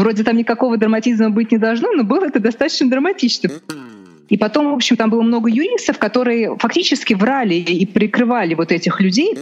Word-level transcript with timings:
Вроде 0.00 0.24
там 0.24 0.36
никакого 0.36 0.78
драматизма 0.78 1.28
быть 1.28 1.52
не 1.52 1.58
должно, 1.58 1.92
но 1.92 2.04
было 2.04 2.24
это 2.24 2.40
достаточно 2.40 2.88
драматично. 2.88 3.50
И 4.30 4.38
потом, 4.38 4.70
в 4.70 4.74
общем, 4.74 4.96
там 4.96 5.10
было 5.10 5.20
много 5.20 5.50
юристов, 5.50 5.98
которые 5.98 6.56
фактически 6.56 7.12
врали 7.12 7.56
и 7.56 7.84
прикрывали 7.84 8.54
вот 8.54 8.72
этих 8.72 9.00
людей 9.00 9.36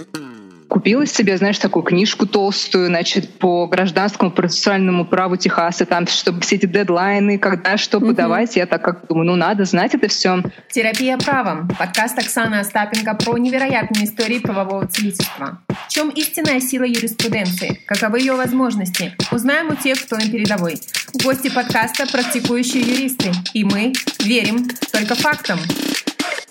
купила 0.68 1.06
себе, 1.06 1.36
знаешь, 1.36 1.58
такую 1.58 1.82
книжку 1.82 2.26
толстую, 2.26 2.86
значит, 2.86 3.38
по 3.38 3.66
гражданскому 3.66 4.30
процессуальному 4.30 5.04
праву 5.04 5.36
Техаса, 5.36 5.86
там, 5.86 6.06
чтобы 6.06 6.40
все 6.42 6.56
эти 6.56 6.66
дедлайны, 6.66 7.38
когда 7.38 7.76
что 7.76 8.00
подавать, 8.00 8.56
я 8.56 8.66
так 8.66 8.82
как 8.82 9.06
думаю, 9.08 9.26
ну 9.26 9.36
надо 9.36 9.64
знать 9.64 9.94
это 9.94 10.08
все. 10.08 10.42
Терапия 10.70 11.16
правом. 11.16 11.68
Подкаст 11.78 12.18
Оксаны 12.18 12.56
Остапенко 12.56 13.14
про 13.14 13.38
невероятные 13.38 14.04
истории 14.04 14.38
правового 14.38 14.86
целительства. 14.86 15.60
В 15.68 15.90
чем 15.90 16.10
истинная 16.10 16.60
сила 16.60 16.84
юриспруденции? 16.84 17.80
Каковы 17.86 18.20
ее 18.20 18.34
возможности? 18.34 19.16
Узнаем 19.32 19.68
у 19.68 19.74
тех, 19.74 20.00
кто 20.04 20.16
на 20.16 20.30
передовой. 20.30 20.78
Гости 21.24 21.52
подкаста— 21.52 22.06
практикующие 22.12 22.82
юристы. 22.82 23.32
И 23.54 23.64
мы 23.64 23.92
верим 24.20 24.68
только 24.92 25.14
фактам. 25.14 25.58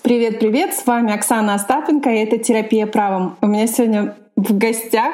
Привет-привет, 0.08 0.72
с 0.72 0.86
вами 0.86 1.12
Оксана 1.12 1.52
Остапенко, 1.52 2.08
и 2.08 2.20
это 2.20 2.38
«Терапия 2.38 2.86
правом». 2.86 3.36
У 3.42 3.46
меня 3.46 3.66
сегодня 3.66 4.16
в 4.36 4.56
гостях 4.56 5.12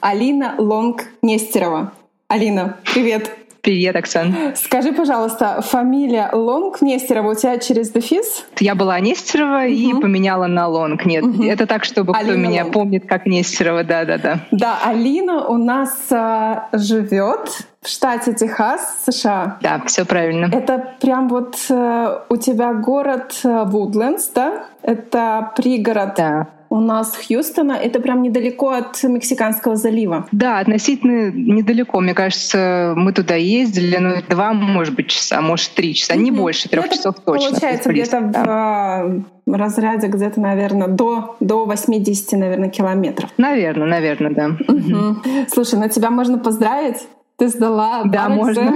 Алина 0.00 0.56
Лонг-Нестерова. 0.58 1.92
Алина, 2.26 2.76
привет! 2.92 3.30
Привет, 3.60 3.94
Оксан. 3.94 4.34
Скажи, 4.56 4.92
пожалуйста, 4.92 5.62
фамилия 5.62 6.30
Лонг 6.32 6.82
Нестерова 6.82 7.30
у 7.30 7.34
тебя 7.34 7.58
через 7.58 7.90
дефис? 7.90 8.44
Я 8.58 8.74
была 8.74 8.98
Нестерова 8.98 9.62
угу. 9.62 9.72
и 9.72 9.92
поменяла 9.92 10.48
на 10.48 10.66
Лонг. 10.66 11.06
Нет, 11.06 11.22
угу. 11.22 11.44
это 11.44 11.66
так, 11.66 11.84
чтобы 11.84 12.12
Алина 12.14 12.32
кто 12.32 12.40
меня 12.40 12.62
Лонг. 12.64 12.74
помнит 12.74 13.06
как 13.06 13.26
Нестерова, 13.26 13.84
да-да-да. 13.84 14.40
Да, 14.50 14.80
Алина 14.84 15.46
у 15.46 15.56
нас 15.58 15.96
а, 16.10 16.68
живет 16.72 17.68
в 17.84 17.88
штате 17.88 18.32
Техас, 18.32 19.04
США. 19.06 19.58
Да, 19.60 19.82
все 19.86 20.04
правильно. 20.04 20.46
Это 20.52 20.94
прям 21.00 21.28
вот 21.28 21.56
э, 21.68 22.18
у 22.30 22.36
тебя 22.36 22.72
город 22.72 23.38
Вудлендс, 23.44 24.28
да? 24.34 24.64
Это 24.82 25.52
пригород 25.54 26.14
да 26.16 26.48
у 26.74 26.80
нас 26.80 27.16
Хьюстона. 27.16 27.72
Это 27.72 28.00
прям 28.00 28.22
недалеко 28.22 28.70
от 28.70 29.00
Мексиканского 29.04 29.76
залива. 29.76 30.26
Да, 30.32 30.58
относительно 30.58 31.30
недалеко. 31.30 32.00
Мне 32.00 32.14
кажется, 32.14 32.94
мы 32.96 33.12
туда 33.12 33.36
ездили, 33.36 33.96
ну, 33.98 34.16
два, 34.28 34.52
может 34.52 34.94
быть, 34.94 35.06
часа, 35.06 35.40
может, 35.40 35.70
три 35.74 35.94
часа, 35.94 36.14
mm-hmm. 36.14 36.18
не 36.18 36.30
больше 36.32 36.68
трех 36.68 36.86
ну, 36.86 36.92
часов 36.92 37.14
точно. 37.24 37.50
Получается, 37.50 37.90
где-то 37.90 38.20
да. 38.22 39.04
в 39.46 39.54
разряде 39.54 40.08
где-то, 40.08 40.40
наверное, 40.40 40.88
до, 40.88 41.36
до 41.38 41.64
80, 41.64 42.32
наверное, 42.32 42.70
километров. 42.70 43.30
Наверное, 43.36 43.86
наверное, 43.86 44.32
да. 44.32 44.46
Угу. 44.66 45.46
Слушай, 45.52 45.78
на 45.78 45.88
тебя 45.88 46.10
можно 46.10 46.38
поздравить. 46.38 47.06
Ты 47.44 47.50
сдала 47.50 48.04
Да, 48.06 48.30
можно. 48.30 48.74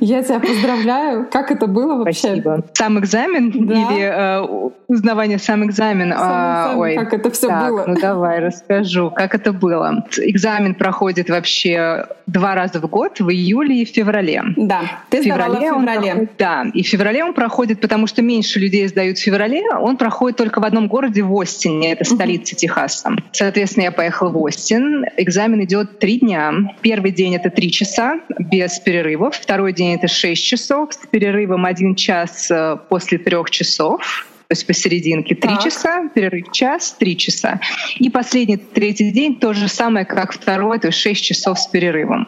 Я 0.00 0.22
тебя 0.22 0.40
поздравляю. 0.40 1.28
Как 1.30 1.50
это 1.50 1.66
было 1.66 1.96
вообще? 1.96 2.28
Спасибо. 2.28 2.64
Сам 2.72 2.98
экзамен 2.98 3.50
да. 3.66 3.74
или 3.74 4.00
э, 4.00 4.70
узнавание 4.88 5.38
сам 5.38 5.64
экзамен? 5.64 6.10
Сам 6.12 6.20
а, 6.20 6.74
ой, 6.76 6.96
как 6.96 7.12
это 7.14 7.30
все 7.30 7.48
так, 7.48 7.68
было? 7.68 7.84
Ну 7.86 8.00
давай 8.00 8.40
расскажу, 8.40 9.10
как 9.10 9.34
это 9.34 9.52
было. 9.52 10.04
Экзамен 10.18 10.74
проходит 10.74 11.30
вообще 11.30 12.06
два 12.26 12.54
раза 12.54 12.80
в 12.80 12.88
год, 12.88 13.20
в 13.20 13.30
июле 13.30 13.82
и 13.82 13.84
в 13.84 13.88
феврале. 13.88 14.42
Да, 14.56 14.82
ты 15.10 15.20
в 15.20 15.24
феврале, 15.24 15.58
в 15.58 15.74
феврале. 15.74 16.14
Он, 16.14 16.28
да, 16.38 16.66
и 16.72 16.82
в 16.82 16.86
феврале 16.86 17.24
он 17.24 17.34
проходит, 17.34 17.80
потому 17.80 18.06
что 18.06 18.22
меньше 18.22 18.60
людей 18.60 18.86
сдают 18.88 19.18
в 19.18 19.22
феврале. 19.22 19.62
Он 19.80 19.96
проходит 19.96 20.36
только 20.36 20.60
в 20.60 20.64
одном 20.64 20.88
городе 20.88 21.22
в 21.22 21.40
Остине, 21.40 21.92
это 21.92 22.04
столица 22.04 22.54
uh-huh. 22.54 22.58
Техаса. 22.58 23.10
Соответственно, 23.32 23.84
я 23.84 23.92
поехала 23.92 24.30
в 24.30 24.42
Остин. 24.42 25.04
Экзамен 25.16 25.62
идет 25.64 25.98
три 25.98 26.20
дня. 26.20 26.52
Первый 26.80 27.10
день 27.10 27.34
это 27.36 27.50
три 27.50 27.70
часа 27.70 28.20
без 28.38 28.78
перерывов. 28.78 29.36
Второй 29.36 29.55
день 29.72 29.94
это 29.94 30.08
шесть 30.08 30.44
часов 30.44 30.92
с 30.94 31.06
перерывом 31.06 31.64
один 31.64 31.94
час 31.94 32.50
э, 32.50 32.76
после 32.88 33.18
трех 33.18 33.50
часов 33.50 34.26
то 34.48 34.52
есть 34.52 34.66
посерединке 34.66 35.34
три 35.34 35.58
часа, 35.58 36.08
перерыв 36.14 36.52
час, 36.52 36.94
три 36.98 37.16
часа. 37.16 37.60
И 37.98 38.10
последний, 38.10 38.56
третий 38.56 39.10
день 39.10 39.40
то 39.40 39.52
же 39.52 39.66
самое, 39.68 40.06
как 40.06 40.32
второй, 40.32 40.78
то 40.78 40.88
есть 40.88 40.98
шесть 40.98 41.24
часов 41.24 41.58
с 41.58 41.66
перерывом. 41.66 42.26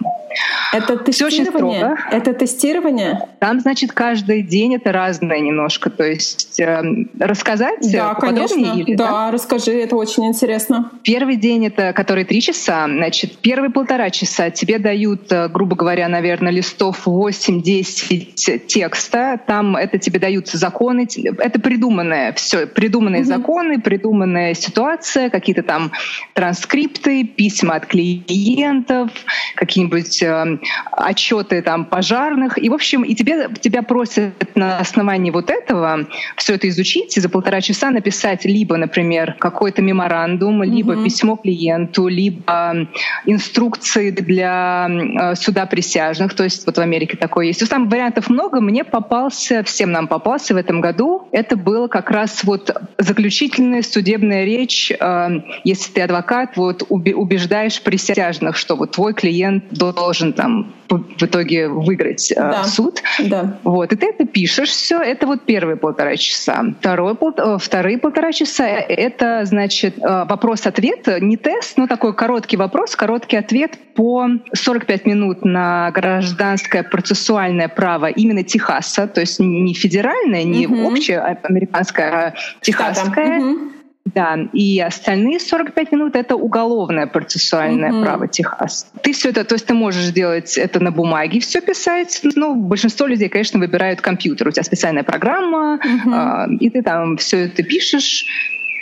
Это 0.72 0.96
тестирование? 0.96 1.12
Все 1.12 1.26
очень 1.26 1.44
строго. 1.46 1.98
Это 2.10 2.34
тестирование? 2.34 3.28
Там, 3.38 3.60
значит, 3.60 3.92
каждый 3.92 4.42
день 4.42 4.74
это 4.74 4.92
разное 4.92 5.40
немножко. 5.40 5.90
То 5.90 6.04
есть 6.04 6.60
э, 6.60 6.82
рассказать 7.18 7.90
Да, 7.92 8.14
конечно. 8.14 8.74
Или, 8.74 8.94
да, 8.94 9.06
да, 9.06 9.30
расскажи, 9.30 9.72
это 9.72 9.96
очень 9.96 10.26
интересно. 10.26 10.90
Первый 11.02 11.36
день, 11.36 11.66
это 11.66 11.92
который 11.92 12.24
три 12.24 12.40
часа. 12.40 12.86
Значит, 12.86 13.38
первые 13.38 13.70
полтора 13.70 14.10
часа 14.10 14.50
тебе 14.50 14.78
дают, 14.78 15.30
э, 15.32 15.48
грубо 15.48 15.76
говоря, 15.76 16.08
наверное, 16.08 16.52
листов 16.52 17.06
8-10 17.06 18.66
текста. 18.66 19.40
Там 19.46 19.76
это 19.76 19.98
тебе 19.98 20.18
даются 20.18 20.58
законы. 20.58 21.06
Это 21.38 21.60
придуманное 22.08 22.32
все. 22.32 22.66
Придуманные 22.66 23.22
mm-hmm. 23.22 23.24
законы, 23.24 23.80
придуманная 23.80 24.54
ситуация, 24.54 25.30
какие-то 25.30 25.62
там 25.62 25.92
транскрипты, 26.34 27.24
письма 27.24 27.76
от 27.76 27.86
клиентов, 27.86 29.10
какие-нибудь 29.54 30.22
э, 30.22 30.58
отчеты 30.92 31.62
там 31.62 31.84
пожарных. 31.84 32.58
И, 32.58 32.68
в 32.68 32.74
общем, 32.74 33.02
и 33.02 33.14
тебе, 33.14 33.48
тебя 33.60 33.82
просят 33.82 34.56
на 34.56 34.78
основании 34.78 35.30
вот 35.30 35.50
этого 35.50 36.06
все 36.36 36.54
это 36.54 36.68
изучить 36.68 37.16
и 37.16 37.20
за 37.20 37.28
полтора 37.28 37.60
часа 37.60 37.90
написать 37.90 38.44
либо, 38.44 38.76
например, 38.76 39.34
какой-то 39.38 39.82
меморандум, 39.82 40.62
либо 40.62 40.92
угу. 40.92 41.04
письмо 41.04 41.36
клиенту, 41.36 42.08
либо 42.08 42.88
инструкции 43.26 44.10
для 44.10 44.88
э, 44.88 45.34
суда 45.34 45.66
присяжных. 45.66 46.34
То 46.34 46.44
есть 46.44 46.66
вот 46.66 46.76
в 46.76 46.80
Америке 46.80 47.16
такое 47.16 47.46
есть. 47.46 47.60
То 47.60 47.64
есть 47.64 47.72
там 47.72 47.88
вариантов 47.88 48.30
много. 48.30 48.60
Мне 48.60 48.84
попался, 48.84 49.62
всем 49.62 49.92
нам 49.92 50.08
попался 50.08 50.54
в 50.54 50.56
этом 50.56 50.80
году. 50.80 51.28
Это 51.32 51.56
было 51.56 51.88
как 51.98 52.12
раз 52.12 52.44
вот 52.44 52.70
заключительная 52.98 53.82
судебная 53.82 54.44
речь, 54.44 54.92
э, 54.92 55.28
если 55.64 55.92
ты 55.92 56.02
адвокат, 56.02 56.56
вот 56.56 56.84
убеждаешь 56.88 57.82
присяжных, 57.82 58.56
что 58.56 58.76
вот 58.76 58.92
твой 58.92 59.14
клиент 59.14 59.64
должен 59.72 60.32
там 60.32 60.74
в 60.88 61.22
итоге 61.22 61.68
выиграть 61.68 62.32
э, 62.32 62.36
да. 62.36 62.64
суд. 62.64 63.02
Да. 63.18 63.58
Вот. 63.64 63.92
И 63.92 63.96
ты 63.96 64.06
это 64.06 64.24
пишешь 64.24 64.70
все. 64.70 65.00
Это 65.00 65.26
вот 65.26 65.44
первые 65.44 65.76
полтора 65.76 66.16
часа. 66.16 66.64
Второй, 66.80 67.14
пол, 67.14 67.34
э, 67.36 67.58
вторые 67.60 67.98
полтора 67.98 68.32
часа— 68.32 68.66
это, 68.68 69.44
значит, 69.44 69.98
э, 69.98 70.24
вопрос-ответ. 70.28 71.06
Не 71.20 71.36
тест, 71.36 71.76
но 71.76 71.86
такой 71.86 72.14
короткий 72.14 72.56
вопрос, 72.56 72.96
короткий 72.96 73.36
ответ 73.36 73.78
по 73.94 74.26
45 74.52 75.06
минут 75.06 75.44
на 75.44 75.90
гражданское 75.90 76.82
процессуальное 76.82 77.68
право 77.68 78.06
именно 78.06 78.44
Техаса. 78.44 79.06
То 79.06 79.20
есть 79.20 79.40
не 79.40 79.74
федеральное, 79.74 80.44
не 80.44 80.66
угу. 80.66 80.88
общее 80.88 81.20
американское, 81.20 82.10
а 82.10 82.34
техасское. 82.60 83.40
Угу. 83.40 83.77
Да, 84.14 84.38
и 84.52 84.80
остальные 84.80 85.40
45 85.40 85.92
минут— 85.92 86.16
это 86.16 86.36
уголовное 86.36 87.06
процессуальное 87.06 87.90
mm-hmm. 87.90 88.02
право 88.02 88.28
Техас. 88.28 88.86
Ты 89.02 89.12
все 89.12 89.30
это, 89.30 89.44
то 89.44 89.54
есть 89.54 89.66
ты 89.66 89.74
можешь 89.74 90.04
сделать 90.04 90.56
это 90.56 90.80
на 90.80 90.90
бумаге, 90.90 91.40
все 91.40 91.60
писать. 91.60 92.20
Ну, 92.22 92.54
большинство 92.54 93.06
людей, 93.06 93.28
конечно, 93.28 93.58
выбирают 93.58 94.00
компьютер. 94.00 94.48
У 94.48 94.50
тебя 94.50 94.62
специальная 94.62 95.02
программа, 95.02 95.78
mm-hmm. 95.78 96.52
э, 96.52 96.56
и 96.60 96.70
ты 96.70 96.82
там 96.82 97.16
все 97.16 97.46
это 97.46 97.62
пишешь. 97.62 98.24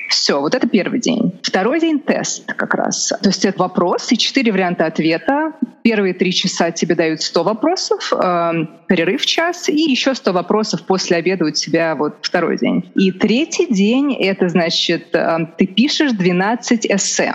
Все, 0.08 0.40
вот 0.40 0.54
это 0.54 0.68
первый 0.68 1.00
день. 1.00 1.38
Второй 1.42 1.80
день 1.80 2.00
тест 2.00 2.52
как 2.54 2.74
раз. 2.74 3.12
То 3.22 3.28
есть 3.28 3.44
это 3.44 3.58
вопрос 3.58 4.10
и 4.12 4.18
четыре 4.18 4.52
варианта 4.52 4.86
ответа. 4.86 5.52
Первые 5.82 6.14
три 6.14 6.32
часа 6.32 6.70
тебе 6.70 6.94
дают 6.94 7.22
100 7.22 7.44
вопросов, 7.44 8.12
э, 8.12 8.52
перерыв 8.88 9.24
час, 9.24 9.68
и 9.68 9.80
еще 9.90 10.14
100 10.14 10.32
вопросов 10.32 10.84
после 10.84 11.16
обеда 11.16 11.46
у 11.46 11.50
тебя 11.50 11.94
вот 11.94 12.16
второй 12.22 12.58
день. 12.58 12.90
И 12.94 13.12
третий 13.12 13.66
день— 13.66 14.14
это 14.20 14.48
значит, 14.48 15.14
э, 15.14 15.38
ты 15.56 15.66
пишешь 15.66 16.12
12 16.12 16.86
эссе. 16.86 17.34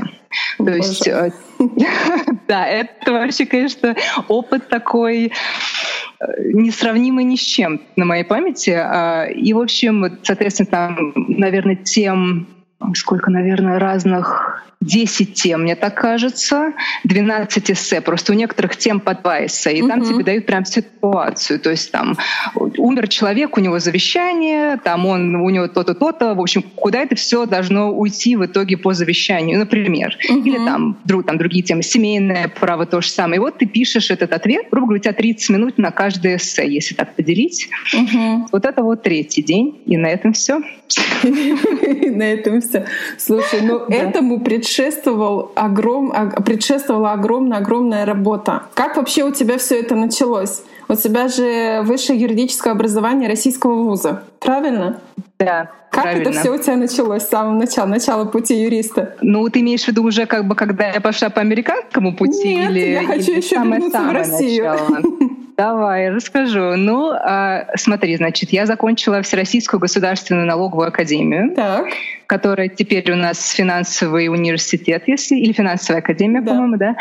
То 0.58 0.64
Боже. 0.64 0.78
есть, 0.78 1.08
э, 1.08 1.31
да, 2.48 2.68
это 2.68 3.12
вообще, 3.12 3.46
конечно, 3.46 3.96
опыт 4.28 4.70
такой 4.70 5.26
э, 5.28 6.25
несравнимый 6.54 7.24
ни 7.24 7.36
с 7.36 7.42
чем 7.42 7.81
на 7.95 8.06
моей 8.06 8.24
памяти. 8.24 8.72
А, 8.72 9.25
и, 9.25 9.54
в 9.54 9.60
общем, 9.60 10.19
соответственно, 10.24 10.68
там, 10.69 11.13
наверное, 11.16 11.75
тем 11.75 12.48
сколько, 12.95 13.31
наверное, 13.31 13.80
разных 13.80 14.63
10 14.81 15.33
тем, 15.36 15.62
мне 15.62 15.75
так 15.75 15.95
кажется, 15.95 16.74
12 17.04 17.72
эссе. 17.72 18.01
Просто 18.01 18.33
у 18.33 18.36
некоторых 18.36 18.75
тем 18.75 19.00
по 19.00 19.13
2 19.13 19.45
эссе. 19.45 19.74
И 19.74 19.81
uh-huh. 19.81 19.88
там 19.88 20.01
тебе 20.04 20.24
дают 20.24 20.45
прям 20.48 20.66
ситуацию. 20.66 21.60
То 21.60 21.69
есть 21.69 21.92
там 21.92 22.18
умер 22.56 23.07
человек, 23.07 23.57
у 23.57 23.62
него 23.62 23.78
завещание, 23.80 24.78
там 24.78 25.06
он, 25.06 25.36
у 25.36 25.50
него 25.50 25.68
то-то, 25.68 25.94
то-то. 25.94 26.33
В 26.33 26.42
общем, 26.42 26.63
куда 26.63 27.01
это 27.01 27.16
все 27.16 27.45
должно 27.45 27.92
уйти 27.92 28.36
в 28.36 28.45
итоге 28.45 28.75
по 28.75 28.94
завещанию, 28.94 29.60
например. 29.60 30.18
Uh-huh. 30.28 30.42
Или 30.42 30.57
там, 30.57 30.98
друг, 31.06 31.28
там 31.28 31.38
другие 31.38 31.63
темы, 31.63 31.83
семейное 31.83 32.48
право, 32.48 32.88
то 32.88 33.01
же 33.01 33.10
самое. 33.10 33.38
И 33.38 33.39
вот 33.39 33.60
ты 33.60 33.68
пишешь 33.68 34.10
этот 34.10 34.33
ответ, 34.33 34.66
грубо 34.72 34.88
говоря, 34.88 35.00
у 35.00 35.04
тебя 35.04 35.13
30 35.13 35.50
минут 35.51 35.78
на 35.78 35.92
каждое 35.92 36.38
эссе, 36.38 36.68
если 36.68 36.95
так 36.95 37.16
поделить. 37.16 37.69
Uh-huh. 37.94 38.48
Вот 38.51 38.66
это 38.66 38.81
вот 38.81 39.04
третий 39.04 39.44
день. 39.44 39.80
И 39.86 39.95
на 39.95 40.07
этом 40.07 40.33
все. 40.33 40.62
На 41.24 42.24
этом 42.24 42.60
все. 42.60 42.86
Слушай, 43.18 43.62
ну 43.62 43.86
этому 43.88 44.42
предшествует 44.42 44.70
предшествовал 44.71 45.51
огром, 45.56 46.13
предшествовала 46.45 47.12
огромная-огромная 47.12 48.06
работа. 48.06 48.63
Как 48.73 48.95
вообще 48.95 49.23
у 49.23 49.31
тебя 49.31 49.57
все 49.57 49.79
это 49.79 49.95
началось? 49.95 50.62
У 50.88 50.95
тебя 50.95 51.27
же 51.27 51.81
высшее 51.83 52.19
юридическое 52.19 52.71
образование 52.71 53.27
российского 53.29 53.83
вуза, 53.83 54.23
правильно? 54.39 55.01
Да. 55.39 55.71
Как 55.89 56.03
правильно. 56.03 56.29
это 56.29 56.39
все 56.39 56.53
у 56.53 56.57
тебя 56.57 56.77
началось 56.77 57.23
с 57.23 57.29
самого 57.29 57.53
начала, 57.53 57.85
начала 57.85 58.23
пути 58.23 58.62
юриста? 58.62 59.15
Ну, 59.21 59.50
ты 59.50 59.59
имеешь 59.59 59.83
в 59.83 59.88
виду 59.89 60.03
уже 60.03 60.25
как 60.25 60.47
бы, 60.47 60.56
когда 60.56 60.88
я 60.89 61.01
пошла 61.01 61.29
по 61.29 61.41
американскому 61.41 62.15
пути 62.15 62.56
Нет, 62.56 62.71
или, 62.71 62.79
я 62.91 63.03
хочу 63.03 63.31
или 63.31 63.41
еще 63.41 63.57
вернуться 63.57 64.00
в 64.00 64.12
Россию. 64.13 64.63
начало? 64.63 65.01
Давай, 65.62 66.10
расскажу. 66.10 66.75
Ну, 66.75 67.12
а, 67.12 67.68
смотри, 67.75 68.18
значит, 68.18 68.50
я 68.52 68.66
закончила 68.66 69.22
Всероссийскую 69.22 69.80
государственную 69.80 70.48
налоговую 70.48 70.88
академию, 70.88 71.54
Так. 71.56 71.86
которая 72.25 72.68
теперь 72.68 73.12
у 73.12 73.16
нас 73.16 73.52
финансовый 73.52 74.28
университет, 74.30 75.04
если 75.06 75.36
или 75.36 75.52
финансовая 75.52 76.02
академия, 76.02 76.42
Да. 76.42 76.52
по-моему, 76.52 76.78
да, 76.78 76.96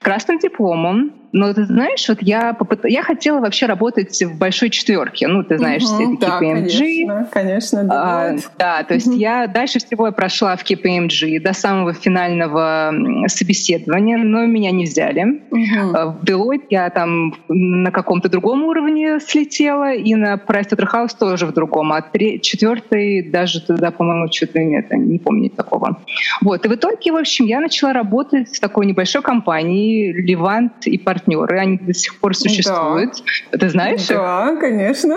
красным 0.00 0.40
дипломом. 0.40 1.12
Но 1.32 1.52
ты 1.54 1.64
знаешь, 1.64 2.08
вот 2.08 2.18
я 2.22 2.52
попыт... 2.54 2.80
я 2.84 3.02
хотела 3.02 3.40
вообще 3.40 3.66
работать 3.66 4.20
в 4.22 4.36
большой 4.38 4.70
четверке. 4.70 5.28
Ну, 5.28 5.44
ты 5.44 5.58
знаешь, 5.58 5.82
все 5.82 6.04
Мгм, 6.04 6.12
эти 6.14 6.20
да, 6.20 6.38
KPMG, 6.40 6.42
конечно, 6.42 7.28
конечно, 7.30 7.80
а, 7.88 8.32
Deloitte. 8.32 8.42
да, 8.58 8.82
то 8.82 8.94
есть 8.94 9.06
Мгм. 9.06 9.16
я 9.16 9.46
дальше 9.46 9.78
всего 9.78 10.06
я 10.06 10.12
прошла 10.12 10.56
в 10.56 10.64
KPMG 10.64 11.40
до 11.40 11.52
самого 11.52 11.92
финального 11.92 12.92
собеседования, 13.28 14.18
но 14.18 14.44
меня 14.46 14.70
не 14.72 14.84
взяли. 14.84 15.42
А 15.94 16.06
В 16.06 16.24
Deloitte 16.24 16.66
я 16.70 16.90
там 16.90 17.34
на 17.48 17.90
каком-то 17.90 18.28
другом 18.28 18.64
уровне 18.64 19.20
слетела, 19.20 19.92
и 19.92 20.14
на 20.14 20.34
Pricewaterhouse 20.34 21.16
тоже 21.18 21.46
в 21.46 21.52
другом, 21.52 21.92
а 21.92 22.02
тре- 22.02 22.40
четвертый 22.40 23.22
даже 23.22 23.60
туда, 23.60 23.90
по-моему, 23.90 24.30
что-то 24.32 24.58
нет, 24.60 24.90
не 24.90 25.18
помню 25.18 25.50
такого. 25.50 25.98
Вот, 26.40 26.64
и 26.64 26.68
в 26.68 26.74
итоге, 26.74 27.12
в 27.12 27.16
общем, 27.16 27.46
я 27.46 27.60
начала 27.60 27.92
работать 27.92 28.48
в 28.56 28.60
такой 28.60 28.86
небольшой 28.86 29.22
компании 29.22 30.12
«Левант 30.12 30.86
и 30.86 30.98
партнеры», 31.20 31.58
они 31.58 31.78
до 31.78 31.94
сих 31.94 32.18
пор 32.18 32.34
существуют. 32.36 33.22
Ты 33.50 33.68
знаешь 33.68 34.02
их? 34.02 34.08
Да, 34.08 34.56
конечно. 34.56 35.16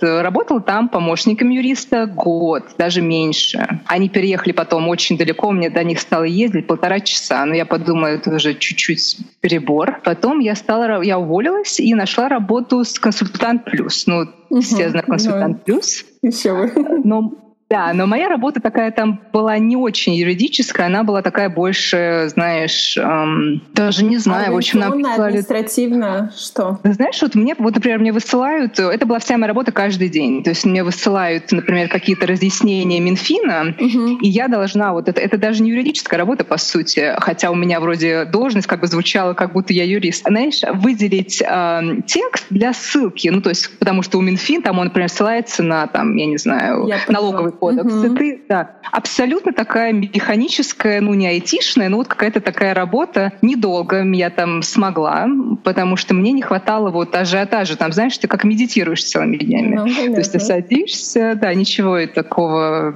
Работала 0.00 0.60
там 0.60 0.88
помощником 0.88 1.50
юриста 1.50 2.06
год, 2.06 2.64
даже 2.78 3.02
меньше. 3.02 3.80
Они 3.86 4.08
переехали 4.08 4.52
потом 4.52 4.88
очень 4.88 5.16
далеко, 5.18 5.50
мне 5.50 5.70
до 5.70 5.84
них 5.84 6.00
стало 6.00 6.24
ездить 6.24 6.66
полтора 6.66 7.00
часа, 7.00 7.44
но 7.44 7.54
я 7.54 7.66
подумала, 7.66 8.06
это 8.06 8.34
уже 8.34 8.54
чуть-чуть 8.54 9.18
перебор. 9.40 10.00
Потом 10.04 10.40
я 10.40 10.54
стала, 10.54 11.02
я 11.02 11.18
уволилась 11.18 11.80
и 11.80 11.94
нашла 11.94 12.28
работу 12.28 12.84
с 12.84 12.98
консультант 12.98 13.64
плюс. 13.64 14.06
Ну, 14.06 14.26
все 14.60 14.84
Мгм. 14.84 14.90
знают 14.90 15.06
консультант 15.06 15.64
плюс. 15.64 16.04
Еще 16.22 16.52
вы. 16.52 16.72
Но 17.04 17.32
да, 17.74 17.92
но 17.92 18.06
моя 18.06 18.28
работа 18.28 18.60
такая 18.60 18.92
там 18.92 19.20
была 19.32 19.58
не 19.58 19.76
очень 19.76 20.14
юридическая, 20.14 20.86
она 20.86 21.02
была 21.02 21.22
такая 21.22 21.48
больше, 21.48 22.28
знаешь, 22.32 22.96
эм, 22.96 23.62
даже 23.72 24.04
не 24.04 24.18
знаю, 24.18 24.52
в 24.52 24.56
общем, 24.56 24.78
нам 24.78 24.92
Организационно, 24.92 25.14
прислали 25.14 25.28
административно, 25.30 26.32
что? 26.36 26.78
знаешь, 26.84 27.20
вот 27.22 27.34
мне, 27.34 27.54
вот, 27.58 27.74
например, 27.74 27.98
мне 27.98 28.12
высылают, 28.12 28.78
это 28.78 29.06
была 29.06 29.18
вся 29.18 29.36
моя 29.36 29.48
работа 29.48 29.72
каждый 29.72 30.08
день. 30.08 30.42
То 30.44 30.50
есть 30.50 30.64
мне 30.64 30.84
высылают, 30.84 31.50
например, 31.50 31.88
какие-то 31.88 32.26
разъяснения 32.26 33.00
Минфина, 33.00 33.74
Мгм. 33.78 34.18
и 34.20 34.28
я 34.28 34.48
должна, 34.48 34.92
вот 34.92 35.08
это, 35.08 35.20
это 35.20 35.36
даже 35.36 35.62
не 35.62 35.70
юридическая 35.70 36.18
работа, 36.18 36.44
по 36.44 36.58
сути, 36.58 37.14
хотя 37.18 37.50
у 37.50 37.54
меня 37.54 37.80
вроде 37.80 38.24
должность 38.24 38.66
как 38.68 38.80
бы 38.80 38.86
звучала, 38.86 39.34
как 39.34 39.52
будто 39.52 39.72
я 39.72 39.84
юрист. 39.84 40.26
Знаешь, 40.26 40.60
выделить 40.74 41.42
э, 41.42 41.82
текст 42.06 42.46
для 42.50 42.72
ссылки, 42.72 43.28
ну 43.28 43.40
то 43.40 43.48
есть 43.48 43.78
потому 43.78 44.02
что 44.02 44.18
у 44.18 44.20
Минфин 44.20 44.62
там 44.62 44.78
он, 44.78 44.84
например, 44.86 45.08
ссылается 45.08 45.62
на, 45.62 45.86
там, 45.88 46.14
я 46.16 46.26
не 46.26 46.36
знаю, 46.36 46.86
Я 46.86 46.98
налоговый. 47.08 47.52
Кодекс. 47.64 47.94
Мгм. 47.94 48.14
И 48.14 48.18
ты, 48.18 48.42
да, 48.48 48.70
абсолютно 48.92 49.52
такая 49.52 49.92
механическая, 49.92 51.00
ну 51.00 51.14
не 51.14 51.26
айтишная, 51.26 51.88
но 51.88 51.96
вот 51.98 52.08
какая-то 52.08 52.40
такая 52.40 52.74
работа. 52.74 53.32
Недолго 53.42 54.02
я 54.02 54.30
там 54.30 54.62
смогла, 54.62 55.26
потому 55.62 55.96
что 55.96 56.14
мне 56.14 56.32
не 56.32 56.42
хватало 56.42 56.90
вот 56.90 57.14
ажиотажа. 57.14 57.76
Там, 57.76 57.92
знаешь, 57.92 58.16
ты 58.18 58.28
как 58.28 58.44
медитируешь 58.44 59.04
целыми 59.04 59.36
днями. 59.36 59.76
Ну, 59.76 59.84
То 59.86 60.18
есть 60.18 60.32
ты 60.32 60.38
понятно. 60.38 60.40
садишься, 60.40 61.38
да, 61.40 61.54
ничего 61.54 62.06
такого, 62.06 62.92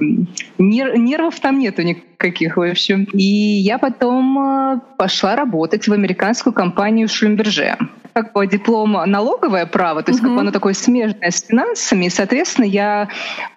нер- 0.57 0.97
нервов 0.97 1.39
там 1.39 1.59
нету 1.59 1.81
никаких, 1.81 2.57
в 2.57 2.61
общем. 2.61 3.07
И 3.13 3.23
я 3.23 3.77
потом 3.77 4.39
э, 4.39 4.79
пошла 4.97 5.35
работать 5.35 5.87
в 5.87 5.93
американскую 5.93 6.53
компанию 6.53 7.07
Шлюмберже. 7.07 7.77
Как 8.13 8.33
бы 8.33 8.47
диплом 8.47 8.91
налоговое 9.05 9.65
право, 9.65 10.01
то 10.03 10.11
есть 10.11 10.21
как 10.21 10.33
бы 10.33 10.39
оно 10.39 10.51
такое 10.51 10.73
смежное 10.73 11.31
с 11.31 11.41
финансами, 11.45 12.05
и, 12.05 12.09
соответственно, 12.09 12.65
я 12.65 13.07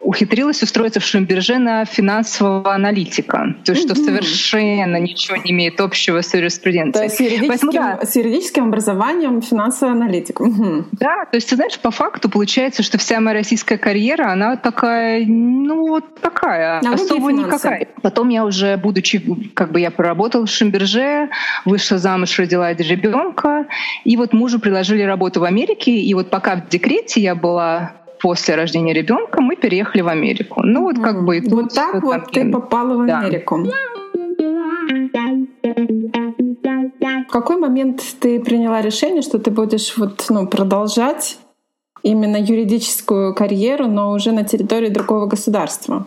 ухитрилась 0.01 0.63
устроиться 0.63 1.01
в 1.01 1.05
Шлюмберже 1.05 1.59
на 1.59 1.85
финансового 1.85 2.75
аналитика, 2.75 3.55
то 3.65 3.73
есть 3.73 3.85
что 3.85 3.95
Мгм. 3.95 4.05
совершенно 4.05 4.97
ничего 4.99 5.37
не 5.37 5.51
имеет 5.53 5.81
общего 5.81 6.21
с 6.21 6.29
То 6.29 6.39
юриспруденцией. 6.39 7.05
есть 7.05 7.17
с 7.17 7.21
юридическим, 7.21 7.49
Поэтому 7.49 7.73
да. 7.73 8.01
с 8.07 8.17
юридическим 8.17 8.65
образованием 8.69 9.41
финансовый 9.43 9.93
аналитик. 9.93 10.41
Мгм. 10.41 10.87
Да, 10.93 11.25
то 11.25 11.37
есть, 11.37 11.49
ты 11.49 11.57
знаешь, 11.57 11.79
по 11.79 11.91
факту 11.91 12.29
получается, 12.29 12.83
что 12.83 12.99
вся 12.99 13.21
моя 13.21 13.39
российская 13.39 13.79
карьера, 13.79 14.31
она 14.33 14.57
такая, 14.57 15.25
ну 15.27 15.89
вот 15.89 16.21
такая, 16.21 16.81
Налоги 16.83 17.03
особо 17.03 17.33
никакая. 17.33 17.89
Потом 18.03 18.29
я 18.29 18.45
уже, 18.45 18.77
будучи, 18.77 19.23
как 19.55 19.73
бы 19.73 19.81
я 19.81 19.91
проработала 19.91 20.47
в 20.47 20.51
Шимберже, 20.51 21.29
вышла 21.65 21.99
замуж, 21.99 22.39
родила 22.39 22.73
ребенка, 22.73 23.67
и 24.05 24.17
вот 24.17 24.33
мужу 24.43 24.59
предложили 24.59 25.03
работу 25.03 25.41
в 25.41 25.45
Америке, 25.45 25.93
и 25.93 26.15
вот 26.15 26.29
пока 26.29 26.57
в 26.57 26.69
декрете 26.69 27.21
я 27.21 27.35
была 27.37 27.93
после 28.21 28.57
рождения 28.57 28.93
ребенка, 28.93 29.41
мы 29.41 29.55
переехали 29.57 30.03
в 30.03 30.09
Америку. 30.09 30.63
Ну 30.65 30.83
вот 30.83 30.99
как 30.99 31.25
бы 31.25 31.39
и 31.39 31.41
тут 31.41 31.53
Вот 31.53 31.75
так 31.75 32.03
вот 32.03 32.33
ты 32.33 32.51
попала 32.51 33.03
в 33.03 33.07
Да. 33.07 33.21
Америку. 33.21 33.65
В 37.29 37.33
какой 37.33 37.57
момент 37.57 38.03
ты 38.21 38.41
приняла 38.41 38.83
решение, 38.83 39.23
что 39.23 39.39
ты 39.39 39.51
будешь 39.51 39.97
вот, 39.97 40.27
ну, 40.29 40.47
продолжать 40.49 41.39
именно 42.03 42.37
юридическую 42.37 43.35
карьеру, 43.35 43.87
но 43.87 44.13
уже 44.13 44.33
на 44.33 44.45
территории 44.45 44.89
другого 44.89 45.27
государства? 45.27 46.07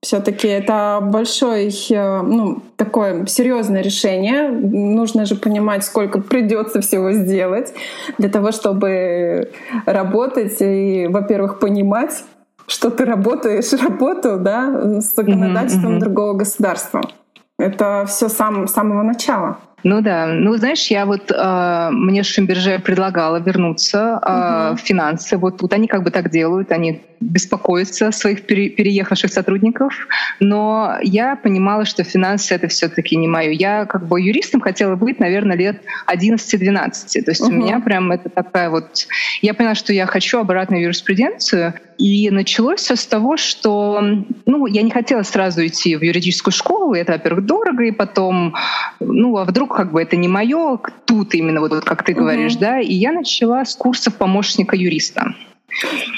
Все-таки 0.00 0.46
это 0.46 1.00
большое, 1.02 1.70
э, 1.70 2.22
ну, 2.22 2.62
такое 2.76 3.26
серьезное 3.26 3.82
решение. 3.82 4.48
Нужно 4.48 5.26
же 5.26 5.34
понимать, 5.34 5.84
сколько 5.84 6.20
придется 6.20 6.80
всего 6.80 7.10
сделать 7.10 7.74
для 8.16 8.28
того, 8.28 8.52
чтобы 8.52 9.50
работать 9.86 10.56
и, 10.60 11.08
во-первых, 11.08 11.58
понимать, 11.58 12.22
что 12.68 12.90
ты 12.90 13.04
работаешь 13.04 13.72
работу, 13.82 14.36
да, 14.38 15.00
с 15.00 15.16
законодательством 15.16 15.92
мгм. 15.94 16.00
другого 16.00 16.34
государства. 16.34 17.02
Это 17.58 18.04
все 18.06 18.28
сам, 18.28 18.68
с 18.68 18.72
самого 18.72 19.02
начала. 19.02 19.58
Ну 19.84 20.00
да, 20.00 20.26
ну 20.26 20.56
знаешь, 20.56 20.86
я 20.88 21.06
вот 21.06 21.30
э, 21.30 21.88
мне 21.92 22.22
Шимберже 22.24 22.78
предлагала 22.80 23.38
вернуться 23.38 24.18
э, 24.22 24.66
Мгм. 24.70 24.76
в 24.76 24.80
финансы. 24.80 25.36
Вот 25.36 25.58
тут 25.58 25.72
они 25.72 25.86
как 25.86 26.02
бы 26.02 26.10
так 26.10 26.30
делают, 26.30 26.72
они 26.72 27.02
беспокоятся 27.20 28.10
своих 28.10 28.46
пере- 28.46 28.70
переехавших 28.70 29.32
сотрудников, 29.32 29.94
но 30.40 30.96
я 31.02 31.36
понимала, 31.36 31.84
что 31.84 32.02
финансы 32.04 32.54
это 32.54 32.66
все-таки 32.68 33.16
не 33.16 33.28
мое. 33.28 33.50
Я 33.50 33.86
как 33.86 34.06
бы 34.06 34.20
юристом 34.20 34.60
хотела 34.60 34.96
быть, 34.96 35.20
наверное, 35.20 35.56
лет 35.56 35.80
11-12. 36.06 37.22
То 37.22 37.30
есть 37.30 37.40
у 37.40 37.46
Мгм. 37.50 37.58
меня 37.58 37.80
прям 37.80 38.10
это 38.12 38.28
такая 38.28 38.70
вот... 38.70 39.06
Я 39.42 39.54
поняла, 39.54 39.74
что 39.74 39.92
я 39.92 40.06
хочу 40.06 40.38
обратно 40.38 40.76
в 40.76 40.80
юриспруденцию, 40.80 41.74
и 41.98 42.30
началось 42.30 42.80
все 42.80 42.96
с 42.96 43.06
того, 43.06 43.36
что 43.36 44.00
ну, 44.46 44.66
я 44.66 44.82
не 44.82 44.90
хотела 44.90 45.22
сразу 45.22 45.66
идти 45.66 45.96
в 45.96 46.02
юридическую 46.02 46.52
школу, 46.52 46.94
это, 46.94 47.12
во-первых, 47.12 47.44
дорого, 47.44 47.84
и 47.84 47.90
потом, 47.90 48.54
ну, 49.00 49.36
а 49.36 49.44
вдруг 49.44 49.76
как 49.76 49.92
бы 49.92 50.00
это 50.00 50.16
не 50.16 50.28
мое, 50.28 50.78
тут 51.04 51.34
именно 51.34 51.60
вот, 51.60 51.72
вот 51.72 51.84
как 51.84 52.04
ты 52.04 52.14
говоришь, 52.14 52.54
да, 52.56 52.80
и 52.80 52.94
я 52.94 53.12
начала 53.12 53.64
с 53.64 53.74
курсов 53.74 54.14
помощника 54.14 54.76
юриста. 54.76 55.34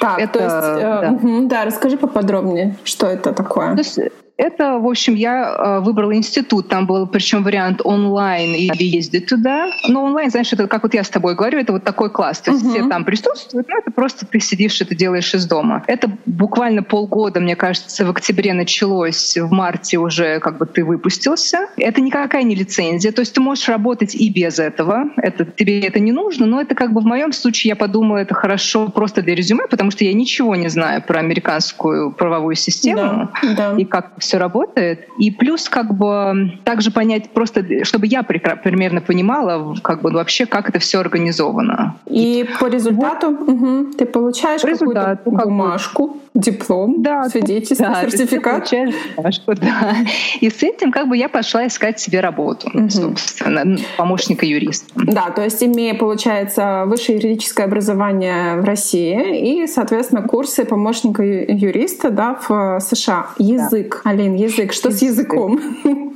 Так, 0.00 0.20
Это- 0.20 0.38
то 0.38 0.44
есть, 0.44 0.84
э, 0.84 1.00
да. 1.00 1.10
мгм, 1.10 1.48
да, 1.48 1.64
расскажи 1.64 1.96
поподробнее, 1.96 2.76
что 2.84 3.06
это 3.06 3.32
такое. 3.32 3.72
То 3.72 3.78
есть 3.80 3.98
это, 4.40 4.78
в 4.78 4.86
общем, 4.86 5.14
я 5.14 5.54
э, 5.54 5.80
выбрала 5.80 6.14
институт. 6.14 6.68
Там 6.68 6.86
был 6.86 7.06
причем 7.06 7.42
вариант 7.42 7.80
онлайн 7.84 8.54
и 8.54 8.70
ездить 8.84 9.26
туда. 9.26 9.70
Но 9.88 10.04
онлайн, 10.04 10.30
знаешь, 10.30 10.52
это 10.52 10.66
как 10.66 10.82
вот 10.82 10.94
я 10.94 11.04
с 11.04 11.10
тобой 11.10 11.34
говорю, 11.34 11.58
это 11.58 11.72
вот 11.72 11.84
такой 11.84 12.10
класс. 12.10 12.40
То 12.40 12.52
есть 12.52 12.64
Мгм. 12.64 12.72
все 12.74 12.88
там 12.88 13.04
присутствуют, 13.04 13.68
но 13.68 13.78
это 13.78 13.90
просто 13.90 14.26
ты 14.26 14.40
сидишь, 14.40 14.80
это 14.80 14.94
делаешь 14.94 15.34
из 15.34 15.46
дома. 15.46 15.84
Это 15.86 16.10
буквально 16.26 16.82
полгода, 16.82 17.40
мне 17.40 17.54
кажется, 17.54 18.06
в 18.06 18.10
октябре 18.10 18.54
началось, 18.54 19.36
в 19.36 19.52
марте 19.52 19.98
уже 19.98 20.40
как 20.40 20.56
бы 20.58 20.66
ты 20.66 20.84
выпустился. 20.84 21.68
Это 21.76 22.00
никакая 22.00 22.42
не 22.42 22.54
лицензия. 22.54 23.12
То 23.12 23.20
есть 23.20 23.34
ты 23.34 23.40
можешь 23.40 23.68
работать 23.68 24.14
и 24.14 24.30
без 24.30 24.58
этого. 24.58 25.10
Это, 25.16 25.44
тебе 25.44 25.80
это 25.80 26.00
не 26.00 26.12
нужно, 26.12 26.46
но 26.46 26.60
это 26.60 26.74
как 26.74 26.92
бы 26.92 27.00
в 27.02 27.04
моем 27.04 27.32
случае 27.32 27.70
я 27.70 27.76
подумала, 27.76 28.18
это 28.18 28.34
хорошо 28.34 28.88
просто 28.88 29.22
для 29.22 29.34
резюме, 29.34 29.66
потому 29.68 29.90
что 29.90 30.04
я 30.04 30.12
ничего 30.14 30.56
не 30.56 30.68
знаю 30.68 31.02
про 31.02 31.18
американскую 31.20 32.12
правовую 32.12 32.54
систему 32.56 33.28
Да, 33.42 33.54
да. 33.72 33.74
и 33.76 33.84
как 33.84 34.12
все 34.30 34.38
работает. 34.38 35.08
И 35.18 35.32
плюс 35.32 35.68
как 35.68 35.92
бы 35.92 36.52
также 36.64 36.92
понять 36.92 37.30
просто, 37.30 37.84
чтобы 37.84 38.06
я 38.06 38.22
примерно 38.22 39.00
понимала, 39.00 39.74
как 39.82 40.02
бы 40.02 40.10
вообще, 40.10 40.46
как 40.46 40.68
это 40.68 40.78
все 40.78 41.00
организовано. 41.00 41.96
И 42.06 42.46
по 42.60 42.66
результату 42.66 43.30
вот. 43.30 43.48
угу, 43.48 43.92
ты 43.98 44.06
получаешь 44.06 44.60
какую-то 44.60 45.18
бумажку, 45.24 46.16
диплом, 46.34 47.02
да, 47.02 47.28
свидетельство, 47.28 47.88
да, 47.88 48.02
сертификат. 48.02 48.68
Ты 48.68 48.92
бумажку, 49.16 49.54
да. 49.54 49.96
И 50.40 50.48
с 50.48 50.62
этим 50.62 50.92
как 50.92 51.08
бы 51.08 51.16
я 51.16 51.28
пошла 51.28 51.66
искать 51.66 51.98
себе 51.98 52.20
работу, 52.20 52.70
угу. 52.72 52.88
собственно, 52.88 53.76
помощника 53.96 54.46
юриста. 54.46 54.86
Да, 54.94 55.30
то 55.30 55.42
есть 55.42 55.62
имея, 55.62 55.94
получается, 55.94 56.84
высшее 56.86 57.18
юридическое 57.18 57.66
образование 57.66 58.56
в 58.60 58.64
России 58.64 59.62
и, 59.62 59.66
соответственно, 59.66 60.22
курсы 60.22 60.64
помощника 60.64 61.22
юриста 61.22 62.10
да, 62.10 62.38
в 62.48 62.80
США. 62.80 63.26
Язык. 63.38 64.02
Да. 64.04 64.10
Алин, 64.10 64.36
язык. 64.36 64.72
Что 64.72 64.88
язык. 64.88 64.98
с 64.98 65.02
языком? 65.02 65.60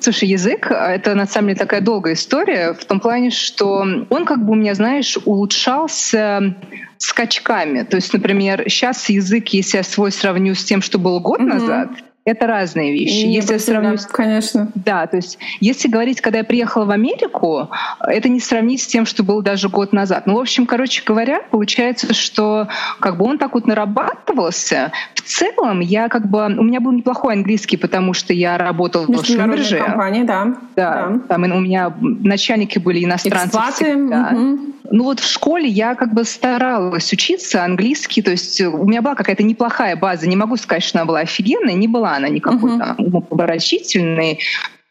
Слушай, 0.00 0.28
язык— 0.28 0.70
это 0.70 1.14
на 1.14 1.26
самом 1.26 1.48
деле 1.48 1.58
такая 1.58 1.80
долгая 1.80 2.14
история 2.14 2.74
в 2.74 2.84
том 2.84 3.00
плане, 3.00 3.30
что 3.30 3.84
он 4.10 4.24
как 4.24 4.44
бы 4.44 4.52
у 4.52 4.54
меня, 4.54 4.74
знаешь, 4.74 5.18
улучшался 5.24 6.54
скачками. 6.98 7.82
То 7.82 7.96
есть, 7.96 8.12
например, 8.12 8.64
сейчас 8.68 9.08
язык, 9.08 9.48
если 9.48 9.78
я 9.78 9.82
свой 9.82 10.12
сравню 10.12 10.54
с 10.54 10.64
тем, 10.64 10.82
что 10.82 10.98
было 10.98 11.18
год 11.20 11.40
mm-hmm. 11.40 11.44
назад, 11.44 11.90
это 12.24 12.46
разные 12.46 12.92
вещи. 12.92 13.26
Если 13.26 13.58
сравнить, 13.58 14.00
да, 14.00 14.08
конечно. 14.10 14.72
Да, 14.74 15.06
то 15.06 15.16
есть 15.16 15.38
если 15.60 15.88
говорить, 15.88 16.22
когда 16.22 16.38
я 16.38 16.44
приехала 16.44 16.86
в 16.86 16.90
Америку, 16.90 17.68
это 18.00 18.30
не 18.30 18.40
сравнить 18.40 18.82
с 18.82 18.86
тем, 18.86 19.04
что 19.04 19.22
было 19.22 19.42
даже 19.42 19.68
год 19.68 19.92
назад. 19.92 20.26
Ну, 20.26 20.36
в 20.36 20.38
общем, 20.38 20.64
короче 20.64 21.02
говоря, 21.04 21.42
получается, 21.50 22.14
что 22.14 22.68
как 22.98 23.18
бы 23.18 23.26
он 23.26 23.36
так 23.36 23.52
вот 23.52 23.66
нарабатывался. 23.66 24.90
В 25.14 25.20
целом 25.20 25.80
я 25.80 26.08
как 26.08 26.30
бы... 26.30 26.46
У 26.46 26.62
меня 26.62 26.80
был 26.80 26.92
неплохой 26.92 27.34
английский, 27.34 27.76
потому 27.76 28.14
что 28.14 28.32
я 28.32 28.56
работала 28.56 29.04
в 29.06 29.26
Шлюмберже. 29.26 29.78
компании, 29.78 30.22
да. 30.22 30.56
Да, 30.76 31.08
да. 31.08 31.18
Там 31.28 31.42
у 31.42 31.60
меня 31.60 31.92
начальники 32.00 32.78
были 32.78 33.04
иностранцы. 33.04 33.48
Экспаты. 33.48 33.96
Угу. 33.96 34.58
Ну 34.94 35.02
вот 35.02 35.18
в 35.18 35.28
школе 35.28 35.66
я 35.66 35.96
как 35.96 36.14
бы 36.14 36.24
старалась 36.24 37.12
учиться 37.12 37.64
английский, 37.64 38.22
то 38.22 38.30
есть 38.30 38.60
у 38.60 38.84
меня 38.84 39.02
была 39.02 39.16
какая-то 39.16 39.42
неплохая 39.42 39.96
база. 39.96 40.28
Не 40.28 40.36
могу 40.36 40.56
сказать, 40.56 40.84
что 40.84 41.00
она 41.00 41.04
была 41.04 41.18
офигенная, 41.18 41.74
не 41.74 41.88
была 41.88 42.14
она 42.14 42.28
никакой 42.28 42.76
uh-huh. 42.76 42.78
там 42.78 42.96
умопомрачительной. 42.98 44.38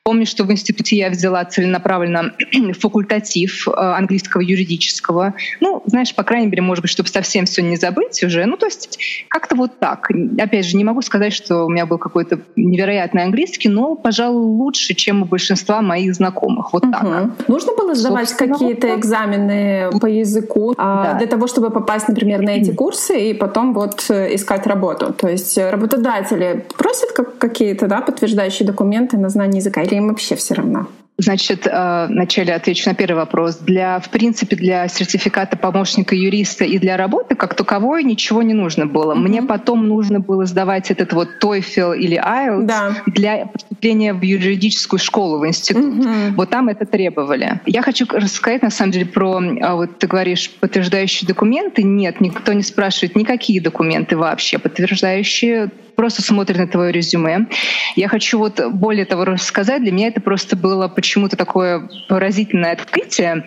Помню, 0.05 0.25
что 0.25 0.43
в 0.43 0.51
институте 0.51 0.97
я 0.97 1.09
взяла 1.09 1.45
целенаправленно 1.45 2.33
факультатив 2.77 3.69
э, 3.69 3.71
английского 3.71 4.41
юридического. 4.41 5.33
Ну, 5.61 5.81
знаешь, 5.85 6.13
по 6.13 6.23
крайней 6.23 6.47
мере, 6.47 6.61
может 6.61 6.81
быть, 6.81 6.91
чтобы 6.91 7.07
совсем 7.07 7.45
все 7.45 7.61
не 7.61 7.77
забыть 7.77 8.21
уже. 8.21 8.45
Ну, 8.45 8.57
то 8.57 8.65
есть 8.65 8.99
как-то 9.29 9.55
вот 9.55 9.79
так. 9.79 10.09
Опять 10.37 10.65
же, 10.65 10.75
не 10.75 10.83
могу 10.83 11.01
сказать, 11.01 11.31
что 11.31 11.63
у 11.63 11.69
меня 11.69 11.85
был 11.85 11.99
какой-то 11.99 12.41
невероятный 12.57 13.23
английский, 13.23 13.69
но, 13.69 13.95
пожалуй, 13.95 14.41
лучше, 14.41 14.93
чем 14.93 15.21
у 15.21 15.25
большинства 15.25 15.81
моих 15.81 16.13
знакомых. 16.15 16.73
Вот 16.73 16.83
угу. 16.83 16.91
так. 16.91 17.47
Нужно 17.47 17.73
было 17.73 17.95
сдавать 17.95 18.33
какие-то 18.33 18.87
вот 18.89 18.99
экзамены 18.99 19.89
по 20.01 20.07
языку 20.07 20.73
а, 20.77 21.13
да. 21.13 21.17
для 21.19 21.27
того, 21.27 21.47
чтобы 21.47 21.69
попасть, 21.69 22.09
например, 22.09 22.41
на 22.41 22.49
эти 22.49 22.71
курсы 22.71 23.29
и 23.29 23.33
потом 23.33 23.73
вот 23.73 24.05
э, 24.09 24.35
искать 24.35 24.67
работу? 24.67 25.13
То 25.13 25.29
есть 25.29 25.57
работодатели 25.57 26.65
просят 26.77 27.11
какие-то 27.39 27.87
да, 27.87 28.01
подтверждающие 28.01 28.67
документы 28.67 29.17
на 29.17 29.29
знание 29.29 29.59
языка? 29.59 29.92
Или 29.93 29.99
им 29.99 30.07
вообще 30.07 30.35
все 30.35 30.55
равно? 30.55 30.87
Значит, 31.15 31.67
э, 31.67 32.07
вначале 32.09 32.55
отвечу 32.55 32.89
на 32.89 32.95
первый 32.95 33.17
вопрос. 33.17 33.57
Для, 33.57 33.99
в 33.99 34.09
принципе, 34.09 34.55
для 34.55 34.87
сертификата 34.87 35.55
помощника 35.55 36.15
юриста 36.15 36.65
и 36.65 36.79
для 36.79 36.97
работы 36.97 37.35
как 37.35 37.53
таковой 37.53 38.03
ничего 38.03 38.41
не 38.41 38.55
нужно 38.55 38.87
было. 38.87 39.13
Mm-hmm. 39.13 39.19
Мне 39.19 39.43
потом 39.43 39.87
нужно 39.87 40.19
было 40.19 40.47
сдавать 40.47 40.89
этот 40.89 41.13
вот 41.13 41.27
TOEFL 41.39 41.95
или 41.95 42.19
IELTS 42.19 42.63
да. 42.63 42.95
для 43.05 43.45
поступления 43.45 44.15
в 44.15 44.23
юридическую 44.23 44.99
школу, 44.99 45.37
в 45.37 45.47
институт. 45.47 45.83
Mm-hmm. 45.83 46.31
Вот 46.35 46.49
там 46.49 46.69
это 46.69 46.87
требовали. 46.87 47.61
Я 47.67 47.83
хочу 47.83 48.07
рассказать, 48.09 48.63
на 48.63 48.71
самом 48.71 48.91
деле, 48.91 49.05
про, 49.05 49.39
а, 49.61 49.75
вот 49.75 49.99
ты 49.99 50.07
говоришь, 50.07 50.49
подтверждающие 50.49 51.27
документы. 51.27 51.83
Нет, 51.83 52.21
никто 52.21 52.53
не 52.53 52.63
спрашивает 52.63 53.15
никакие 53.15 53.61
документы 53.61 54.17
вообще 54.17 54.57
подтверждающие 54.57 55.69
просто 55.95 56.21
смотрит 56.21 56.57
на 56.57 56.67
твое 56.67 56.91
резюме. 56.91 57.47
Я 57.95 58.07
хочу 58.07 58.39
вот 58.39 58.61
более 58.71 59.05
того 59.05 59.25
рассказать. 59.25 59.81
Для 59.81 59.91
меня 59.91 60.07
это 60.07 60.21
просто 60.21 60.55
было 60.55 60.87
почему-то 60.87 61.35
такое 61.35 61.89
поразительное 62.07 62.73
открытие. 62.73 63.45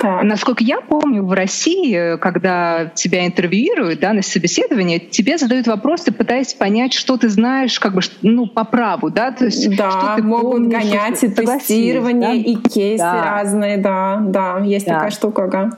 Так. 0.00 0.22
Насколько 0.22 0.64
я 0.64 0.80
помню, 0.80 1.24
в 1.24 1.32
России, 1.32 2.16
когда 2.18 2.86
тебя 2.94 3.26
интервьюируют 3.26 4.00
да, 4.00 4.12
на 4.12 4.22
собеседование, 4.22 4.98
тебе 4.98 5.38
задают 5.38 5.66
вопросы, 5.66 6.12
пытаясь 6.12 6.54
понять, 6.54 6.92
что 6.92 7.16
ты 7.16 7.28
знаешь 7.28 7.78
как 7.78 7.94
бы, 7.94 8.00
ну, 8.22 8.46
по 8.46 8.64
праву. 8.64 9.10
Да, 9.10 9.30
То 9.32 9.46
есть, 9.46 9.76
да 9.76 9.90
что 9.90 10.16
ты 10.16 10.22
могут 10.22 10.52
помнишь, 10.52 10.72
гонять 10.72 11.22
и 11.22 11.28
тестирование, 11.28 12.42
да? 12.42 12.50
и 12.50 12.54
кейсы 12.56 13.04
да. 13.04 13.24
разные. 13.24 13.76
Да, 13.78 14.18
да, 14.20 14.58
есть 14.60 14.86
да. 14.86 14.94
такая 14.94 15.10
штука. 15.10 15.48
Да. 15.50 15.70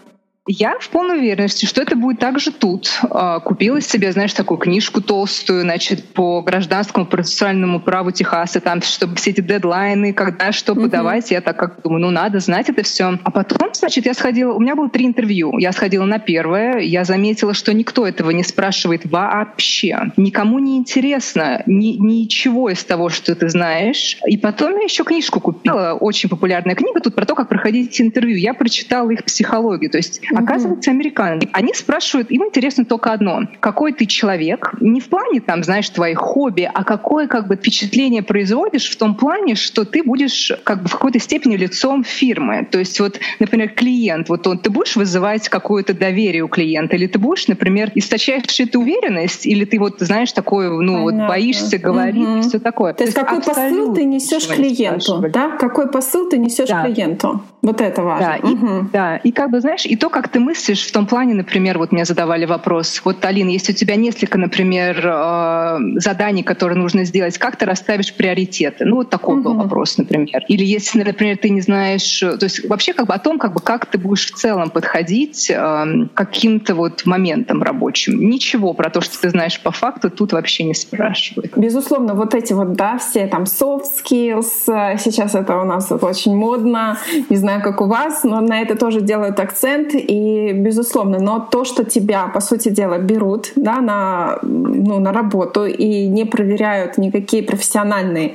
Я 0.49 0.77
в 0.81 0.89
полной 0.89 1.19
уверенности, 1.19 1.67
что 1.67 1.83
это 1.83 1.95
будет 1.95 2.19
также 2.19 2.51
тут. 2.51 2.91
А, 3.11 3.39
купила 3.39 3.81
себе, 3.81 4.11
знаешь, 4.11 4.33
такую 4.33 4.59
книжку 4.59 5.01
толстую, 5.01 5.61
значит, 5.61 6.03
по 6.15 6.43
гражданскому 6.43 7.07
процессуальному 7.07 7.79
праву 7.79 8.11
Техаса, 8.11 8.61
там, 8.61 8.83
чтобы 8.83 9.15
все 9.15 9.31
эти 9.31 9.41
дедлайны, 9.41 10.13
когда 10.13 10.51
что 10.51 10.73
mm-hmm. 10.73 10.83
подавать, 10.83 11.31
я 11.31 11.43
так 11.43 11.57
как 11.57 11.83
думаю, 11.83 12.01
ну 12.01 12.11
надо 12.11 12.41
знать 12.41 12.69
это 12.69 12.83
все. 12.83 13.21
А 13.23 13.31
потом, 13.31 13.73
значит, 13.73 14.05
я 14.05 14.15
сходила, 14.15 14.53
у 14.53 14.59
меня 14.59 14.75
было 14.75 14.91
три 14.91 15.07
интервью. 15.07 15.57
Я 15.59 15.71
сходила 15.71 16.05
на 16.05 16.19
первое, 16.19 16.81
я 16.81 17.05
заметила, 17.05 17.55
что 17.55 17.73
никто 17.73 18.05
этого 18.05 18.31
не 18.31 18.43
спрашивает 18.43 19.03
вообще. 19.05 20.11
Никому 20.17 20.59
не 20.59 20.77
интересно 20.77 21.63
ни, 21.67 21.97
ничего 21.99 22.69
из 22.69 22.83
того, 22.83 23.11
что 23.11 23.37
ты 23.37 23.49
знаешь. 23.49 24.19
И 24.27 24.37
потом 24.39 24.77
я 24.79 24.85
еще 24.85 25.05
книжку 25.05 25.39
купила, 25.39 25.97
очень 26.01 26.29
популярная 26.29 26.75
книга 26.75 26.99
тут 26.99 27.15
про 27.15 27.27
то, 27.27 27.37
как 27.37 27.49
проходить 27.49 28.01
интервью. 28.01 28.37
Я 28.37 28.55
прочитала 28.55 29.09
их 29.11 29.23
психологию, 29.23 29.89
то 29.89 29.99
есть 29.99 30.21
Оказывается, 30.35 30.91
американцы. 30.91 31.49
Они 31.53 31.75
спрашивают, 31.75 32.31
им 32.31 32.45
интересно 32.45 32.85
только 32.85 33.12
одно. 33.12 33.43
Какой 33.61 33.93
ты 33.93 34.07
человек? 34.07 34.75
Не 34.81 35.01
в 35.01 35.09
плане, 35.09 35.41
там, 35.41 35.62
знаешь, 35.62 35.89
твоих 35.91 36.19
хобби, 36.19 36.71
а 36.73 36.85
какое 36.85 37.27
как 37.27 37.49
бы 37.49 37.57
впечатление 37.57 38.23
производишь 38.23 38.91
в 38.91 38.97
том 38.97 39.15
плане, 39.15 39.55
что 39.55 39.85
ты 39.85 40.03
будешь 40.03 40.53
как 40.65 40.83
бы 40.83 40.89
в 40.89 40.93
какой-то 40.93 41.19
степени 41.19 41.57
лицом 41.57 42.05
фирмы. 42.05 42.67
То 42.71 42.79
есть 42.79 42.99
вот, 43.01 43.19
например, 43.39 43.71
клиент, 43.71 44.29
вот 44.29 44.47
он, 44.47 44.59
ты 44.59 44.71
будешь 44.71 44.97
вызывать 44.97 45.49
какое-то 45.49 45.95
доверие 45.95 46.43
у 46.43 46.49
клиента, 46.49 46.97
или 46.97 47.07
ты 47.07 47.19
будешь, 47.19 47.49
например, 47.49 47.91
источаешь 47.95 48.61
эту 48.61 48.81
уверенность, 48.81 49.47
или 49.47 49.65
ты 49.65 49.79
вот, 49.79 50.01
знаешь, 50.01 50.33
такое, 50.33 50.71
ну, 50.71 51.05
Понятно. 51.05 51.23
вот 51.23 51.29
боишься 51.29 51.79
говорить 51.79 52.29
угу. 52.29 52.39
и 52.39 52.41
все 52.43 52.59
такое. 52.59 52.93
То, 52.93 52.99
То 52.99 53.05
есть 53.05 53.15
какой 53.17 53.41
посыл 53.41 53.95
ты 53.95 54.05
несешь 54.05 54.47
клиенту, 54.47 55.25
да? 55.33 55.57
Какой 55.57 55.91
посыл 55.91 56.29
ты 56.29 56.39
несешь 56.39 56.69
да. 56.69 56.85
клиенту? 56.85 57.43
Вот 57.62 57.81
это 57.81 58.03
важно. 58.03 58.39
Да, 58.43 58.49
угу. 58.49 58.67
и, 58.67 58.91
да, 58.93 59.17
и 59.17 59.33
как 59.33 59.51
бы, 59.51 59.61
знаешь, 59.61 59.87
и 59.87 59.97
то, 59.97 60.09
как 60.09 60.22
ты 60.29 60.41
мыслишь 60.41 60.87
в 60.87 60.93
том 60.93 61.07
плане, 61.07 61.35
например, 61.35 61.79
вот 61.79 61.93
мне 61.93 62.05
задавали 62.05 62.45
вопрос, 62.45 63.00
вот, 63.05 63.25
Алина, 63.25 63.50
если 63.50 63.73
у 63.73 63.76
тебя 63.76 63.97
несколько, 63.97 64.38
например, 64.38 65.00
э, 65.05 65.79
заданий, 65.97 66.43
которые 66.43 66.79
нужно 66.79 67.05
сделать, 67.05 67.38
как 67.38 67.57
ты 67.57 67.67
расставишь 67.67 68.14
приоритеты? 68.14 68.85
Ну, 68.85 68.97
вот 68.97 69.11
такой 69.11 69.37
угу. 69.37 69.45
был 69.45 69.55
вопрос, 69.55 69.99
например. 69.99 70.45
Или 70.49 70.64
если, 70.64 71.02
например, 71.02 71.38
ты 71.38 71.50
не 71.50 71.61
знаешь, 71.61 72.21
то 72.21 72.38
есть 72.41 72.69
вообще 72.69 72.93
как 72.93 73.07
бы 73.07 73.14
о 73.14 73.19
том, 73.19 73.38
как 73.38 73.52
бы 73.55 73.61
как 73.61 73.87
ты 73.87 73.99
будешь 73.99 74.26
в 74.26 74.35
целом 74.35 74.71
подходить 74.71 75.50
э, 75.50 75.55
к 75.55 76.14
каким-то 76.14 76.75
вот 76.75 77.07
моментам 77.07 77.62
рабочим. 77.62 78.19
Ничего 78.19 78.75
про 78.75 78.91
то, 78.91 79.00
что 79.00 79.21
ты 79.21 79.31
знаешь 79.31 79.61
по 79.61 79.71
факту, 79.71 80.11
тут 80.11 80.33
вообще 80.33 80.64
не 80.64 80.75
спрашивают. 80.75 81.52
Безусловно, 81.57 82.14
вот 82.14 82.35
эти 82.35 82.52
вот, 82.52 82.73
да, 82.73 82.99
все 82.99 83.26
там 83.26 83.45
soft 83.45 83.85
skills, 84.02 84.50
э, 84.67 84.99
сейчас 84.99 85.35
это 85.35 85.59
у 85.59 85.64
нас 85.64 85.91
очень 85.93 86.35
модно, 86.35 86.99
не 87.29 87.37
знаю, 87.37 87.62
как 87.62 87.81
у 87.81 87.87
вас, 87.87 88.25
но 88.25 88.41
на 88.41 88.61
это 88.61 88.76
тоже 88.76 89.00
делают 89.00 89.38
акцент, 89.41 89.95
и 90.12 90.52
безусловно, 90.52 91.19
но 91.19 91.40
то, 91.40 91.64
что 91.64 91.85
тебя, 91.85 92.26
по 92.26 92.40
сути 92.40 92.69
дела, 92.69 92.99
берут 92.99 93.52
да, 93.57 93.81
на, 93.81 94.38
ну, 94.42 95.00
на 95.00 95.12
работу 95.12 95.64
и 95.64 96.07
не 96.09 96.26
проверяют 96.26 96.99
никакие 96.99 97.42
профессиональные 97.42 98.35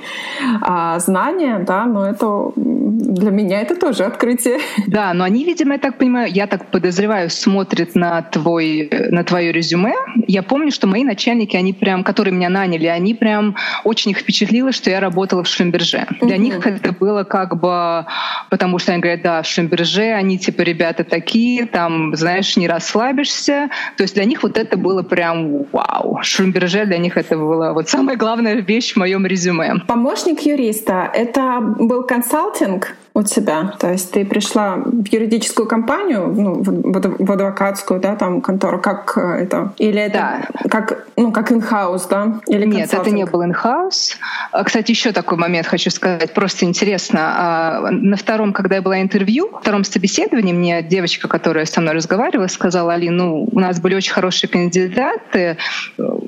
а, 0.62 0.98
знания, 1.00 1.60
да, 1.60 1.86
но 1.86 2.10
это 2.10 2.51
для 2.55 3.29
меня 3.29 3.62
это 3.62 3.75
тоже 3.75 4.05
открытие. 4.05 4.57
Да, 4.88 5.13
но 5.13 5.24
они, 5.24 5.43
видимо, 5.43 5.74
я 5.74 5.79
так 5.79 5.98
понимаю, 5.98 6.31
я 6.31 6.48
так 6.48 6.72
подозреваю, 6.72 7.29
смотрят 7.29 7.93
на 7.96 8.24
твой, 8.24 8.89
на 9.12 9.24
твое 9.24 9.51
резюме. 9.51 9.93
Я 10.27 10.41
помню, 10.41 10.72
что 10.72 10.88
мои 10.88 11.03
начальники, 11.03 11.55
они 11.55 11.74
прям, 11.74 12.03
которые 12.03 12.34
меня 12.34 12.50
наняли, 12.50 12.88
они 12.88 13.13
прям 13.13 13.55
очень 13.84 14.12
их 14.12 14.17
впечатлило, 14.17 14.72
что 14.72 14.89
я 14.89 15.00
работала 15.00 15.43
в 15.43 15.48
Шлюмберже. 15.48 16.07
Для 16.22 16.36
угу. 16.36 16.43
них 16.43 16.65
это 16.65 16.91
было 16.91 17.24
как 17.24 17.60
бы, 17.60 18.05
потому 18.50 18.79
что 18.79 18.93
они 18.93 19.01
говорят, 19.01 19.22
да, 19.22 19.41
в 19.43 19.48
Шлюмберже 19.48 20.13
они 20.13 20.39
типа 20.39 20.62
ребята 20.62 21.03
такие, 21.03 21.66
там, 21.67 22.15
знаешь, 22.15 22.57
не 22.57 22.67
расслабишься. 22.67 23.69
То 23.97 24.03
есть 24.03 24.15
для 24.15 24.25
них 24.25 24.43
вот 24.43 24.57
это 24.57 24.77
было 24.77 25.03
прям 25.03 25.63
вау. 25.71 26.19
Шлюмберже 26.21 26.86
для 26.86 26.97
них 26.97 27.17
это 27.17 27.38
была 27.38 27.74
вот 27.74 27.89
самая 27.89 28.17
главная 28.17 28.55
вещь 28.55 28.93
в 28.93 28.97
моем 28.97 29.25
резюме. 29.25 29.75
Помощник 29.88 30.41
юриста— 30.41 31.09
это 31.13 31.59
был 31.62 32.03
консалтинг 32.03 32.95
у 33.17 33.24
тебя? 33.24 33.74
То 33.79 33.91
есть 33.91 34.12
ты 34.12 34.24
пришла 34.25 34.75
в 34.75 35.07
юридическую 35.07 35.67
компанию, 35.67 36.27
ну, 36.27 36.62
в 36.62 37.31
адвокатскую, 37.31 38.00
да, 38.00 38.15
там 38.15 38.41
контору, 38.41 38.79
как 38.79 39.17
э, 39.17 39.43
это? 39.43 39.74
Или 39.79 40.00
это 40.01 40.43
да. 40.53 40.69
как, 40.69 41.07
ну, 41.15 41.31
как 41.31 41.51
in-house, 41.51 42.03
да? 42.09 42.39
Или 42.45 42.67
Нет, 42.67 42.93
это 42.93 43.09
не 43.09 43.25
был. 43.25 43.41
А, 43.41 44.63
кстати, 44.63 44.91
еще 44.91 45.12
такой 45.13 45.39
момент 45.39 45.65
хочу 45.65 45.89
сказать, 45.89 46.33
просто 46.36 46.65
интересно. 46.65 47.19
А, 47.21 47.91
на 47.91 48.17
втором, 48.17 48.53
когда 48.53 48.75
я 48.75 48.81
была 48.83 49.01
интервью, 49.01 49.50
втором 49.62 49.83
собеседовании 49.83 50.53
мне 50.53 50.83
девочка, 50.83 51.27
которая 51.27 51.65
со 51.65 51.81
мной 51.81 51.95
разговаривала, 51.95 52.47
сказала, 52.47 52.93
Али, 52.93 53.09
ну, 53.09 53.50
у 53.51 53.59
нас 53.59 53.79
были 53.79 53.95
очень 53.95 54.13
хорошие 54.13 54.47
кандидаты, 54.47 55.57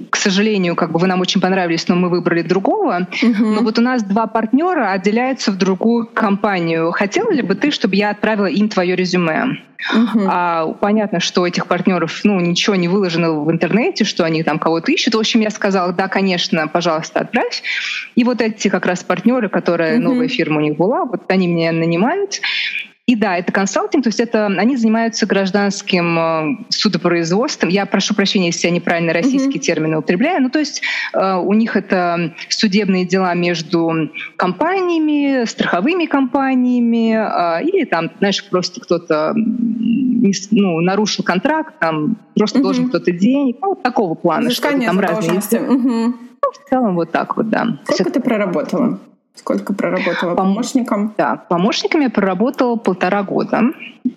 к 0.10 0.16
сожалению, 0.16 0.76
как 0.76 0.92
бы 0.92 1.00
вы 1.00 1.06
нам 1.06 1.22
очень 1.22 1.40
понравились, 1.40 1.88
но 1.88 1.96
мы 1.96 2.10
выбрали 2.10 2.42
другого. 2.42 3.08
Угу. 3.22 3.46
Но 3.46 3.62
вот 3.62 3.78
у 3.78 3.82
нас 3.82 4.02
два 4.02 4.26
партнера 4.26 4.92
отделяются 4.92 5.52
в 5.52 5.58
другую 5.58 6.08
компанию. 6.08 6.79
Хотела 6.92 7.32
ли 7.32 7.42
бы 7.42 7.56
ты, 7.56 7.72
чтобы 7.72 7.96
я 7.96 8.12
отправила 8.12 8.48
им 8.48 8.70
твое 8.70 8.96
резюме? 8.96 9.62
Uh-huh. 9.96 10.28
А 10.30 10.68
понятно, 10.74 11.20
что 11.20 11.48
этих 11.48 11.68
партнеров 11.68 12.22
ну, 12.24 12.40
ничего 12.40 12.76
не 12.76 12.88
выложено 12.88 13.32
в 13.32 13.50
интернете, 13.50 14.04
что 14.04 14.26
они 14.26 14.44
там 14.44 14.60
кого-то 14.60 14.92
ищут. 14.92 15.16
В 15.16 15.20
общем, 15.20 15.40
я 15.40 15.50
сказала, 15.50 15.94
да, 15.94 16.08
конечно, 16.08 16.68
пожалуйста, 16.68 17.22
отправь. 17.22 17.64
И 18.16 18.24
вот 18.24 18.42
эти 18.42 18.68
как 18.68 18.86
раз 18.86 19.04
партнеры, 19.04 19.48
которые 19.50 19.96
uh-huh. 19.96 20.02
новая 20.02 20.28
фирма 20.28 20.58
у 20.58 20.62
них 20.62 20.76
была, 20.76 21.06
вот 21.06 21.24
они 21.32 21.48
меня 21.48 21.72
нанимают. 21.72 22.42
И 23.10 23.16
да, 23.16 23.38
это 23.38 23.52
консалтинг, 23.52 24.04
то 24.04 24.10
есть 24.10 24.20
это 24.20 24.46
они 24.46 24.78
занимаются 24.78 25.26
гражданским 25.26 26.20
э, 26.20 26.66
судопроизводством. 26.70 27.70
Я 27.70 27.88
прошу 27.88 28.14
прощения, 28.14 28.48
если 28.48 28.68
я 28.68 28.72
неправильно 28.72 29.14
российские 29.14 29.56
mm-hmm. 29.56 29.66
термины 29.66 29.98
употребляю. 29.98 30.44
Ну, 30.44 30.52
то 30.52 30.60
есть 30.60 30.84
э, 31.14 31.36
у 31.38 31.52
них 31.54 31.76
это 31.76 32.36
судебные 32.50 33.08
дела 33.08 33.34
между 33.34 34.12
компаниями, 34.36 35.44
страховыми 35.46 36.06
компаниями, 36.06 37.16
э, 37.16 37.64
или 37.64 37.86
там, 37.86 38.12
знаешь, 38.20 38.48
просто 38.48 38.80
кто-то 38.80 39.34
ну, 39.34 40.80
нарушил 40.82 41.24
контракт, 41.24 41.80
там 41.80 42.16
просто 42.36 42.60
mm-hmm. 42.60 42.62
должен 42.62 42.90
кто-то 42.90 43.12
денег, 43.12 43.58
ну, 43.60 43.70
вот 43.70 43.82
такого 43.82 44.14
плана. 44.14 44.52
Что 44.52 44.70
там 44.70 45.00
разные. 45.00 45.40
Mm-hmm. 45.40 46.14
Ну, 46.44 46.52
в 46.52 46.70
целом 46.70 46.94
вот 46.94 47.12
так 47.12 47.38
вот, 47.38 47.50
да. 47.50 47.80
Сколько 47.86 48.04
Все... 48.04 48.12
ты 48.12 48.20
проработала? 48.20 49.00
Сколько 49.40 49.74
проработала 49.74 50.36
помощником? 50.36 51.14
Да, 51.18 51.38
помощниками 51.48 52.04
я 52.04 52.10
проработала 52.10 52.76
полтора 52.76 53.24
года. 53.24 53.62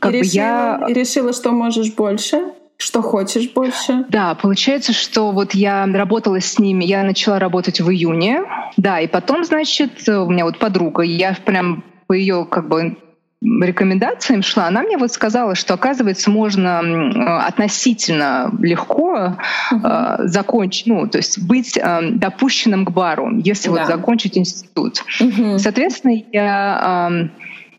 Как 0.00 0.12
и, 0.12 0.18
решила, 0.18 0.34
я... 0.34 0.86
и 0.88 0.92
решила, 0.92 1.32
что 1.32 1.52
можешь 1.52 1.94
больше? 1.94 2.42
Что 2.76 3.02
хочешь 3.02 3.52
больше? 3.52 4.04
Да, 4.08 4.34
получается, 4.34 4.92
что 4.92 5.30
вот 5.30 5.54
я 5.54 5.86
работала 5.86 6.40
с 6.40 6.58
ними, 6.58 6.84
я 6.84 7.04
начала 7.04 7.38
работать 7.38 7.80
в 7.80 7.88
июне, 7.88 8.42
да, 8.76 8.98
и 8.98 9.06
потом, 9.06 9.44
значит, 9.44 10.08
у 10.08 10.28
меня 10.28 10.44
вот 10.44 10.58
подруга, 10.58 11.02
я 11.02 11.36
прям 11.44 11.84
по 12.08 12.14
ее 12.14 12.44
как 12.44 12.68
бы 12.68 12.96
рекомендациям 13.42 14.42
шла, 14.42 14.66
она 14.66 14.82
мне 14.82 14.96
вот 14.96 15.12
сказала, 15.12 15.54
что, 15.54 15.74
оказывается, 15.74 16.30
можно 16.30 16.80
относительно 17.46 18.52
легко 18.60 19.36
э, 19.72 20.16
закончить, 20.24 20.86
ну, 20.86 21.08
то 21.08 21.18
есть 21.18 21.42
быть 21.42 21.76
э, 21.76 22.00
допущенным 22.12 22.84
к 22.84 22.90
бару, 22.90 23.30
если 23.38 23.68
да. 23.68 23.74
вот 23.74 23.86
закончить 23.86 24.38
институт. 24.38 25.02
Uh-huh. 25.20 25.58
Соответственно, 25.58 26.22
я 26.32 27.10
э, 27.10 27.28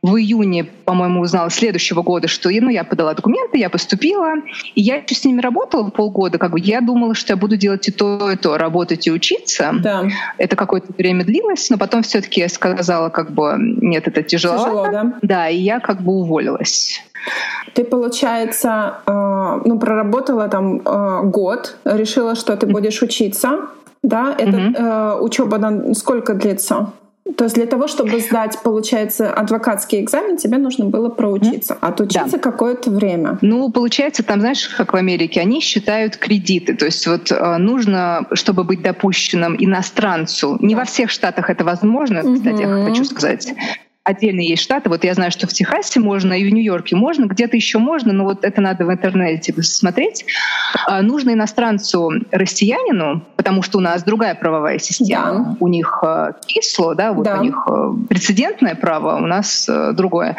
в 0.03 0.17
июне, 0.17 0.65
по-моему, 0.65 1.21
узнала 1.21 1.49
следующего 1.49 2.01
года, 2.01 2.27
что 2.27 2.49
ну, 2.49 2.69
я 2.69 2.83
подала 2.83 3.13
документы, 3.13 3.57
я 3.57 3.69
поступила, 3.69 4.33
и 4.75 4.81
я 4.81 4.97
еще 4.97 5.15
с 5.15 5.23
ними 5.23 5.39
работала 5.39 5.89
полгода. 5.89 6.37
Как 6.37 6.51
бы 6.51 6.59
я 6.59 6.81
думала, 6.81 7.15
что 7.15 7.31
я 7.33 7.37
буду 7.37 7.55
делать 7.55 7.87
и 7.87 7.91
то, 7.91 8.29
и 8.29 8.35
то, 8.35 8.57
работать 8.57 9.07
и 9.07 9.11
учиться. 9.11 9.71
Да. 9.81 10.03
Это 10.37 10.57
какое-то 10.57 10.91
время 10.97 11.23
длилось, 11.23 11.69
но 11.69 11.77
потом 11.77 12.03
все-таки 12.03 12.41
я 12.41 12.49
сказала, 12.49 13.09
как 13.09 13.31
бы, 13.31 13.55
нет, 13.57 14.05
это 14.07 14.23
тяжело. 14.23 14.57
Тяжело, 14.57 14.87
да? 14.91 15.13
Да, 15.21 15.49
и 15.49 15.57
я 15.57 15.79
как 15.79 16.01
бы 16.01 16.11
уволилась. 16.11 17.01
Ты, 17.73 17.85
получается, 17.85 18.95
э, 19.05 19.61
ну, 19.63 19.79
проработала 19.79 20.49
там 20.49 20.81
э, 20.81 21.21
год, 21.23 21.77
решила, 21.85 22.35
что 22.35 22.57
ты 22.57 22.67
будешь 22.67 23.01
учиться, 23.01 23.69
да? 24.03 24.35
Это 24.37 24.57
угу. 24.57 24.75
э, 24.75 25.19
учеба 25.21 25.93
сколько 25.93 26.33
длится? 26.33 26.91
То 27.37 27.45
есть 27.45 27.55
для 27.55 27.65
того, 27.65 27.87
чтобы 27.87 28.19
сдать, 28.19 28.59
получается, 28.63 29.33
адвокатский 29.33 30.01
экзамен, 30.01 30.35
тебе 30.35 30.57
нужно 30.57 30.85
было 30.85 31.07
проучиться, 31.07 31.73
отучиться 31.79 32.37
да. 32.37 32.37
какое-то 32.37 32.91
время. 32.91 33.37
Ну, 33.41 33.71
получается, 33.71 34.23
там, 34.23 34.41
знаешь, 34.41 34.67
как 34.67 34.91
в 34.91 34.97
Америке, 34.97 35.39
они 35.39 35.61
считают 35.61 36.17
кредиты. 36.17 36.75
То 36.75 36.85
есть 36.85 37.07
вот 37.07 37.31
э, 37.31 37.57
нужно, 37.57 38.27
чтобы 38.33 38.65
быть 38.65 38.81
допущенным 38.81 39.55
иностранцу, 39.57 40.57
не 40.59 40.75
во 40.75 40.83
всех 40.83 41.09
штатах 41.09 41.49
это 41.49 41.63
возможно, 41.63 42.19
кстати, 42.19 42.63
угу. 42.63 42.77
я 42.77 42.85
хочу 42.85 43.05
сказать, 43.05 43.53
отдельные 44.03 44.49
есть 44.49 44.61
штаты. 44.61 44.89
Вот 44.89 45.03
я 45.03 45.13
знаю, 45.13 45.31
что 45.31 45.47
в 45.47 45.53
Техасе 45.53 45.99
можно, 45.99 46.33
и 46.33 46.45
в 46.45 46.53
Нью-Йорке 46.53 46.95
можно, 46.95 47.25
где-то 47.25 47.55
еще 47.55 47.79
можно, 47.79 48.11
но 48.11 48.25
вот 48.25 48.43
это 48.43 48.59
надо 48.61 48.85
в 48.85 48.91
интернете 48.91 49.53
смотреть. 49.63 50.25
А, 50.87 51.01
нужно 51.01 51.31
иностранцу, 51.31 52.11
россиянину, 52.31 53.23
потому 53.37 53.61
что 53.61 53.77
у 53.77 53.81
нас 53.81 54.03
другая 54.03 54.35
правовая 54.35 54.79
система. 54.79 55.23
Да. 55.33 55.57
У 55.59 55.67
них 55.67 56.03
кисло, 56.45 56.95
да, 56.95 57.13
вот 57.13 57.23
да. 57.23 57.39
у 57.39 57.43
них 57.43 57.65
э, 57.69 57.93
прецедентное 58.09 58.75
право, 58.75 59.15
у 59.15 59.25
нас 59.25 59.69
другое. 59.93 60.35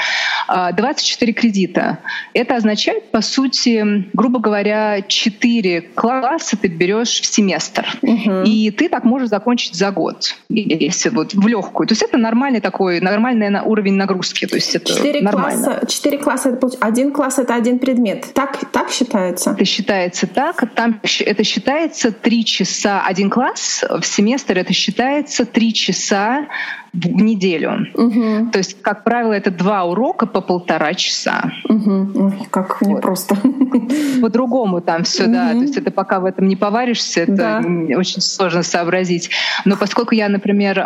24 0.48 1.32
а, 1.32 1.34
кредита. 1.34 1.98
Это 2.34 2.56
означает, 2.56 3.10
по 3.10 3.22
сути, 3.22 4.08
грубо 4.12 4.40
говоря, 4.40 5.00
4 5.00 5.80
класса 5.94 6.58
ты 6.58 6.68
берешь 6.68 7.20
в 7.20 7.26
семестр. 7.26 7.86
Угу. 8.02 8.42
И 8.44 8.70
ты 8.70 8.88
так 8.88 9.04
можешь 9.04 9.28
закончить 9.28 9.74
за 9.74 9.90
год, 9.90 10.36
если 10.48 11.08
вот 11.08 11.32
в 11.32 11.48
легкую. 11.48 11.86
То 11.86 11.92
есть 11.92 12.02
это 12.02 12.18
нормальный 12.18 12.60
такой, 12.60 13.00
нормальная 13.00 13.53
на 13.54 13.62
уровень 13.62 13.94
нагрузки. 13.94 14.46
То 14.46 14.56
есть 14.56 14.74
это 14.74 14.92
4 14.92 15.22
нормально. 15.22 15.64
Класса, 15.64 15.86
4 15.86 16.18
класса 16.18 16.48
это 16.50 16.68
один 16.80 17.12
класс 17.12 17.38
это 17.38 17.54
один 17.54 17.78
предмет. 17.78 18.26
Так, 18.34 18.58
так 18.72 18.90
считается? 18.90 19.50
Это 19.50 19.64
считается 19.64 20.26
так. 20.26 20.64
Там 20.74 21.00
это 21.20 21.44
считается 21.44 22.10
3 22.10 22.44
часа 22.44 23.02
один 23.06 23.30
класс, 23.30 23.84
в 23.88 24.04
семестр 24.04 24.58
это 24.58 24.72
считается 24.72 25.44
3 25.44 25.72
часа 25.72 26.46
в 26.94 27.22
неделю. 27.22 27.86
Угу. 27.94 28.50
То 28.52 28.58
есть, 28.58 28.80
как 28.80 29.04
правило, 29.04 29.32
это 29.32 29.50
два 29.50 29.84
урока 29.84 30.26
по 30.26 30.40
полтора 30.40 30.94
часа. 30.94 31.52
Угу. 31.68 32.10
Ой, 32.14 32.32
как 32.50 32.80
вот. 32.80 32.88
непросто. 32.88 33.36
По-другому 34.22 34.80
там 34.80 35.02
все, 35.02 35.24
угу. 35.24 35.32
да. 35.32 35.50
То 35.52 35.58
есть 35.58 35.76
это 35.76 35.90
пока 35.90 36.20
в 36.20 36.24
этом 36.24 36.46
не 36.46 36.56
поваришься, 36.56 37.22
это 37.22 37.34
да. 37.34 37.62
очень 37.96 38.20
сложно 38.20 38.62
сообразить. 38.62 39.30
Но 39.64 39.76
поскольку 39.76 40.14
я, 40.14 40.28
например, 40.28 40.76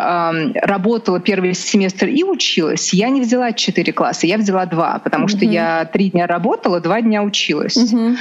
работала 0.63 1.19
первый 1.19 1.53
семестр 1.53 2.07
и 2.07 2.23
училась, 2.23 2.58
я 2.91 3.09
не 3.09 3.21
взяла 3.21 3.53
четыре 3.53 3.93
класса, 3.93 4.27
я 4.27 4.37
взяла 4.37 4.65
два, 4.65 4.99
потому 5.03 5.25
угу. 5.25 5.29
что 5.29 5.45
я 5.45 5.85
три 5.85 6.11
дня 6.11 6.27
работала, 6.27 6.79
два 6.79 7.01
дня 7.01 7.23
училась. 7.23 7.77
Угу. 7.77 8.15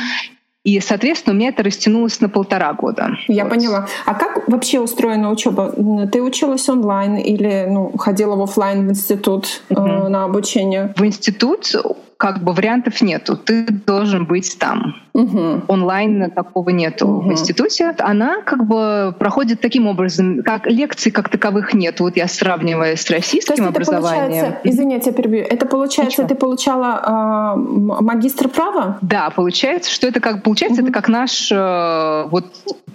И, 0.65 0.81
соответственно, 0.81 1.35
у 1.35 1.39
меня 1.39 1.49
это 1.49 1.63
растянулось 1.63 2.21
на 2.21 2.29
полтора 2.29 2.73
года. 2.75 3.11
Я 3.27 3.45
вот. 3.45 3.55
поняла. 3.55 3.87
А 4.05 4.15
как 4.15 4.49
вообще 4.49 4.81
устроена 4.81 5.31
учеба? 5.31 5.73
Ты 6.13 6.21
училась 6.21 6.69
онлайн 6.69 7.17
или 7.17 7.67
ну, 7.69 7.93
ходила 7.97 8.37
в 8.37 8.43
офлайн 8.43 8.87
в 8.87 8.91
институт 8.91 9.63
угу. 9.71 9.81
э, 9.81 10.09
на 10.09 10.25
обучение? 10.25 10.93
В 10.97 11.05
институт 11.05 11.75
как 12.19 12.43
бы 12.43 12.53
вариантов 12.53 13.01
нету. 13.01 13.37
Ты 13.37 13.65
должен 13.69 14.27
быть 14.27 14.59
там. 14.59 14.97
Угу. 15.15 15.63
Онлайн 15.69 16.31
такого 16.33 16.71
нету 16.71 17.07
угу. 17.07 17.29
в 17.29 17.33
институте. 17.33 17.95
Она 17.99 18.43
как 18.43 18.67
бы 18.67 19.15
проходит 19.19 19.61
таким 19.61 19.87
образом, 19.87 20.43
как 20.43 20.67
лекций 20.67 21.13
как 21.13 21.29
таковых 21.29 21.75
нет. 21.75 22.01
Вот 22.01 22.17
я 22.17 22.27
сравниваю 22.27 22.97
с 22.97 23.09
российским 23.09 23.55
То 23.55 23.63
есть 23.63 23.77
образованием. 23.77 24.45
Это 24.47 24.61
извините, 24.65 25.11
я 25.11 25.13
перебью. 25.13 25.45
Это 25.49 25.65
получается, 25.65 26.23
Ничего. 26.23 26.29
ты 26.29 26.35
получала 26.35 27.55
э, 27.55 28.03
магистр 28.03 28.49
права? 28.49 28.99
Да, 29.01 29.31
получается, 29.31 29.93
что 29.93 30.09
это 30.09 30.19
как 30.19 30.43
получается, 30.43 30.83
угу. 30.83 30.89
это 30.89 31.01
как 31.01 31.09
наш 31.09 31.53
э, 31.53 32.25
вот. 32.31 32.47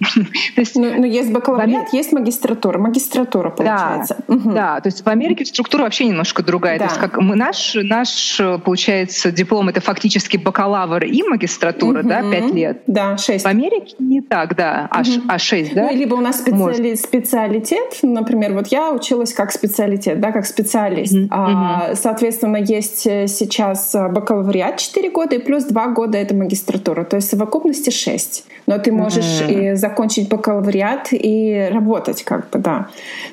то 0.54 0.60
есть, 0.60 0.76
ну, 0.76 0.92
ну, 0.98 1.04
есть 1.04 1.32
бакалавриат, 1.32 1.94
есть 1.94 2.12
магистратура, 2.12 2.78
магистратура 2.78 3.48
получается. 3.48 4.16
Да, 4.28 4.34
угу. 4.34 4.52
да, 4.52 4.80
то 4.80 4.88
есть 4.88 5.04
в 5.04 5.08
Америке 5.08 5.46
структура 5.46 5.84
вообще 5.84 6.04
немножко 6.04 6.42
другая. 6.42 6.78
Да. 6.78 6.86
То 6.86 6.90
есть 6.90 7.00
как 7.00 7.18
мы 7.18 7.36
наш 7.36 7.74
наш 7.74 8.38
получается 8.64 9.13
получается, 9.14 9.32
диплом 9.32 9.68
это 9.68 9.80
фактически 9.80 10.36
бакалавр 10.36 11.04
и 11.04 11.22
магистратура, 11.22 12.00
угу. 12.00 12.08
да, 12.08 12.22
пять 12.22 12.52
лет. 12.52 12.82
Да, 12.86 13.16
шесть. 13.16 13.44
В 13.44 13.48
Америке 13.48 13.94
не 13.98 14.20
так, 14.20 14.56
да, 14.56 14.88
а, 14.90 15.00
угу. 15.00 15.10
а 15.28 15.38
да? 15.74 15.82
Ну, 15.90 15.96
либо 15.96 16.14
у 16.14 16.20
нас 16.20 16.40
специали... 16.40 16.94
специалитет, 16.94 17.98
например, 18.02 18.52
вот 18.54 18.68
я 18.68 18.92
училась 18.92 19.32
как 19.32 19.52
специалитет, 19.52 20.20
да, 20.20 20.32
как 20.32 20.46
специалист. 20.46 21.14
Угу. 21.14 21.28
А, 21.30 21.94
соответственно, 21.94 22.56
есть 22.56 23.06
э, 23.06 23.26
сейчас 23.28 23.94
э, 23.94 24.08
бакалавриат 24.08 24.78
4 24.78 25.10
года 25.10 25.36
и 25.36 25.38
плюс 25.38 25.64
2 25.64 25.86
года 25.88 26.18
это 26.18 26.34
магистратура, 26.34 27.04
то 27.04 27.16
есть 27.16 27.28
в 27.28 27.30
совокупности 27.30 27.90
6. 27.90 28.44
Но 28.66 28.78
ты 28.78 28.92
можешь 28.92 29.42
угу. 29.42 29.52
и 29.52 29.74
закончить 29.74 30.28
бакалавриат 30.28 31.08
и 31.10 31.68
работать 31.70 32.22
как 32.24 32.50
бы, 32.50 32.58
да. 32.58 32.88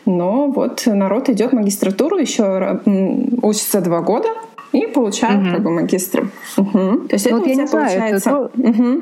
Но 0.05 0.47
вот 0.47 0.83
народ 0.85 1.29
идет 1.29 1.53
магистратуру, 1.53 2.17
еще 2.17 2.79
учится 3.41 3.81
2 3.81 4.01
года, 4.01 4.29
и 4.71 4.87
получают 4.87 5.41
угу. 5.41 5.51
как 5.51 5.63
бы 5.63 5.71
магистр. 5.71 6.31
Угу. 6.57 7.07
То 7.07 7.13
есть 7.13 7.29
ну, 7.29 7.37
это 7.37 7.39
вот 7.39 7.47
у 7.47 7.53
тебя 7.53 7.67
получается... 7.67 8.29
Это, 8.29 8.69
угу. 8.69 9.01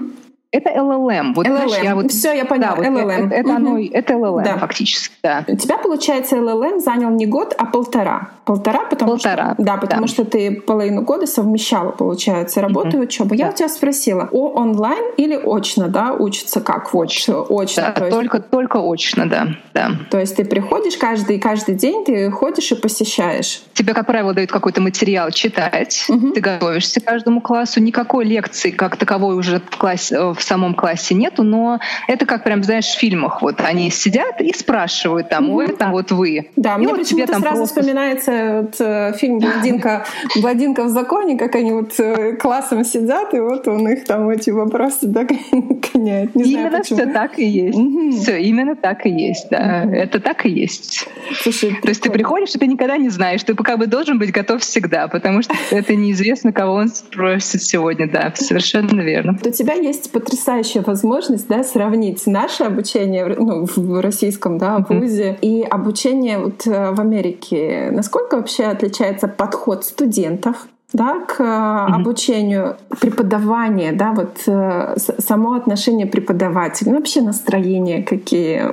это 0.51 0.69
LLM. 0.69 1.33
Вот, 1.35 1.47
LLM. 1.47 1.67
Знаешь, 1.67 1.83
я 1.83 1.95
вот, 1.95 2.11
Все, 2.11 2.33
я 2.33 2.45
поняла. 2.45 2.75
Да, 2.75 2.75
вот 2.75 2.85
LLM. 2.85 3.31
Это, 3.31 3.49
угу. 3.49 3.55
оно, 3.55 3.79
это 3.79 4.13
LLM 4.13 4.43
да. 4.43 4.57
фактически. 4.57 5.15
Да. 5.23 5.45
У 5.47 5.55
тебя, 5.55 5.77
получается, 5.77 6.37
LLM 6.37 6.79
занял 6.79 7.09
не 7.11 7.25
год, 7.25 7.55
а 7.57 7.65
полтора. 7.65 8.31
Полтора, 8.49 8.85
потому 8.85 9.11
полтора, 9.11 9.53
что 9.53 9.63
да, 9.63 9.77
потому 9.77 10.01
да. 10.01 10.07
что 10.07 10.25
ты 10.25 10.59
половину 10.59 11.03
года 11.03 11.27
совмещала, 11.27 11.91
получается, 11.91 12.61
работу 12.61 12.97
mm-hmm. 12.97 13.01
и 13.01 13.03
учебу. 13.03 13.35
Я 13.35 13.45
да. 13.45 13.51
у 13.51 13.53
тебя 13.53 13.69
спросила, 13.69 14.27
о 14.31 14.53
онлайн 14.55 15.03
или 15.17 15.35
очно, 15.35 15.87
да, 15.87 16.13
учится 16.13 16.59
как 16.59 16.89
очно? 16.95 17.45
Очно. 17.47 17.93
Да, 17.95 18.05
есть... 18.05 18.17
только 18.17 18.39
только 18.39 18.77
очно, 18.77 19.29
да, 19.29 19.49
да. 19.75 19.91
То 20.09 20.19
есть 20.19 20.35
ты 20.35 20.45
приходишь 20.45 20.97
каждый 20.97 21.39
каждый 21.39 21.75
день, 21.75 22.03
ты 22.03 22.31
ходишь 22.31 22.71
и 22.71 22.75
посещаешь. 22.75 23.61
Тебе, 23.75 23.93
как 23.93 24.07
правило, 24.07 24.33
дают 24.33 24.51
какой-то 24.51 24.81
материал 24.81 25.29
читать, 25.29 26.07
mm-hmm. 26.09 26.31
ты 26.31 26.41
готовишься 26.41 27.01
к 27.01 27.03
каждому 27.03 27.41
классу, 27.41 27.79
никакой 27.81 28.25
лекции 28.25 28.71
как 28.71 28.97
таковой 28.97 29.35
уже 29.35 29.59
в 29.59 29.77
классе 29.77 30.15
э, 30.15 30.33
в 30.33 30.41
самом 30.41 30.73
классе 30.73 31.13
нету, 31.13 31.43
но 31.43 31.79
это 32.07 32.25
как 32.25 32.43
прям 32.43 32.63
знаешь 32.63 32.87
в 32.87 32.97
фильмах, 32.97 33.43
вот 33.43 33.61
они 33.61 33.91
сидят 33.91 34.41
и 34.41 34.51
спрашивают 34.53 35.29
там, 35.29 35.51
ой, 35.51 35.67
там 35.67 35.91
вот 35.91 36.11
вы. 36.11 36.49
Да, 36.55 36.77
и 36.77 36.77
мне 36.79 36.87
вот 36.87 37.01
почему-то 37.01 37.33
сразу 37.39 37.57
просто... 37.57 37.81
вспоминается 37.81 38.38
вот, 38.61 38.75
э, 38.79 39.13
фильм 39.17 39.39
«Блондинка», 39.39 40.05
«Блондинка 40.41 40.83
в 40.83 40.89
законе», 40.89 41.37
как 41.37 41.55
они 41.55 41.71
вот 41.71 41.99
э, 41.99 42.33
классом 42.33 42.83
сидят, 42.83 43.33
и 43.33 43.39
вот 43.39 43.67
он 43.67 43.87
их 43.87 44.05
там 44.05 44.29
эти 44.29 44.49
вопросы 44.49 44.99
догоняет. 45.07 46.35
Не 46.35 46.43
именно 46.43 46.69
знаю, 46.69 46.83
все 46.83 47.05
так 47.05 47.39
и 47.39 47.45
есть. 47.45 47.77
Угу. 47.77 48.11
Все, 48.11 48.41
именно 48.41 48.75
так 48.75 49.05
и 49.05 49.09
есть, 49.09 49.47
да. 49.49 49.83
Угу. 49.85 49.93
Это 49.95 50.19
так 50.19 50.45
и 50.45 50.49
есть. 50.49 51.07
Слушай, 51.41 51.77
То 51.81 51.89
есть 51.89 52.01
ты 52.01 52.09
приходишь, 52.09 52.55
и 52.55 52.59
ты 52.59 52.67
никогда 52.67 52.97
не 52.97 53.09
знаешь, 53.09 53.43
ты 53.43 53.55
как 53.55 53.79
бы 53.79 53.87
должен 53.87 54.19
быть 54.19 54.31
готов 54.31 54.61
всегда, 54.61 55.07
потому 55.07 55.41
что 55.41 55.53
это 55.71 55.95
неизвестно, 55.95 56.51
кого 56.51 56.73
он 56.73 56.89
спросит 56.89 57.61
сегодня, 57.61 58.09
да, 58.09 58.33
совершенно 58.35 59.01
верно. 59.01 59.37
У 59.43 59.49
тебя 59.51 59.73
есть 59.73 60.11
потрясающая 60.11 60.81
возможность, 60.81 61.47
да, 61.47 61.63
сравнить 61.63 62.25
наше 62.27 62.63
обучение 62.63 63.25
ну, 63.25 63.65
в 63.65 64.01
российском, 64.01 64.57
да, 64.57 64.85
вузе 64.87 65.37
и 65.41 65.63
обучение 65.63 66.39
вот 66.39 66.65
э, 66.67 66.91
в 66.91 66.99
Америке. 66.99 67.89
Насколько 67.91 68.28
вообще 68.37 68.65
отличается 68.65 69.27
подход 69.27 69.85
студентов 69.85 70.67
да, 70.91 71.19
к 71.19 71.39
mm-hmm. 71.39 71.93
обучению, 71.93 72.77
преподавание, 72.99 73.91
да, 73.91 74.11
вот 74.11 74.39
э, 74.47 74.95
само 74.97 75.53
отношение 75.53 76.07
преподавателя, 76.07 76.91
ну, 76.91 76.97
вообще 76.97 77.21
настроение 77.21 78.01
какие. 78.01 78.63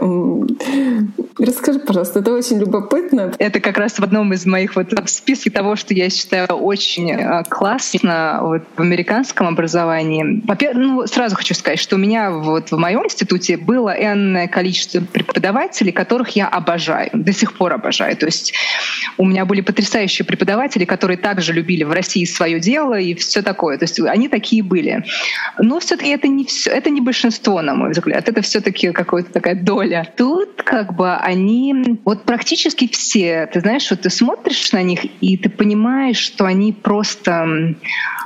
Расскажи, 1.38 1.78
пожалуйста, 1.80 2.20
это 2.20 2.32
очень 2.32 2.58
любопытно. 2.58 3.34
Это 3.38 3.60
как 3.60 3.76
раз 3.76 3.98
в 3.98 4.02
одном 4.02 4.32
из 4.32 4.46
моих 4.46 4.76
вот 4.76 4.92
в 4.92 5.08
списке 5.08 5.50
того, 5.50 5.76
что 5.76 5.92
я 5.92 6.08
считаю 6.08 6.46
очень 6.46 7.10
э, 7.10 7.44
классно 7.50 8.38
вот, 8.40 8.62
в 8.74 8.80
американском 8.80 9.48
образовании. 9.48 10.42
Во-первых, 10.46 10.76
ну, 10.78 11.06
сразу 11.06 11.36
хочу 11.36 11.52
сказать, 11.52 11.78
что 11.78 11.96
у 11.96 11.98
меня 11.98 12.30
вот 12.30 12.70
в 12.70 12.78
моем 12.78 13.04
институте 13.04 13.58
было 13.58 13.90
энное 13.90 14.48
количество 14.48 15.00
преподавателей, 15.00 15.92
которых 15.92 16.30
я 16.30 16.48
обожаю, 16.48 17.10
до 17.12 17.32
сих 17.34 17.52
пор 17.52 17.74
обожаю. 17.74 18.16
То 18.16 18.24
есть 18.24 18.54
у 19.18 19.26
меня 19.26 19.44
были 19.44 19.60
потрясающие 19.60 20.24
преподаватели, 20.24 20.86
которые 20.86 21.18
также 21.18 21.52
любили 21.52 21.84
в 21.84 21.92
России 21.92 22.05
России 22.06 22.24
свое 22.24 22.60
дело 22.60 22.98
и 22.98 23.14
все 23.14 23.42
такое. 23.42 23.78
То 23.78 23.84
есть 23.84 23.98
они 24.00 24.28
такие 24.28 24.62
были. 24.62 25.04
Но 25.58 25.80
все-таки 25.80 26.10
это 26.10 26.28
не 26.28 26.44
все, 26.44 26.70
это 26.70 26.90
не 26.90 27.00
большинство, 27.00 27.62
на 27.62 27.74
мой 27.74 27.90
взгляд. 27.90 28.28
Это 28.28 28.42
все-таки 28.42 28.92
какая-то 28.92 29.32
такая 29.32 29.54
доля. 29.54 30.06
Тут 30.16 30.62
как 30.62 30.94
бы 30.94 31.14
они, 31.14 31.98
вот 32.04 32.24
практически 32.24 32.88
все, 32.88 33.48
ты 33.52 33.60
знаешь, 33.60 33.90
вот 33.90 34.02
ты 34.02 34.10
смотришь 34.10 34.72
на 34.72 34.82
них 34.82 35.00
и 35.20 35.36
ты 35.36 35.48
понимаешь, 35.48 36.18
что 36.18 36.44
они 36.44 36.72
просто, 36.72 37.74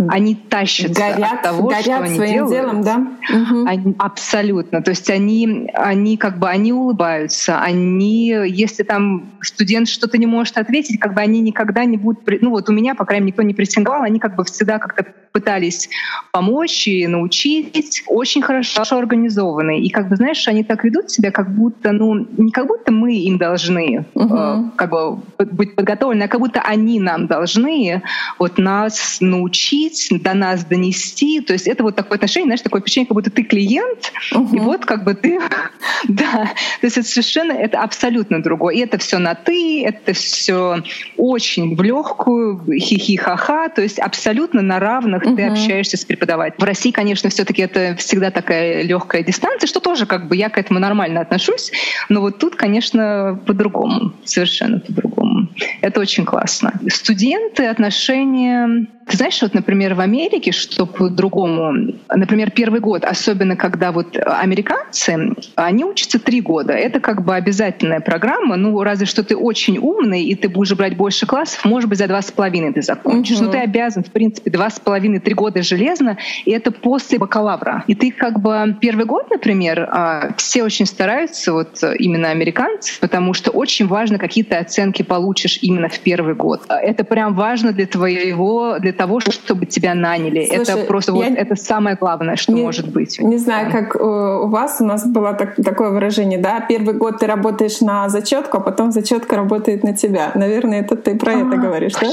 они 0.09 0.35
тащатся 0.35 1.01
горят, 1.01 1.33
от 1.33 1.43
того, 1.43 1.69
горят 1.69 1.85
что 1.85 1.97
они 1.97 2.17
своим 2.17 2.33
делают. 2.33 2.53
делом, 2.53 2.83
да? 2.83 2.97
Угу. 3.35 3.67
Они, 3.67 3.95
абсолютно. 3.99 4.83
То 4.83 4.91
есть 4.91 5.11
они, 5.11 5.71
они 5.75 6.17
как 6.17 6.39
бы, 6.39 6.49
они 6.49 6.73
улыбаются, 6.73 7.61
они, 7.61 8.29
если 8.29 8.83
там 8.83 9.31
студент 9.41 9.89
что-то 9.89 10.19
не 10.19 10.27
может 10.27 10.59
ответить, 10.59 11.01
как 11.01 11.15
бы 11.15 11.21
они 11.21 11.41
никогда 11.41 11.85
не 11.85 11.97
будут, 11.97 12.21
ну 12.43 12.51
вот 12.51 12.69
у 12.69 12.73
меня, 12.73 12.95
по 12.95 13.05
крайней 13.05 13.27
мере, 13.27 13.31
никто 13.31 13.43
не 13.43 13.55
прессинговал, 13.71 14.03
они 14.03 14.19
как 14.19 14.35
бы 14.35 14.45
всегда 14.45 14.79
как-то 14.79 15.05
пытались 15.33 15.89
помочь 16.33 16.89
и 16.89 17.07
научить, 17.07 18.03
очень 18.07 18.43
хорошо 18.43 18.97
организованные. 18.97 19.81
И 19.81 19.91
как 19.91 20.09
бы, 20.09 20.17
знаешь, 20.17 20.47
они 20.49 20.65
так 20.65 20.85
ведут 20.85 21.11
себя, 21.11 21.31
как 21.31 21.55
будто, 21.55 21.93
ну, 21.93 22.27
не 22.37 22.51
как 22.51 22.67
будто 22.67 22.93
мы 22.93 23.15
им 23.15 23.39
должны 23.39 24.07
угу. 24.15 24.35
э, 24.35 24.63
как 24.77 24.91
бы 24.91 25.21
быть 25.39 25.77
подготовлены, 25.77 26.25
а 26.25 26.29
как 26.29 26.41
будто 26.41 26.61
они 26.61 27.01
нам 27.01 27.27
должны 27.27 28.03
вот 28.39 28.59
нас 28.59 29.19
научить, 29.21 30.09
до 30.11 30.35
нас 30.35 30.65
донести. 30.65 31.41
То 31.41 31.53
есть 31.53 31.67
это 31.67 31.83
вот 31.83 31.97
такое 31.97 32.17
отношение, 32.17 32.47
знаешь, 32.47 32.63
такое 32.63 32.83
ощущение, 32.83 33.07
как 33.07 33.15
будто 33.15 33.31
ты 33.31 33.43
клиент, 33.45 34.13
угу. 34.35 34.57
и 34.57 34.61
вот 34.61 34.85
как 34.85 35.05
бы 35.05 35.15
ты... 35.15 35.41
да, 36.09 36.51
то 36.81 36.87
есть 36.87 36.99
это 36.99 37.07
совершенно, 37.07 37.53
это 37.53 37.81
абсолютно 37.81 38.43
другое. 38.43 38.75
И 38.75 38.81
это 38.81 38.99
все 38.99 39.19
на 39.19 39.35
«ты», 39.35 39.85
это 39.85 40.13
все 40.13 40.83
очень 41.17 41.77
в 41.77 41.83
легкую, 41.83 42.65
хихи-ха-ха, 42.79 43.69
то 43.69 43.83
есть 43.83 43.99
абсолютно 43.99 44.63
на 44.63 44.81
равных 44.81 45.20
которых 45.21 45.35
угу. 45.35 45.37
ты 45.37 45.49
общаешься 45.49 45.97
с 45.97 46.05
преподавателем. 46.05 46.59
В 46.59 46.65
России, 46.65 46.91
конечно, 46.91 47.31
все-таки 47.31 47.63
это 47.63 47.95
всегда 47.97 48.31
такая 48.31 48.83
легкая 48.83 49.23
дистанция, 49.23 49.67
что 49.69 49.81
тоже 49.81 50.07
как 50.07 50.29
бы 50.29 50.37
я 50.37 50.49
к 50.49 50.59
этому 50.59 50.81
нормально 50.81 51.21
отношусь, 51.21 51.71
но 52.09 52.21
вот 52.21 52.39
тут, 52.39 52.57
конечно, 52.57 53.41
по-другому, 53.47 54.13
совершенно 54.25 54.81
по-другому. 54.81 55.49
Это 55.81 56.01
очень 56.01 56.25
классно. 56.25 56.73
Студенты, 56.89 57.67
отношения 57.67 58.87
ты 59.11 59.17
знаешь, 59.17 59.43
вот, 59.43 59.55
например, 59.55 59.95
в 59.95 60.01
Америке, 60.01 60.53
что 60.53 60.87
по-другому, 60.87 61.95
например, 62.09 62.53
первый 62.53 62.81
год, 62.81 63.05
особенно 63.05 63.57
когда 63.57 63.91
вот 63.91 64.17
американцы, 64.17 65.35
они 65.57 65.85
учатся 65.85 66.21
три 66.21 66.41
года. 66.41 66.75
Это 66.75 67.01
как 67.01 67.25
бы 67.25 67.35
обязательная 67.35 67.99
программа, 67.99 68.55
ну, 68.55 68.81
разве 68.85 69.07
что 69.07 69.25
ты 69.25 69.37
очень 69.37 69.79
умный, 69.79 70.23
и 70.23 70.37
ты 70.37 70.49
будешь 70.49 70.77
брать 70.77 70.97
больше 70.97 71.27
классов, 71.27 71.65
может 71.65 71.89
быть, 71.89 71.99
за 71.99 72.07
два 72.07 72.23
с 72.23 72.31
половиной 72.31 72.73
ты 72.73 72.83
закончишь. 72.83 73.39
Угу. 73.39 73.47
Но 73.47 73.51
ты 73.51 73.59
обязан, 73.59 74.05
в 74.05 74.13
принципе, 74.13 74.49
два 74.49 74.71
с 74.71 74.79
половиной, 74.79 75.10
три 75.19 75.35
года 75.35 75.63
железно, 75.63 76.19
и 76.45 76.51
это 76.51 76.71
после 76.71 77.19
бакалавра. 77.19 77.85
И 77.87 77.95
ты 77.95 78.11
как 78.11 78.41
бы 78.41 78.77
первый 78.81 79.05
год, 79.05 79.31
например, 79.31 79.89
а, 79.91 80.33
все 80.37 80.63
очень 80.63 80.87
стараются, 80.87 81.53
вот 81.53 81.83
именно 81.99 82.31
американцы, 82.31 83.01
потому 83.01 83.35
что 83.35 83.51
очень 83.51 83.87
важно, 83.87 84.19
какие 84.19 84.45
ты 84.45 84.57
оценки 84.57 85.03
получишь 85.03 85.59
именно 85.63 85.89
в 85.89 85.99
первый 86.01 86.35
год. 86.35 86.63
Это 86.69 87.05
прям 87.05 87.35
важно 87.35 87.73
для 87.73 87.87
твоего, 87.87 88.79
для 88.79 88.93
того, 88.93 89.21
чтобы 89.21 89.67
тебя 89.67 89.95
наняли. 89.95 90.47
Слушай, 90.47 90.63
это 90.63 90.87
просто 90.87 91.13
вот 91.13 91.25
это 91.25 91.57
самое 91.57 91.97
главное, 91.97 92.37
что 92.37 92.53
не, 92.53 92.63
может 92.63 92.91
быть. 92.91 93.19
Не 93.19 93.39
знаю, 93.39 93.71
как 93.71 93.97
у 93.97 94.47
вас 94.49 94.81
у 94.81 94.85
нас 94.85 95.07
было 95.07 95.35
так, 95.35 95.57
такое 95.57 95.91
выражение, 95.91 96.39
да, 96.39 96.61
первый 96.61 96.95
год 96.95 97.19
ты 97.19 97.27
работаешь 97.27 97.81
на 97.81 98.09
зачетку, 98.09 98.59
а 98.59 98.61
потом 98.61 98.93
зачетка 98.93 99.37
работает 99.37 99.83
на 99.85 99.95
тебя. 99.95 100.33
Наверное, 100.35 100.81
это 100.81 100.97
ты 100.97 101.15
про 101.17 101.33
это 101.33 101.57
говоришь, 101.57 101.93
да? 101.95 102.11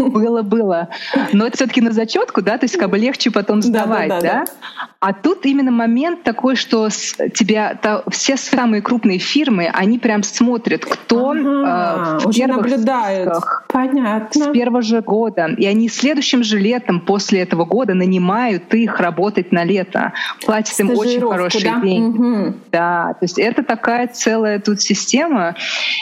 Было, 0.10 0.42
было. 0.42 0.88
Но 1.32 1.46
это 1.46 1.56
все-таки 1.56 1.80
на 1.80 1.92
зачетку, 1.92 2.42
да, 2.42 2.58
то 2.58 2.64
есть 2.64 2.76
как 2.76 2.90
бы 2.90 2.98
легче 2.98 3.30
потом 3.30 3.62
сдавать, 3.62 4.08
да? 4.08 4.20
да, 4.20 4.20
да, 4.20 4.44
да? 4.44 4.52
А 5.00 5.12
тут 5.12 5.46
именно 5.46 5.70
момент 5.70 6.22
такой, 6.22 6.56
что 6.56 6.88
тебя 6.88 7.74
то, 7.74 8.02
все 8.10 8.36
самые 8.36 8.82
крупные 8.82 9.18
фирмы, 9.18 9.70
они 9.72 9.98
прям 9.98 10.22
смотрят, 10.22 10.84
кто 10.84 11.30
ага, 11.30 12.18
э, 12.18 12.24
в 12.24 12.26
уже 12.28 12.46
наблюдают. 12.46 13.30
Списках, 13.34 13.64
Понятно. 13.72 14.46
С 14.46 14.48
первого 14.52 14.82
же 14.82 15.00
года. 15.00 15.46
И 15.56 15.66
они 15.66 15.88
следующим 15.88 16.42
же 16.42 16.58
летом 16.58 17.00
после 17.00 17.40
этого 17.40 17.64
года 17.64 17.94
нанимают 17.94 18.72
их 18.74 18.98
работать 18.98 19.52
на 19.52 19.64
лето. 19.64 20.12
Платят 20.44 20.78
им 20.80 20.90
очень 20.90 21.20
хорошие 21.20 21.64
да? 21.64 21.80
деньги. 21.80 22.18
Угу. 22.18 22.54
Да, 22.72 23.14
то 23.18 23.24
есть 23.24 23.38
это 23.38 23.62
такая 23.62 24.08
целая 24.08 24.58
тут 24.58 24.80
система. 24.80 25.54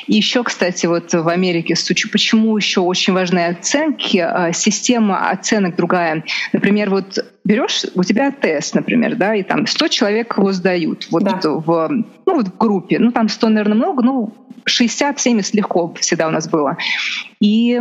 И 0.06 0.14
еще, 0.14 0.44
кстати, 0.44 0.86
вот 0.86 1.12
в 1.12 1.28
Америке, 1.28 1.74
почему 2.10 2.56
еще 2.56 2.80
очень 2.80 3.12
важны 3.12 3.46
оценки, 3.46 4.18
а, 4.18 4.52
система 4.52 5.30
оценок 5.30 5.76
другая. 5.76 6.24
Например, 6.52 6.90
вот 6.90 7.24
берешь, 7.48 7.86
у 7.94 8.04
тебя 8.04 8.30
тест, 8.30 8.74
например, 8.74 9.16
да, 9.16 9.34
и 9.34 9.42
там 9.42 9.66
100 9.66 9.88
человек 9.88 10.36
его 10.36 10.52
сдают 10.52 11.08
вот 11.10 11.24
да. 11.24 11.40
в, 11.42 11.88
ну, 11.88 12.34
вот 12.34 12.48
в 12.48 12.58
группе. 12.58 12.98
Ну, 12.98 13.10
там 13.10 13.28
100, 13.28 13.48
наверное, 13.48 13.74
много, 13.74 14.02
ну, 14.02 14.34
60-70 14.68 15.50
легко 15.54 15.92
всегда 15.94 16.28
у 16.28 16.30
нас 16.30 16.48
было. 16.48 16.76
И 17.40 17.80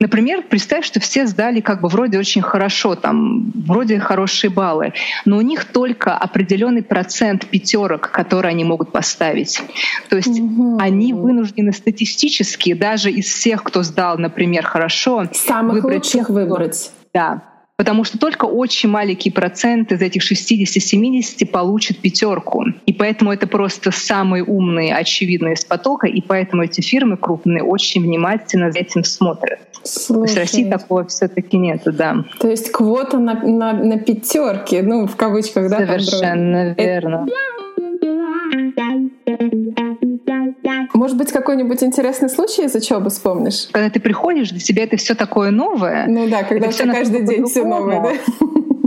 Например, 0.00 0.44
представь, 0.48 0.84
что 0.84 1.00
все 1.00 1.26
сдали 1.26 1.60
как 1.60 1.80
бы 1.80 1.88
вроде 1.88 2.20
очень 2.20 2.40
хорошо, 2.40 2.94
там 2.94 3.50
вроде 3.52 3.98
хорошие 3.98 4.48
баллы, 4.48 4.92
но 5.24 5.38
у 5.38 5.40
них 5.40 5.64
только 5.64 6.16
определенный 6.16 6.84
процент 6.84 7.46
пятерок, 7.46 8.12
которые 8.12 8.50
они 8.50 8.62
могут 8.62 8.92
поставить. 8.92 9.60
То 10.08 10.14
есть 10.14 10.38
угу. 10.38 10.78
они 10.78 11.12
вынуждены 11.12 11.72
статистически 11.72 12.74
даже 12.74 13.10
из 13.10 13.26
всех, 13.26 13.64
кто 13.64 13.82
сдал, 13.82 14.18
например, 14.18 14.64
хорошо, 14.64 15.24
самых 15.32 15.82
выбрать 15.82 16.14
лучших 16.14 16.30
выбрать. 16.30 16.92
Да, 17.12 17.42
потому 17.78 18.02
что 18.02 18.18
только 18.18 18.44
очень 18.44 18.88
маленький 18.88 19.30
процент 19.30 19.92
из 19.92 20.02
этих 20.02 20.22
60-70 20.30 21.46
получит 21.46 21.98
пятерку. 22.00 22.64
И 22.86 22.92
поэтому 22.92 23.32
это 23.32 23.46
просто 23.46 23.92
самые 23.92 24.42
умные, 24.42 24.94
очевидные 24.96 25.54
из 25.54 25.64
потока, 25.64 26.08
и 26.08 26.20
поэтому 26.20 26.64
эти 26.64 26.80
фирмы 26.80 27.16
крупные 27.16 27.62
очень 27.62 28.02
внимательно 28.02 28.72
за 28.72 28.80
этим 28.80 29.04
смотрят. 29.04 29.60
Слушай. 29.84 30.16
То 30.18 30.22
есть 30.22 30.34
в 30.34 30.38
России 30.38 30.70
такого 30.70 31.06
все-таки 31.06 31.56
нет, 31.56 31.82
да. 31.84 32.24
То 32.40 32.48
есть 32.48 32.72
квота 32.72 33.18
на, 33.18 33.34
на, 33.34 33.72
на 33.72 33.98
пятерки, 33.98 34.82
ну, 34.82 35.06
в 35.06 35.14
кавычках, 35.14 35.70
да? 35.70 35.78
Совершенно 35.78 36.74
верно. 36.74 37.26
Это... 37.28 37.57
Может 40.98 41.16
быть, 41.16 41.30
какой-нибудь 41.30 41.80
интересный 41.84 42.28
случай 42.28 42.64
из 42.64 42.74
учебы 42.74 43.10
вспомнишь? 43.10 43.68
Когда 43.70 43.88
ты 43.88 44.00
приходишь, 44.00 44.50
для 44.50 44.58
тебя 44.58 44.82
это 44.82 44.96
все 44.96 45.14
такое 45.14 45.52
новое. 45.52 46.06
Ну 46.08 46.28
да, 46.28 46.42
когда 46.42 46.66
тебя 46.66 46.92
каждый 46.92 47.22
день 47.22 47.46
все 47.46 47.64
новое, 47.64 48.02
да? 48.02 48.12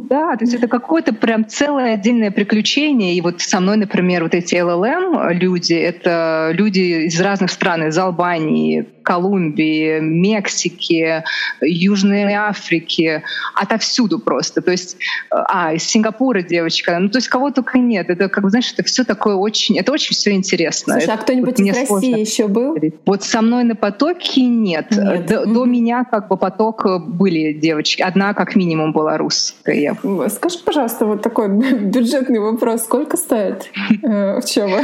Да, 0.10 0.36
то 0.36 0.43
есть 0.43 0.54
это 0.54 0.67
какое-то 0.67 1.13
прям 1.13 1.47
целое 1.47 1.93
отдельное 1.93 2.32
приключение. 2.32 3.15
И 3.15 3.21
вот 3.21 3.39
со 3.39 3.62
мной, 3.62 3.78
например, 3.78 4.24
вот 4.24 4.36
эти 4.36 4.56
LLM 4.56 5.34
люди, 5.34 5.74
это 5.74 6.50
люди 6.52 7.06
из 7.06 7.21
разных 7.21 7.50
стран, 7.50 7.88
из 7.88 7.97
Албании, 7.97 8.89
Колумбии, 9.03 9.99
Мексики, 9.99 11.23
Южной 11.61 12.33
Африки, 12.33 13.23
отовсюду 13.55 14.19
просто. 14.19 14.61
То 14.61 14.71
есть, 14.71 14.97
а, 15.29 15.73
из 15.73 15.83
Сингапура 15.83 16.41
девочка. 16.41 16.97
Ну, 16.99 17.09
то 17.09 17.17
есть 17.17 17.27
кого 17.27 17.51
только 17.51 17.77
нет. 17.77 18.09
Это, 18.09 18.29
как 18.29 18.43
бы, 18.43 18.49
знаешь, 18.49 18.71
это 18.73 18.83
все 18.83 19.03
такое 19.03 19.35
очень, 19.35 19.77
это 19.79 19.91
очень 19.91 20.15
все 20.15 20.31
интересно. 20.31 20.99
Слушай, 20.99 21.15
а 21.15 21.17
кто-нибудь 21.17 21.59
из 21.59 21.67
России 21.67 21.85
сложно. 21.85 22.15
еще 22.15 22.47
был? 22.47 22.77
Вот 23.05 23.23
со 23.23 23.41
мной 23.41 23.63
на 23.63 23.75
потоке 23.75 24.41
нет. 24.41 24.91
нет. 24.91 25.25
До, 25.25 25.43
mm-hmm. 25.43 25.53
до 25.53 25.65
меня 25.65 26.03
как 26.03 26.27
бы 26.27 26.37
поток 26.37 26.85
были 27.07 27.53
девочки. 27.53 28.01
Одна 28.01 28.33
как 28.33 28.55
минимум 28.55 28.93
была 28.93 29.17
русская. 29.17 29.95
Скажи, 30.29 30.59
пожалуйста, 30.65 31.05
вот 31.05 31.21
такой 31.21 31.49
бюджетный 31.79 32.39
вопрос. 32.39 32.83
Сколько 32.83 33.17
стоит 33.17 33.69
э, 34.03 34.37
учеба? 34.37 34.81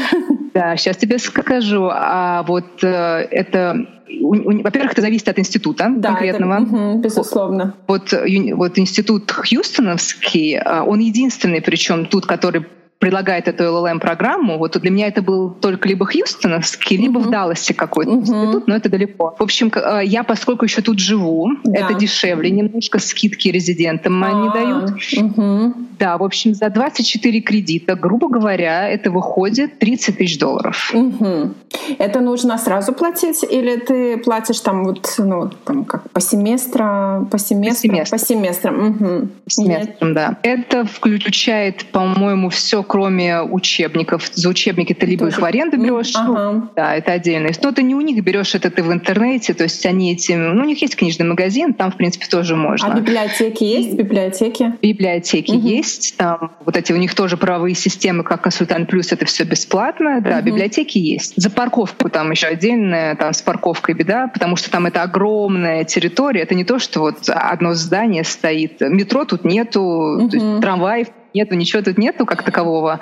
Да, 0.54 0.76
сейчас 0.78 0.98
тебе 0.98 1.20
скажу. 1.20 1.90
А 1.92 2.44
вот 2.44 2.84
э, 2.84 3.28
это 3.32 3.88
во-первых, 4.10 4.94
это 4.94 5.02
зависит 5.02 5.28
от 5.28 5.40
института 5.40 5.92
да, 5.96 6.10
конкретного. 6.10 6.54
Это, 6.56 6.64
угу, 6.64 7.00
безусловно. 7.00 7.76
Вот, 7.88 8.14
вот 8.14 8.80
институт 8.80 9.32
Хьюстоновский, 9.32 10.58
а, 10.58 10.84
он 10.84 11.00
единственный, 11.00 11.62
причем 11.62 12.06
тут, 12.06 12.26
который 12.26 12.66
предлагает 13.00 13.48
эту 13.48 13.64
LLM-программу, 13.64 14.58
вот 14.58 14.80
для 14.80 14.92
меня 14.92 15.08
это 15.08 15.22
был 15.22 15.52
только 15.52 15.88
либо 15.88 16.06
Хьюстоновский, 16.06 16.98
либо 16.98 17.20
uh-huh. 17.20 17.28
в 17.28 17.30
Далласе 17.30 17.74
какой-то 17.74 18.12
uh-huh. 18.12 18.20
институт, 18.20 18.68
но 18.68 18.76
это 18.76 18.90
далеко. 18.90 19.36
В 19.38 19.44
общем, 19.44 19.72
э, 19.74 20.02
я, 20.04 20.24
поскольку 20.24 20.66
еще 20.66 20.82
тут 20.82 21.00
живу, 21.00 21.50
да. 21.64 21.80
это 21.80 21.94
дешевле, 21.94 22.50
немножко 22.50 23.00
скидки 23.00 23.50
резидентам 23.50 24.24
А-а-а. 24.24 24.42
они 24.42 24.50
дают. 24.50 24.92
Uh-huh. 25.14 25.74
Да, 26.00 26.18
в 26.18 26.24
общем, 26.24 26.54
за 26.54 26.70
24 26.70 27.42
кредита, 27.42 27.96
грубо 27.96 28.30
говоря, 28.30 28.90
это 28.90 29.12
выходит 29.12 29.80
30 29.80 30.18
тысяч 30.18 30.40
долларов. 30.40 30.92
Uh-huh. 30.94 31.54
Это 32.00 32.20
нужно 32.20 32.58
сразу 32.58 32.94
платить 32.94 33.44
или 33.44 33.78
ты 33.78 34.18
платишь 34.18 34.60
там 34.60 34.84
вот, 34.84 35.14
ну, 35.18 35.50
там 35.66 35.86
как 35.86 36.10
по 36.12 36.20
семестру, 36.20 37.28
по 37.32 37.38
семестру, 37.38 37.70
по, 37.70 37.76
семестру. 37.76 38.18
по 38.18 38.26
семестрам? 38.26 38.88
Угу. 38.88 39.28
По 39.44 39.50
семестрам, 39.50 40.14
да. 40.14 40.38
Это 40.44 40.86
включает, 40.86 41.86
по-моему, 41.86 42.50
все 42.50 42.84
кроме 42.88 43.42
учебников. 43.42 44.30
За 44.34 44.50
учебники 44.50 44.94
ты 44.94 45.06
либо 45.06 45.26
Тоже. 45.26 45.38
их 45.38 45.42
в 45.42 45.46
аренду 45.46 45.78
берешь, 45.78 46.14
ага. 46.16 46.52
ну, 46.52 46.70
да, 46.76 46.96
это 46.96 47.14
отдельно. 47.14 47.50
Но 47.62 47.72
ты 47.72 47.84
не 47.84 47.96
у 47.96 48.02
них 48.02 48.24
берешь 48.24 48.56
это 48.56 48.70
ты 48.70 48.84
в 48.84 48.92
интернете, 48.92 49.54
то 49.54 49.64
есть 49.64 49.86
они 49.86 50.14
этим, 50.14 50.56
ну, 50.56 50.64
у 50.64 50.66
них 50.66 50.82
есть 50.82 50.96
книжный 50.96 51.26
магазин, 51.26 51.74
там, 51.74 51.92
в 51.92 51.98
принципе, 51.98 52.26
тоже 52.28 52.56
можно. 52.56 52.94
А 52.94 52.96
библиотеки 52.96 53.64
есть? 53.64 53.94
Библиотеки? 53.94 54.74
Библиотеки 54.82 55.52
угу. 55.52 55.68
есть, 55.68 56.16
там 56.18 56.52
вот 56.66 56.78
эти 56.78 56.94
у 56.94 56.98
них 56.98 57.14
тоже 57.14 57.38
правовые 57.38 57.76
системы, 57.76 58.24
как 58.24 58.42
консультант 58.42 58.90
плюс, 58.90 59.12
это 59.12 59.26
все 59.26 59.44
бесплатно, 59.44 60.22
да, 60.22 60.38
угу. 60.38 60.48
библиотеки 60.48 60.98
есть. 60.98 61.34
За 61.36 61.50
парковку 61.50 62.10
там 62.10 62.32
еще 62.32 62.48
отдельная, 62.48 63.16
там 63.16 63.34
с 63.34 63.42
парковкой 63.42 63.96
беда, 63.96 64.28
потому 64.28 64.56
что 64.56 64.72
там 64.72 64.86
это 64.86 65.02
огромная 65.04 65.84
территория, 65.84 66.42
это 66.42 66.56
не 66.56 66.64
то, 66.64 66.80
что 66.80 67.02
вот 67.02 67.30
одно 67.30 67.74
здание 67.74 68.24
стоит, 68.24 68.82
метро 68.82 69.26
тут 69.26 69.44
нету, 69.44 69.82
угу. 69.82 70.62
трамваев 70.62 71.08
нету, 71.38 71.56
ничего 71.56 71.82
тут 71.82 71.98
нету 71.98 72.26
как 72.26 72.44
такового. 72.44 73.00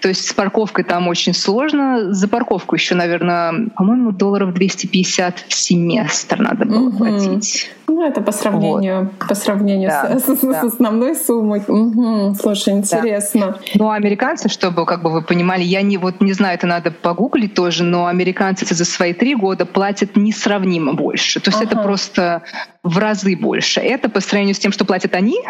То 0.00 0.08
есть 0.08 0.26
с 0.26 0.32
парковкой 0.32 0.84
там 0.84 1.08
очень 1.08 1.34
сложно. 1.34 2.12
За 2.12 2.28
парковку 2.28 2.74
еще, 2.74 2.94
наверное, 2.94 3.68
по-моему, 3.76 4.12
долларов 4.12 4.54
250 4.54 5.44
в 5.48 5.54
семестр 5.54 6.40
надо 6.40 6.64
было 6.64 6.88
угу. 6.88 6.98
платить. 6.98 7.70
Ну, 7.86 8.06
это 8.06 8.20
по 8.20 8.32
сравнению, 8.32 9.10
вот. 9.18 9.28
по 9.28 9.34
сравнению 9.34 9.90
да, 9.90 10.18
с, 10.18 10.40
да. 10.40 10.60
с 10.60 10.64
основной 10.64 11.14
суммой. 11.14 11.62
Угу. 11.66 12.34
Слушай, 12.34 12.74
интересно. 12.74 13.46
Да. 13.46 13.58
Ну, 13.74 13.90
американцы, 13.90 14.48
чтобы, 14.48 14.86
как 14.86 15.02
бы 15.02 15.10
вы 15.10 15.22
понимали, 15.22 15.62
я 15.62 15.82
не 15.82 15.98
вот 15.98 16.20
не 16.20 16.32
знаю, 16.32 16.54
это 16.54 16.66
надо 16.66 16.90
погуглить 16.90 17.54
тоже, 17.54 17.84
но 17.84 18.06
американцы 18.06 18.74
за 18.74 18.84
свои 18.84 19.12
три 19.12 19.34
года 19.34 19.66
платят 19.66 20.16
несравнимо 20.16 20.94
больше. 20.94 21.40
То 21.40 21.50
есть 21.50 21.62
ага. 21.62 21.72
это 21.72 21.82
просто 21.82 22.42
в 22.84 22.98
разы 22.98 23.34
больше. 23.34 23.80
Это 23.80 24.08
по 24.10 24.20
сравнению 24.20 24.54
с 24.54 24.58
тем, 24.58 24.70
что 24.70 24.84
платят 24.84 25.14
они, 25.14 25.40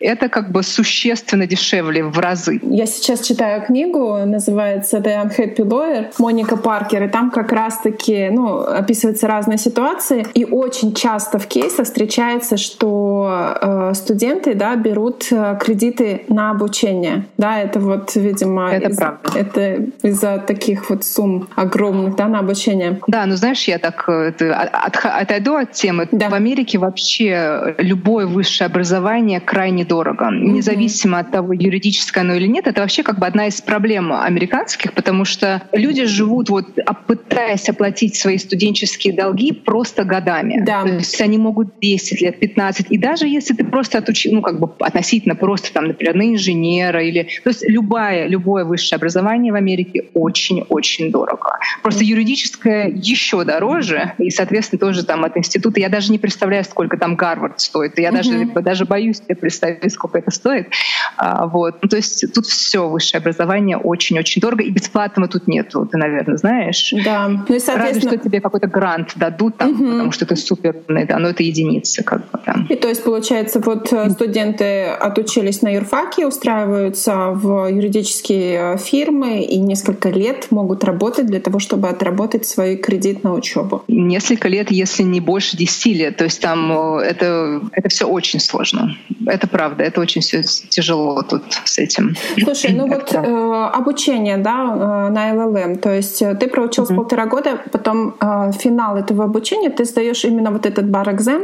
это 0.00 0.28
как 0.28 0.50
бы 0.50 0.62
существенно 0.64 1.46
дешевле 1.46 2.04
в 2.04 2.18
разы. 2.18 2.60
Я 2.62 2.86
сейчас 2.86 3.20
читаю 3.20 3.64
книгу, 3.64 4.18
называется 4.26 4.98
«The 4.98 5.24
Unhappy 5.24 5.58
Lawyer» 5.58 6.12
Моника 6.18 6.56
Паркер, 6.56 7.04
и 7.04 7.08
там 7.08 7.30
как 7.30 7.52
раз-таки 7.52 8.28
ну, 8.30 8.58
описываются 8.58 9.28
разные 9.28 9.58
ситуации, 9.58 10.26
и 10.34 10.44
очень 10.44 10.92
часто 10.94 11.38
в 11.38 11.46
кейсах 11.72 11.86
встречается, 11.86 12.56
что 12.56 13.56
э, 13.60 13.92
студенты 13.94 14.54
да, 14.54 14.76
берут 14.76 15.28
э, 15.30 15.58
кредиты 15.60 16.22
на 16.28 16.50
обучение. 16.50 17.26
Да, 17.38 17.60
это 17.60 17.80
вот, 17.80 18.14
видимо, 18.14 18.70
это, 18.70 18.88
из, 18.88 18.96
правда. 18.96 19.38
это 19.38 19.86
из-за 20.02 20.38
таких 20.38 20.90
вот 20.90 21.04
сумм 21.04 21.48
огромных 21.56 22.16
да, 22.16 22.28
на 22.28 22.40
обучение. 22.40 23.00
Да, 23.06 23.26
ну 23.26 23.36
знаешь, 23.36 23.64
я 23.68 23.78
так 23.78 24.04
э, 24.08 24.28
это, 24.28 24.54
от, 24.54 24.96
отойду 25.04 25.56
от 25.56 25.72
темы. 25.72 26.08
Да. 26.12 26.28
В 26.28 26.34
Америке 26.34 26.52
Америке 26.62 26.78
вообще 26.78 27.74
любое 27.78 28.26
высшее 28.26 28.66
образование 28.66 29.40
крайне 29.40 29.84
дорого. 29.84 30.26
Mm-hmm. 30.26 30.52
Независимо 30.52 31.18
от 31.18 31.30
того, 31.30 31.52
юридическое 31.52 32.24
оно 32.24 32.34
или 32.34 32.46
нет, 32.46 32.66
это 32.66 32.82
вообще 32.82 33.02
как 33.02 33.18
бы 33.18 33.26
одна 33.26 33.46
из 33.46 33.60
проблем 33.60 34.12
американских, 34.12 34.92
потому 34.92 35.24
что 35.24 35.62
люди 35.72 36.04
живут, 36.04 36.50
вот, 36.50 36.66
пытаясь 37.06 37.68
оплатить 37.68 38.16
свои 38.16 38.38
студенческие 38.38 39.14
долги 39.14 39.52
просто 39.52 40.04
годами. 40.04 40.62
Да. 40.64 40.82
То 40.82 40.88
есть 40.88 41.20
они 41.20 41.38
могут 41.38 41.61
10 41.64 42.20
лет, 42.20 42.40
15. 42.40 42.86
И 42.90 42.98
даже 42.98 43.26
если 43.26 43.54
ты 43.54 43.64
просто 43.64 43.98
отучил, 43.98 44.32
ну, 44.32 44.42
как 44.42 44.60
бы 44.60 44.70
относительно 44.80 45.34
просто, 45.34 45.72
там, 45.72 45.86
например, 45.86 46.14
на 46.14 46.32
инженера 46.32 47.02
или... 47.02 47.28
То 47.44 47.50
есть 47.50 47.68
любое, 47.68 48.26
любое 48.26 48.64
высшее 48.64 48.96
образование 48.96 49.52
в 49.52 49.56
Америке 49.56 50.06
очень-очень 50.14 51.10
дорого. 51.10 51.58
Просто 51.82 52.04
юридическое 52.04 52.88
еще 52.88 53.44
дороже, 53.44 54.14
и, 54.18 54.30
соответственно, 54.30 54.80
тоже 54.80 55.04
там 55.04 55.24
от 55.24 55.36
института. 55.36 55.80
Я 55.80 55.88
даже 55.88 56.12
не 56.12 56.18
представляю, 56.18 56.64
сколько 56.64 56.96
там 56.96 57.16
Гарвард 57.16 57.60
стоит. 57.60 57.98
Я 57.98 58.12
даже, 58.12 58.46
даже 58.46 58.84
боюсь 58.84 59.18
себе 59.18 59.36
представить, 59.36 59.92
сколько 59.92 60.18
это 60.18 60.30
стоит. 60.30 60.68
А, 61.16 61.46
вот. 61.46 61.78
Ну, 61.82 61.88
то 61.88 61.96
есть 61.96 62.32
тут 62.34 62.46
все 62.46 62.88
высшее 62.88 63.20
образование 63.20 63.76
очень-очень 63.76 64.40
дорого, 64.40 64.62
и 64.62 64.70
бесплатного 64.70 65.28
тут 65.28 65.48
нету, 65.48 65.86
ты, 65.86 65.98
наверное, 65.98 66.36
знаешь. 66.36 66.94
Да. 67.04 67.28
Ну, 67.28 67.54
и, 67.54 67.58
соответственно... 67.58 67.82
Разве 67.82 68.00
что 68.00 68.16
тебе 68.18 68.40
какой-то 68.40 68.66
грант 68.66 69.12
дадут, 69.16 69.56
там, 69.58 69.70
угу. 69.70 69.84
потому 69.84 70.12
что 70.12 70.26
ты 70.26 70.36
супер 70.36 70.72
да, 70.88 71.18
но 71.18 71.28
это 71.28 71.42
единицы. 71.52 72.02
Как 72.02 72.20
бы, 72.30 72.38
там. 72.44 72.66
И 72.68 72.76
то 72.76 72.88
есть, 72.88 73.04
получается, 73.04 73.60
вот 73.60 73.92
э, 73.92 74.10
студенты 74.10 74.86
отучились 74.86 75.62
на 75.62 75.74
юрфаке, 75.74 76.26
устраиваются 76.26 77.30
в 77.30 77.68
юридические 77.68 78.74
э, 78.74 78.78
фирмы 78.78 79.42
и 79.42 79.58
несколько 79.58 80.08
лет 80.08 80.48
могут 80.50 80.84
работать 80.84 81.26
для 81.26 81.40
того, 81.40 81.58
чтобы 81.58 81.88
отработать 81.88 82.46
свой 82.46 82.76
кредит 82.76 83.24
на 83.24 83.34
учебу. 83.34 83.82
Несколько 83.88 84.48
лет, 84.48 84.70
если 84.70 85.02
не 85.02 85.20
больше 85.20 85.56
10 85.56 85.86
лет. 85.86 86.16
То 86.16 86.24
есть 86.24 86.40
там 86.40 86.72
э, 86.72 87.02
это, 87.02 87.60
это 87.72 87.88
все 87.88 88.06
очень 88.06 88.40
сложно. 88.40 88.96
Это 89.26 89.46
правда, 89.46 89.84
это 89.84 90.00
очень 90.00 90.20
все 90.20 90.42
тяжело 90.68 91.22
тут 91.22 91.42
с 91.64 91.78
этим. 91.78 92.16
Слушай, 92.42 92.72
ну 92.72 92.88
вот 92.88 93.12
э, 93.12 93.70
обучение, 93.72 94.36
да, 94.36 95.10
на 95.10 95.32
LLM, 95.32 95.78
то 95.78 95.94
есть 95.94 96.18
ты 96.18 96.48
проучился 96.48 96.92
mm-hmm. 96.92 96.96
полтора 96.96 97.26
года, 97.26 97.60
потом 97.70 98.14
э, 98.20 98.52
финал 98.58 98.96
этого 98.96 99.24
обучения 99.24 99.70
ты 99.70 99.84
сдаешь 99.84 100.24
именно 100.24 100.50
вот 100.50 100.66
этот 100.66 100.88
бар 100.88 101.10
экзамен? 101.10 101.41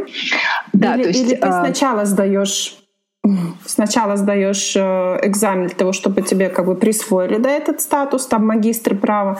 Да, 0.73 0.95
или, 0.95 1.03
то 1.03 1.09
есть... 1.09 1.23
Или 1.23 1.35
ты 1.35 1.47
э... 1.47 1.53
сначала 1.53 2.05
сдаешь 2.05 2.77
сначала 3.67 4.17
сдаешь 4.17 4.75
экзамен 4.75 5.67
для 5.67 5.77
того, 5.77 5.93
чтобы 5.93 6.23
тебе 6.23 6.49
как 6.49 6.65
бы 6.65 6.75
присвоили 6.75 7.37
да, 7.37 7.51
этот 7.51 7.81
статус, 7.83 8.27
там 8.27 8.47
магистр 8.47 8.97
права, 8.97 9.39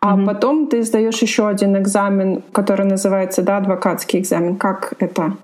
а 0.00 0.16
mm-hmm. 0.16 0.26
потом 0.26 0.66
ты 0.66 0.82
сдаешь 0.82 1.22
еще 1.22 1.46
один 1.46 1.76
экзамен, 1.76 2.42
который 2.52 2.86
называется 2.86 3.42
да, 3.42 3.58
адвокатский 3.58 4.18
экзамен. 4.18 4.56
Как 4.56 4.94
это? 4.98 5.36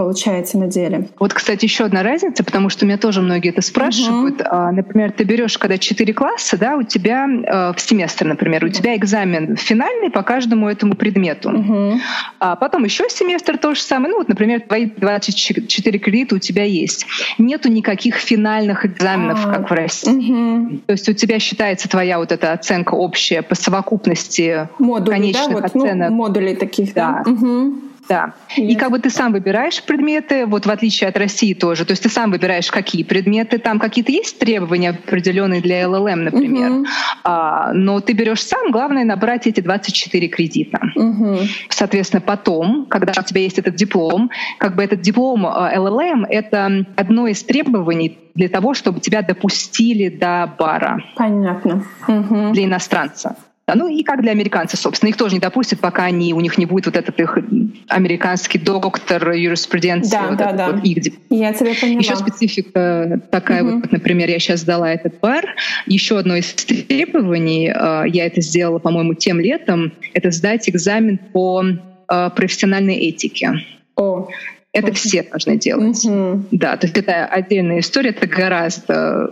Получается 0.00 0.56
на 0.56 0.66
деле. 0.66 1.08
Вот, 1.18 1.34
кстати, 1.34 1.66
еще 1.66 1.84
одна 1.84 2.02
разница, 2.02 2.42
потому 2.42 2.70
что 2.70 2.86
меня 2.86 2.96
тоже 2.96 3.20
многие 3.20 3.50
это 3.50 3.60
спрашивают. 3.60 4.40
Uh-huh. 4.40 4.70
Например, 4.70 5.12
ты 5.12 5.24
берешь, 5.24 5.58
когда 5.58 5.76
4 5.76 6.14
класса, 6.14 6.56
да, 6.56 6.76
у 6.76 6.82
тебя 6.82 7.26
э, 7.26 7.74
в 7.76 7.80
семестр, 7.82 8.24
например, 8.24 8.64
у 8.64 8.70
тебя 8.70 8.96
экзамен 8.96 9.56
финальный 9.56 10.10
по 10.10 10.22
каждому 10.22 10.70
этому 10.70 10.94
предмету. 10.94 11.50
Uh-huh. 11.50 11.98
А 12.38 12.56
потом 12.56 12.84
еще 12.84 13.10
семестр 13.10 13.58
то 13.58 13.74
же 13.74 13.82
самое. 13.82 14.12
Ну, 14.12 14.18
вот, 14.20 14.28
например, 14.28 14.62
твои 14.62 14.86
24 14.86 15.98
кредита 15.98 16.36
у 16.36 16.38
тебя 16.38 16.64
есть. 16.64 17.04
Нету 17.36 17.68
никаких 17.68 18.14
финальных 18.14 18.86
экзаменов, 18.86 19.44
uh-huh. 19.44 19.52
как 19.52 19.70
в 19.70 19.74
России. 19.74 20.30
Uh-huh. 20.32 20.80
То 20.86 20.92
есть 20.92 21.08
у 21.10 21.12
тебя 21.12 21.38
считается 21.38 21.90
твоя 21.90 22.18
вот 22.18 22.32
эта 22.32 22.52
оценка 22.52 22.94
общая 22.94 23.42
по 23.42 23.54
совокупности 23.54 24.66
Модули, 24.78 25.10
конечных 25.14 25.48
да? 25.48 25.54
вот, 25.60 25.74
ну, 25.74 25.84
оценок. 25.84 26.08
Ну, 26.08 26.16
модулей 26.16 26.56
таких, 26.56 26.94
да. 26.94 27.22
да. 27.22 27.30
Uh-huh 27.30 27.89
Да. 28.10 28.34
Yes. 28.58 28.66
И 28.66 28.74
как 28.74 28.90
бы 28.90 28.98
ты 28.98 29.08
сам 29.08 29.32
выбираешь 29.32 29.80
предметы, 29.84 30.44
вот 30.44 30.66
в 30.66 30.70
отличие 30.70 31.08
от 31.08 31.16
России 31.16 31.54
тоже. 31.54 31.84
То 31.84 31.92
есть 31.92 32.02
ты 32.02 32.08
сам 32.08 32.32
выбираешь, 32.32 32.68
какие 32.68 33.04
предметы. 33.04 33.58
Там 33.58 33.78
какие-то 33.78 34.10
есть 34.10 34.36
требования 34.40 34.90
определенные 34.90 35.60
для 35.60 35.82
LLM, 35.84 36.16
например. 36.16 36.70
Uh-huh. 36.72 36.86
А, 37.22 37.72
но 37.72 38.00
ты 38.00 38.12
берешь 38.12 38.42
сам, 38.42 38.72
главное 38.72 39.04
набрать 39.04 39.46
эти 39.46 39.60
24 39.60 40.26
кредита. 40.26 40.80
Uh-huh. 40.98 41.46
Соответственно, 41.68 42.20
потом, 42.20 42.86
когда 42.86 43.12
у 43.16 43.22
тебя 43.22 43.42
есть 43.42 43.60
этот 43.60 43.76
диплом, 43.76 44.32
как 44.58 44.74
бы 44.74 44.82
этот 44.82 45.02
диплом 45.02 45.46
LLM— 45.46 46.26
это 46.28 46.84
одно 46.96 47.28
из 47.28 47.44
требований 47.44 48.18
для 48.34 48.48
того, 48.48 48.74
чтобы 48.74 48.98
тебя 48.98 49.22
допустили 49.22 50.08
до 50.08 50.52
бара. 50.58 51.00
Понятно. 51.14 51.84
Угу. 52.08 52.52
Для 52.52 52.64
иностранца. 52.64 53.36
Да, 53.70 53.76
ну 53.76 53.88
и 53.88 54.02
как 54.02 54.22
для 54.22 54.32
американцев, 54.32 54.80
собственно. 54.80 55.10
Их 55.10 55.16
тоже 55.16 55.34
не 55.34 55.40
допустят, 55.40 55.78
пока 55.78 56.04
они, 56.04 56.34
у 56.34 56.40
них 56.40 56.58
не 56.58 56.66
будет 56.66 56.86
вот 56.86 56.96
этот 56.96 57.20
их 57.20 57.38
американский 57.86 58.58
доктор 58.58 59.30
юриспруденции. 59.30 60.10
Да, 60.10 60.26
вот 60.28 60.38
да, 60.38 60.52
да. 60.52 60.72
Вот 60.72 60.84
их. 60.84 61.14
Я 61.30 61.52
тебя 61.52 61.72
поняла. 61.80 62.00
Еще 62.00 62.16
специфика 62.16 63.20
такая, 63.30 63.62
угу. 63.62 63.80
вот, 63.80 63.92
например, 63.92 64.28
я 64.28 64.40
сейчас 64.40 64.60
сдала 64.60 64.90
этот 64.92 65.20
бар. 65.20 65.54
Еще 65.86 66.18
одно 66.18 66.34
из 66.34 66.52
требований, 66.52 67.68
э, 67.68 68.04
я 68.08 68.26
это 68.26 68.40
сделала, 68.40 68.80
по-моему, 68.80 69.14
тем 69.14 69.38
летом, 69.38 69.92
это 70.14 70.32
сдать 70.32 70.68
экзамен 70.68 71.18
по 71.32 71.62
э, 71.62 72.30
профессиональной 72.34 72.96
этике. 72.96 73.52
О. 73.94 74.28
Это 74.72 74.92
все 74.92 75.22
должны 75.22 75.58
делать. 75.58 76.04
Угу. 76.04 76.46
Да, 76.52 76.76
то 76.76 76.86
есть 76.86 76.96
это 76.96 77.26
отдельная 77.26 77.80
история, 77.80 78.10
это 78.10 78.26
гораздо 78.26 79.30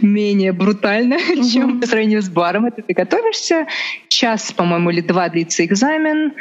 менее 0.00 0.52
брутально, 0.52 1.16
угу. 1.32 1.48
чем 1.48 1.80
по 1.80 1.86
сравнению 1.86 2.22
с 2.22 2.28
баром. 2.28 2.66
Это 2.66 2.82
ты 2.82 2.94
готовишься, 2.94 3.66
час, 4.08 4.52
по-моему, 4.52 4.90
или 4.90 5.00
два 5.00 5.28
длится 5.28 5.64
экзамен, 5.64 6.32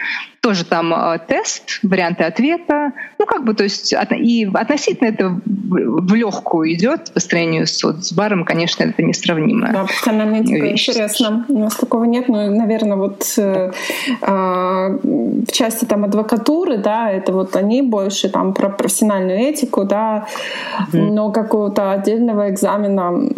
тоже 0.42 0.66
там 0.66 0.94
э, 0.94 1.20
тест, 1.28 1.80
варианты 1.84 2.24
ответа. 2.24 2.94
Ну, 3.20 3.26
как 3.26 3.46
бы, 3.46 3.54
то 3.54 3.64
есть, 3.64 3.94
от, 3.94 4.12
и 4.12 4.50
относительно 4.52 5.08
это 5.08 5.30
в, 5.30 6.08
в 6.08 6.14
легкую 6.16 6.74
идет 6.74 7.14
по 7.14 7.20
сравнению 7.20 7.68
с, 7.68 7.84
вот, 7.84 8.04
с 8.04 8.12
баром, 8.12 8.44
конечно, 8.44 8.84
это 8.84 9.04
несравнимо. 9.04 9.72
Да, 9.72 9.84
профессиональная 9.84 10.42
этика 10.42 10.72
интересно. 10.72 11.46
У 11.48 11.60
нас 11.60 11.76
такого 11.76 12.06
нет, 12.06 12.28
но, 12.28 12.50
наверное, 12.50 12.98
вот 12.98 13.24
э, 13.38 13.72
э, 14.22 14.28
в 14.28 15.52
части 15.52 15.86
там 15.86 16.06
адвокатуры, 16.06 16.78
да, 16.78 17.12
это 17.12 17.32
вот 17.34 17.56
они 17.56 17.84
больше 17.84 18.28
там 18.30 18.54
про 18.54 18.70
профессиональную 18.70 19.40
этику, 19.40 19.84
да, 19.84 20.28
mm-hmm. 20.80 21.12
но 21.12 21.32
какого-то 21.32 21.92
отдельного 21.92 22.50
экзамена 22.50 23.30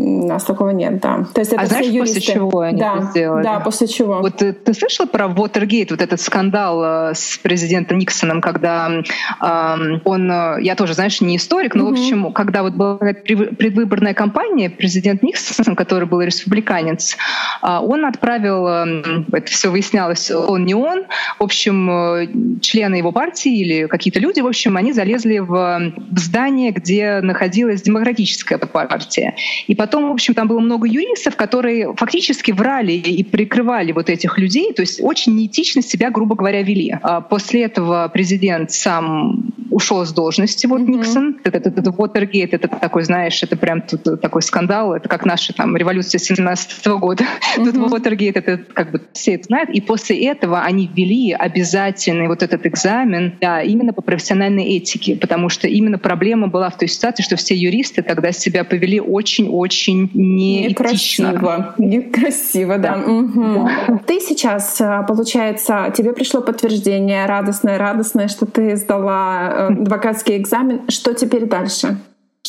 у 0.00 0.26
нас 0.26 0.44
такого 0.44 0.70
нет, 0.70 1.00
да. 1.00 1.26
То 1.34 1.40
есть 1.40 1.52
это 1.52 1.62
а 1.62 1.66
знаешь, 1.66 1.86
юристы. 1.86 2.20
после 2.20 2.34
чего 2.34 2.60
они 2.60 2.80
да, 2.80 2.96
это 2.96 3.06
сделали? 3.06 3.42
Да, 3.42 3.60
после 3.60 3.86
чего. 3.86 4.20
Вот 4.20 4.36
ты, 4.36 4.52
ты 4.52 4.74
слышала 4.74 5.06
про 5.06 5.26
Watergate, 5.26 5.88
вот 5.90 6.00
этот 6.00 6.20
скандал 6.20 7.10
э, 7.10 7.14
с 7.14 7.38
президентом 7.42 7.98
Никсоном, 7.98 8.40
когда 8.40 8.90
э, 8.90 9.98
он, 10.04 10.28
я 10.60 10.74
тоже, 10.76 10.94
знаешь, 10.94 11.20
не 11.20 11.36
историк, 11.36 11.74
но, 11.74 11.84
mm-hmm. 11.84 11.88
в 11.88 11.92
общем, 11.92 12.32
когда 12.32 12.62
вот 12.62 12.74
была 12.74 12.98
предвыборная 12.98 14.14
кампания, 14.14 14.70
президент 14.70 15.22
Никсон, 15.22 15.76
который 15.76 16.06
был 16.06 16.20
республиканец, 16.20 17.16
э, 17.62 17.78
он 17.78 18.04
отправил, 18.04 18.66
э, 18.66 19.24
это 19.32 19.50
все 19.50 19.70
выяснялось, 19.70 20.30
он 20.30 20.64
не 20.64 20.74
он, 20.74 21.04
в 21.38 21.42
общем, 21.42 21.90
э, 21.90 22.28
члены 22.60 22.96
его 22.96 23.12
партии 23.12 23.58
или 23.58 23.86
какие-то 23.86 24.20
люди, 24.20 24.40
в 24.40 24.46
общем, 24.46 24.76
они 24.76 24.92
залезли 24.92 25.38
в, 25.38 25.92
в 26.10 26.18
здание, 26.18 26.70
где 26.70 27.20
находилась 27.20 27.82
демократическая 27.82 28.58
партия. 28.58 29.34
И 29.66 29.74
потом, 29.74 29.89
в 29.98 30.12
общем, 30.12 30.34
там 30.34 30.48
было 30.48 30.60
много 30.60 30.86
юристов, 30.86 31.36
которые 31.36 31.94
фактически 31.96 32.52
врали 32.52 32.92
и 32.92 33.24
прикрывали 33.24 33.92
вот 33.92 34.10
этих 34.10 34.38
людей, 34.38 34.72
то 34.72 34.82
есть 34.82 35.00
очень 35.02 35.34
неэтично 35.36 35.82
себя, 35.82 36.10
грубо 36.10 36.36
говоря, 36.36 36.62
вели. 36.62 36.96
А 37.02 37.20
после 37.20 37.64
этого 37.64 38.08
президент 38.12 38.70
сам 38.70 39.52
ушел 39.70 40.04
с 40.04 40.12
должности, 40.12 40.66
вот 40.66 40.80
mm-hmm. 40.80 40.98
Никсон. 40.98 41.40
Это, 41.44 41.58
это, 41.58 41.70
это 41.70 41.90
Watergate, 41.90 42.50
это 42.52 42.68
такой, 42.68 43.04
знаешь, 43.04 43.42
это 43.42 43.56
прям 43.56 43.82
тут 43.82 44.20
такой 44.20 44.42
скандал, 44.42 44.94
это 44.94 45.08
как 45.08 45.24
наша 45.24 45.52
там 45.52 45.76
революция 45.76 46.18
17 46.18 46.86
года. 46.88 47.24
Mm-hmm. 47.56 47.64
Тут 47.70 47.74
Watergate, 47.92 48.32
это 48.34 48.56
как 48.58 48.90
бы 48.90 49.02
все 49.12 49.34
это 49.34 49.44
знают. 49.44 49.70
И 49.70 49.80
после 49.80 50.24
этого 50.26 50.62
они 50.62 50.90
ввели 50.92 51.32
обязательный 51.32 52.28
вот 52.28 52.42
этот 52.42 52.66
экзамен, 52.66 53.34
да, 53.40 53.62
именно 53.62 53.92
по 53.92 54.02
профессиональной 54.02 54.76
этике, 54.76 55.16
потому 55.16 55.48
что 55.48 55.68
именно 55.68 55.98
проблема 55.98 56.48
была 56.48 56.70
в 56.70 56.78
той 56.78 56.88
ситуации, 56.88 57.22
что 57.22 57.36
все 57.36 57.54
юристы 57.54 58.02
тогда 58.02 58.32
себя 58.32 58.64
повели 58.64 59.00
очень-очень 59.00 59.79
неэтично. 59.88 61.32
Некрасиво. 61.32 61.74
Некрасиво, 61.78 62.78
да. 62.78 62.96
да. 62.96 63.12
Угу. 63.12 63.68
да. 63.88 64.00
Ты 64.06 64.20
сейчас, 64.20 64.80
э, 64.80 65.04
получается, 65.06 65.92
тебе 65.96 66.12
пришло 66.12 66.40
подтверждение 66.40 67.26
радостное, 67.26 67.78
радостное, 67.78 68.28
что 68.28 68.46
ты 68.46 68.76
сдала 68.76 69.68
э, 69.70 69.72
адвокатский 69.72 70.36
экзамен. 70.36 70.82
Что 70.88 71.14
теперь 71.14 71.46
дальше? 71.46 71.98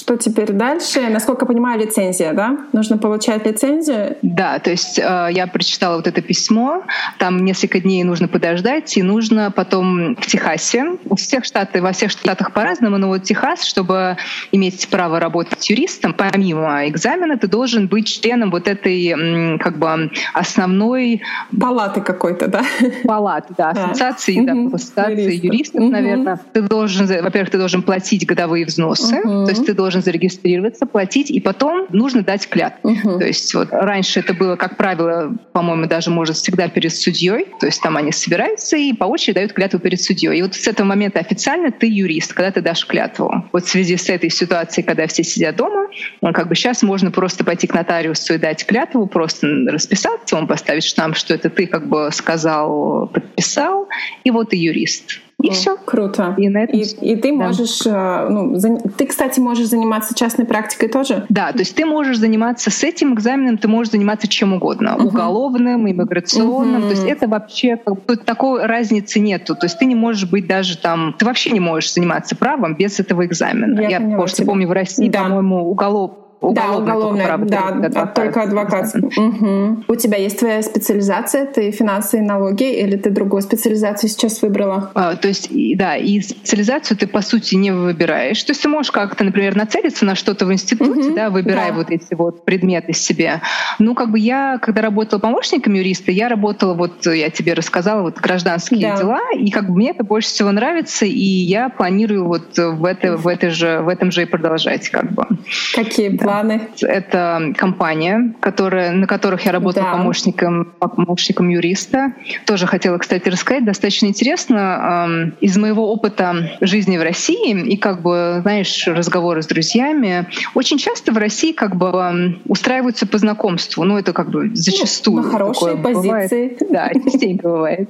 Что 0.02 0.18
теперь 0.18 0.52
дальше? 0.52 1.10
Насколько 1.10 1.44
я 1.44 1.48
понимаю, 1.48 1.80
лицензия, 1.80 2.34
да? 2.34 2.58
Нужно 2.74 2.98
получать 2.98 3.46
лицензию? 3.46 4.18
Да, 4.24 4.58
то 4.58 4.72
есть 4.72 4.98
э, 4.98 5.28
я 5.32 5.46
прочитала 5.46 5.98
вот 5.98 6.08
это 6.08 6.24
письмо, 6.24 6.82
там 7.20 7.46
несколько 7.46 7.80
дней 7.80 8.04
нужно 8.04 8.28
подождать, 8.28 8.98
и 8.98 9.04
нужно 9.04 9.52
потом 9.52 10.16
в 10.16 10.26
Техасе, 10.26 10.98
у 11.06 11.16
всех 11.16 11.46
штатов, 11.46 11.84
во 11.84 11.92
всех 11.92 12.10
штатах 12.10 12.52
по-разному, 12.52 12.98
но 12.98 13.10
вот 13.10 13.22
Техас, 13.22 13.64
чтобы 13.64 14.18
иметь 14.52 14.88
право 14.90 15.20
работать 15.20 15.70
юристом, 15.70 16.16
помимо 16.16 16.88
экзамена, 16.88 17.38
ты 17.38 17.48
должен 17.48 17.88
быть 17.88 18.08
членом 18.08 18.50
вот 18.50 18.68
этой 18.68 19.60
как 19.60 19.78
бы 19.78 20.10
основной... 20.34 21.22
Палаты 21.60 22.02
какой-то, 22.02 22.48
да? 22.48 22.64
Палаты, 23.04 23.54
да, 23.56 23.70
ассоциации, 23.70 24.44
да, 24.44 24.76
ассоциации 24.76 25.46
юристов, 25.46 25.84
наверное. 25.84 26.40
Ты 26.54 26.64
должен, 26.64 27.06
во-первых, 27.06 27.52
ты 27.52 27.60
должен 27.60 27.84
платить 27.84 28.26
годовые 28.26 28.66
взносы, 28.66 29.22
то 29.22 29.48
есть 29.48 29.64
ты 29.64 29.76
должен 29.76 29.91
зарегистрироваться, 30.00 30.86
платить, 30.86 31.30
и 31.30 31.42
потом 31.42 31.88
нужно 31.90 32.24
дать 32.24 32.48
клятву. 32.48 32.92
Угу. 32.92 33.20
То 33.20 33.26
есть 33.26 33.54
вот 33.54 33.70
раньше 33.72 34.22
это 34.22 34.34
было, 34.34 34.56
как 34.56 34.78
правило, 34.78 35.36
по-моему, 35.52 35.88
даже 35.88 36.10
может 36.10 36.38
всегда 36.38 36.70
перед 36.70 36.94
судьей. 36.94 37.48
То 37.60 37.66
есть 37.66 37.82
там 37.82 37.98
они 37.98 38.14
собираются 38.14 38.78
и 38.78 38.94
по 38.94 39.06
очереди 39.06 39.36
дают 39.36 39.54
клятву 39.54 39.80
перед 39.80 40.02
судьей. 40.02 40.38
И 40.38 40.42
вот 40.42 40.56
с 40.56 40.68
этого 40.68 40.88
момента 40.88 41.20
официально 41.20 41.72
ты 41.72 41.88
юрист, 41.88 42.34
когда 42.34 42.52
ты 42.52 42.62
дашь 42.62 42.86
клятву. 42.86 43.46
Вот 43.52 43.66
в 43.66 43.70
связи 43.70 43.98
с 43.98 44.10
этой 44.10 44.30
ситуацией, 44.30 44.86
когда 44.86 45.08
все 45.08 45.24
сидят 45.24 45.56
дома, 45.56 45.88
ну, 46.22 46.32
как 46.32 46.48
бы 46.48 46.56
сейчас 46.56 46.84
можно 46.84 47.12
просто 47.12 47.44
пойти 47.44 47.68
к 47.68 47.74
нотариусу 47.74 48.36
и 48.36 48.38
дать 48.38 48.66
клятву, 48.66 49.08
просто 49.08 49.48
расписаться, 49.68 50.38
он 50.38 50.48
поставить 50.48 50.84
штамп, 50.84 51.16
что 51.16 51.34
это 51.34 51.50
ты 51.50 51.68
как 51.68 51.88
бы 51.88 52.10
сказал, 52.12 53.08
подписал, 53.08 53.88
и 54.24 54.32
вот 54.32 54.54
и 54.54 54.58
юрист. 54.58 55.20
И 55.42 55.50
О, 55.50 55.52
все. 55.52 55.78
Круто. 55.86 56.36
И, 56.38 56.50
на 56.50 56.64
этом... 56.64 56.80
и, 56.80 56.84
и 56.84 57.16
ты 57.16 57.30
да. 57.30 57.46
можешь, 57.46 57.82
э, 57.86 58.28
ну, 58.30 58.56
за... 58.56 58.78
ты, 58.78 59.06
кстати, 59.06 59.40
можешь 59.40 59.68
заниматься 59.68 60.14
частной 60.16 60.46
практикой 60.46 60.90
тоже? 60.90 61.26
Да, 61.30 61.52
то 61.52 61.60
есть 61.60 61.76
ты 61.76 61.86
можешь 61.86 62.18
заниматься 62.18 62.70
с 62.70 62.84
этим 62.84 63.14
экзаменом, 63.14 63.58
ты 63.58 63.68
можешь 63.68 63.92
заниматься 63.92 64.28
чем 64.28 64.54
угодно, 64.54 64.96
uh-huh. 64.98 65.08
уголовным, 65.08 65.90
иммиграционным, 65.90 66.84
uh-huh. 66.84 66.90
то 66.90 66.90
есть 66.92 67.06
это 67.06 67.28
вообще 67.28 67.78
тут 67.78 68.26
такой 68.26 68.66
разницы 68.66 69.20
нету, 69.20 69.56
то 69.56 69.66
есть 69.66 69.80
ты 69.80 69.86
не 69.86 69.96
можешь 69.96 70.30
быть 70.30 70.48
даже 70.48 70.78
там, 70.78 71.16
ты 71.18 71.26
вообще 71.26 71.52
не 71.52 71.60
можешь 71.60 71.94
заниматься 71.94 72.36
правом 72.36 72.76
без 72.76 73.00
этого 73.00 73.26
экзамена. 73.26 73.82
Я, 73.82 74.00
Я 74.00 74.16
просто 74.16 74.46
помню 74.46 74.68
в 74.68 74.72
России, 74.72 75.10
да. 75.10 75.24
по-моему, 75.24 75.70
уголов 75.70 76.21
да, 76.42 76.72
уголовное, 76.72 77.26
право, 77.28 77.46
да, 77.46 77.68
адвокат. 77.68 78.14
только 78.16 78.42
адвокат. 78.42 78.96
Угу. 78.96 79.84
У 79.88 79.96
тебя 79.96 80.18
есть 80.18 80.40
твоя 80.40 80.64
специализация, 80.64 81.46
ты 81.46 81.70
финансы 81.70 82.18
и 82.18 82.22
налоги, 82.22 82.64
или 82.64 82.98
ты 82.98 83.12
другую 83.12 83.44
специализацию 83.44 84.10
сейчас 84.10 84.42
выбрала? 84.42 84.92
А, 84.96 85.16
то 85.16 85.28
есть, 85.28 85.50
да, 85.78 85.96
и 85.96 86.20
специализацию 86.22 86.98
ты, 86.98 87.06
по 87.06 87.22
сути, 87.22 87.54
не 87.56 87.72
выбираешь. 87.72 88.42
То 88.44 88.52
есть 88.52 88.64
ты 88.64 88.70
можешь 88.70 88.92
как-то, 88.92 89.24
например, 89.24 89.56
нацелиться 89.56 90.04
на 90.04 90.16
что-то 90.16 90.48
в 90.48 90.54
институте, 90.54 91.10
угу. 91.10 91.16
да, 91.16 91.30
выбирая 91.30 91.70
да. 91.70 91.78
вот 91.78 91.92
эти 91.92 92.16
вот 92.16 92.44
предметы 92.44 92.94
себе. 92.94 93.42
Ну, 93.78 93.94
как 93.94 94.10
бы 94.10 94.18
я, 94.18 94.58
когда 94.60 94.82
работала 94.82 95.20
помощником 95.20 95.76
юриста, 95.76 96.12
я 96.12 96.28
работала, 96.28 96.74
вот 96.74 97.06
я 97.06 97.30
тебе 97.30 97.54
рассказала, 97.54 98.02
вот 98.02 98.18
гражданские 98.18 98.82
да. 98.82 98.98
дела, 98.98 99.22
и 99.38 99.52
как 99.52 99.68
бы 99.68 99.76
мне 99.76 99.92
это 99.92 100.04
больше 100.04 100.30
всего 100.30 100.52
нравится, 100.52 101.06
и 101.06 101.12
я 101.12 101.70
планирую 101.70 102.26
вот 102.26 102.58
в, 102.58 102.84
это, 102.86 103.16
в, 103.16 103.28
это 103.28 103.52
же, 103.52 103.82
в 103.82 103.90
этом 103.90 104.12
же 104.12 104.24
и 104.24 104.26
продолжать, 104.26 104.90
как 104.90 105.12
бы. 105.12 105.28
Какие 105.76 106.10
да 106.10 106.31
планы? 106.32 106.70
Это 106.82 107.54
компания, 107.58 108.34
которая, 108.40 108.92
на 108.92 109.08
которых 109.08 109.46
я 109.46 109.52
работала 109.52 109.86
да. 109.86 109.92
помощником, 109.98 110.74
помощником 110.80 111.50
юриста. 111.50 112.14
Тоже 112.46 112.68
хотела, 112.68 112.98
кстати, 112.98 113.30
рассказать. 113.30 113.66
Достаточно 113.66 114.08
интересно. 114.08 115.32
Из 115.42 115.58
моего 115.58 115.92
опыта 115.92 116.52
жизни 116.62 116.98
в 116.98 117.02
России 117.02 117.52
и, 117.52 117.78
как 117.78 118.02
бы, 118.02 118.40
знаешь, 118.42 118.88
разговоры 118.88 119.42
с 119.42 119.48
друзьями, 119.48 120.28
очень 120.56 120.78
часто 120.78 121.12
в 121.12 121.18
России 121.18 121.52
как 121.52 121.76
бы 121.76 122.40
устраиваются 122.46 123.08
по 123.08 123.18
знакомству. 123.18 123.84
Ну, 123.84 123.98
это 123.98 124.14
как 124.14 124.30
бы 124.30 124.52
зачастую. 124.54 125.24
На 125.24 125.30
хорошие 125.30 125.78
позиции. 125.78 126.02
Бывает. 126.02 126.58
Да, 126.70 126.90
частенько 126.94 127.48
бывает. 127.48 127.90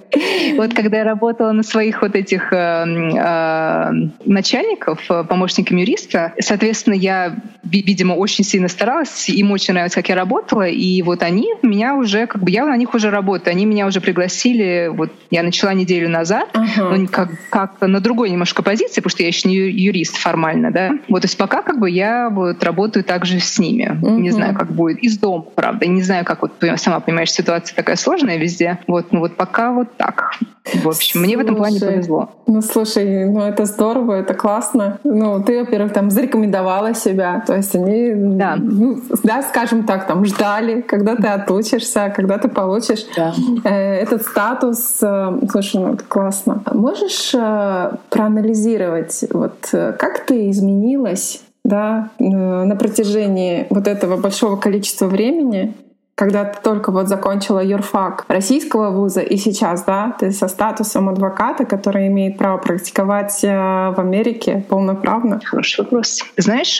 Вот 0.55 0.73
когда 0.73 0.99
я 0.99 1.03
работала 1.03 1.51
на 1.51 1.63
своих 1.63 2.01
вот 2.01 2.15
этих 2.15 2.51
э, 2.53 2.57
э, 2.57 3.91
начальников, 4.25 4.99
помощником 5.27 5.77
юриста, 5.77 6.33
соответственно, 6.39 6.95
я, 6.95 7.35
видимо, 7.63 8.13
очень 8.13 8.30
очень 8.31 8.43
сильно 8.43 8.67
старалась, 8.67 9.29
им 9.29 9.51
очень 9.51 9.73
нравилось, 9.73 9.93
как 9.93 10.09
я 10.09 10.15
работала, 10.15 10.67
и 10.67 11.01
вот 11.01 11.21
они 11.23 11.53
меня 11.61 11.95
уже, 11.95 12.27
как 12.27 12.41
бы 12.41 12.49
я 12.49 12.65
на 12.65 12.77
них 12.77 12.93
уже 12.93 13.09
работаю, 13.09 13.51
они 13.51 13.65
меня 13.65 13.85
уже 13.85 13.99
пригласили, 13.99 14.89
вот 14.91 15.11
я 15.29 15.43
начала 15.43 15.73
неделю 15.73 16.09
назад, 16.09 16.49
uh-huh. 16.53 16.97
ну, 16.97 17.07
как, 17.07 17.29
как 17.49 17.81
на 17.81 17.99
другой 17.99 18.29
немножко 18.29 18.63
позиции, 18.63 19.01
потому 19.01 19.11
что 19.11 19.23
я 19.23 19.27
еще 19.27 19.49
не 19.49 19.55
юрист 19.55 20.17
формально, 20.17 20.71
да. 20.71 20.91
Вот, 21.09 21.21
то 21.21 21.25
есть 21.25 21.37
пока 21.37 21.61
как 21.61 21.79
бы 21.79 21.89
я 21.89 22.29
вот 22.29 22.63
работаю 22.63 23.03
также 23.03 23.39
с 23.39 23.59
ними. 23.59 23.99
Uh-huh. 24.01 24.19
Не 24.19 24.31
знаю, 24.31 24.55
как 24.55 24.71
будет. 24.71 24.99
Из 24.99 25.17
дома, 25.17 25.43
правда. 25.43 25.85
Не 25.85 26.01
знаю, 26.01 26.25
как 26.25 26.41
вот, 26.41 26.53
сама 26.77 26.99
понимаешь, 26.99 27.31
ситуация 27.31 27.75
такая 27.75 27.95
сложная 27.95 28.37
везде. 28.37 28.79
Вот, 28.87 29.11
ну 29.11 29.19
вот 29.19 29.35
пока 29.35 29.71
вот 29.71 29.97
так. 29.97 30.39
В 30.63 30.87
общем, 30.87 31.13
слушай, 31.13 31.25
мне 31.25 31.37
в 31.37 31.39
этом 31.39 31.55
плане 31.55 31.79
повезло. 31.79 32.29
Ну, 32.45 32.61
слушай, 32.61 33.25
ну 33.25 33.41
это 33.41 33.65
здорово, 33.65 34.13
это 34.13 34.35
классно. 34.35 34.99
Ну, 35.03 35.41
ты, 35.43 35.59
во-первых, 35.61 35.91
там 35.91 36.11
зарекомендовала 36.11 36.93
себя. 36.93 37.43
То 37.47 37.55
есть 37.55 37.75
они, 37.75 38.11
да, 38.37 38.57
ну, 38.57 38.99
да 39.23 39.41
скажем 39.41 39.85
так, 39.85 40.05
там 40.05 40.23
ждали, 40.23 40.81
когда 40.81 41.15
ты 41.15 41.27
отучишься, 41.27 42.13
когда 42.15 42.37
ты 42.37 42.47
получишь 42.47 43.05
да. 43.15 43.33
э, 43.63 44.01
этот 44.01 44.21
статус. 44.21 44.99
Э, 45.01 45.39
слушай, 45.49 45.81
ну 45.81 45.93
это 45.93 46.03
классно. 46.03 46.61
Можешь 46.71 47.33
э, 47.33 47.91
проанализировать, 48.09 49.25
вот 49.31 49.55
как 49.71 50.25
ты 50.25 50.51
изменилась 50.51 51.41
да, 51.63 52.09
на 52.17 52.75
протяжении 52.75 53.67
вот 53.69 53.87
этого 53.87 54.17
большого 54.17 54.57
количества 54.57 55.05
времени, 55.07 55.75
когда 56.21 56.43
ты 56.43 56.61
только 56.61 56.91
вот 56.91 57.07
закончила 57.07 57.65
юрфак 57.65 58.25
российского 58.27 58.91
вуза 58.91 59.21
и 59.21 59.37
сейчас, 59.37 59.85
да, 59.85 60.15
ты 60.19 60.31
со 60.31 60.47
статусом 60.47 61.09
адвоката, 61.09 61.65
который 61.65 62.09
имеет 62.09 62.37
право 62.37 62.59
практиковать 62.59 63.43
э, 63.43 63.47
в 63.47 63.95
Америке 63.97 64.63
полноправно? 64.69 65.41
Хороший 65.43 65.79
вопрос. 65.79 66.23
Знаешь, 66.37 66.79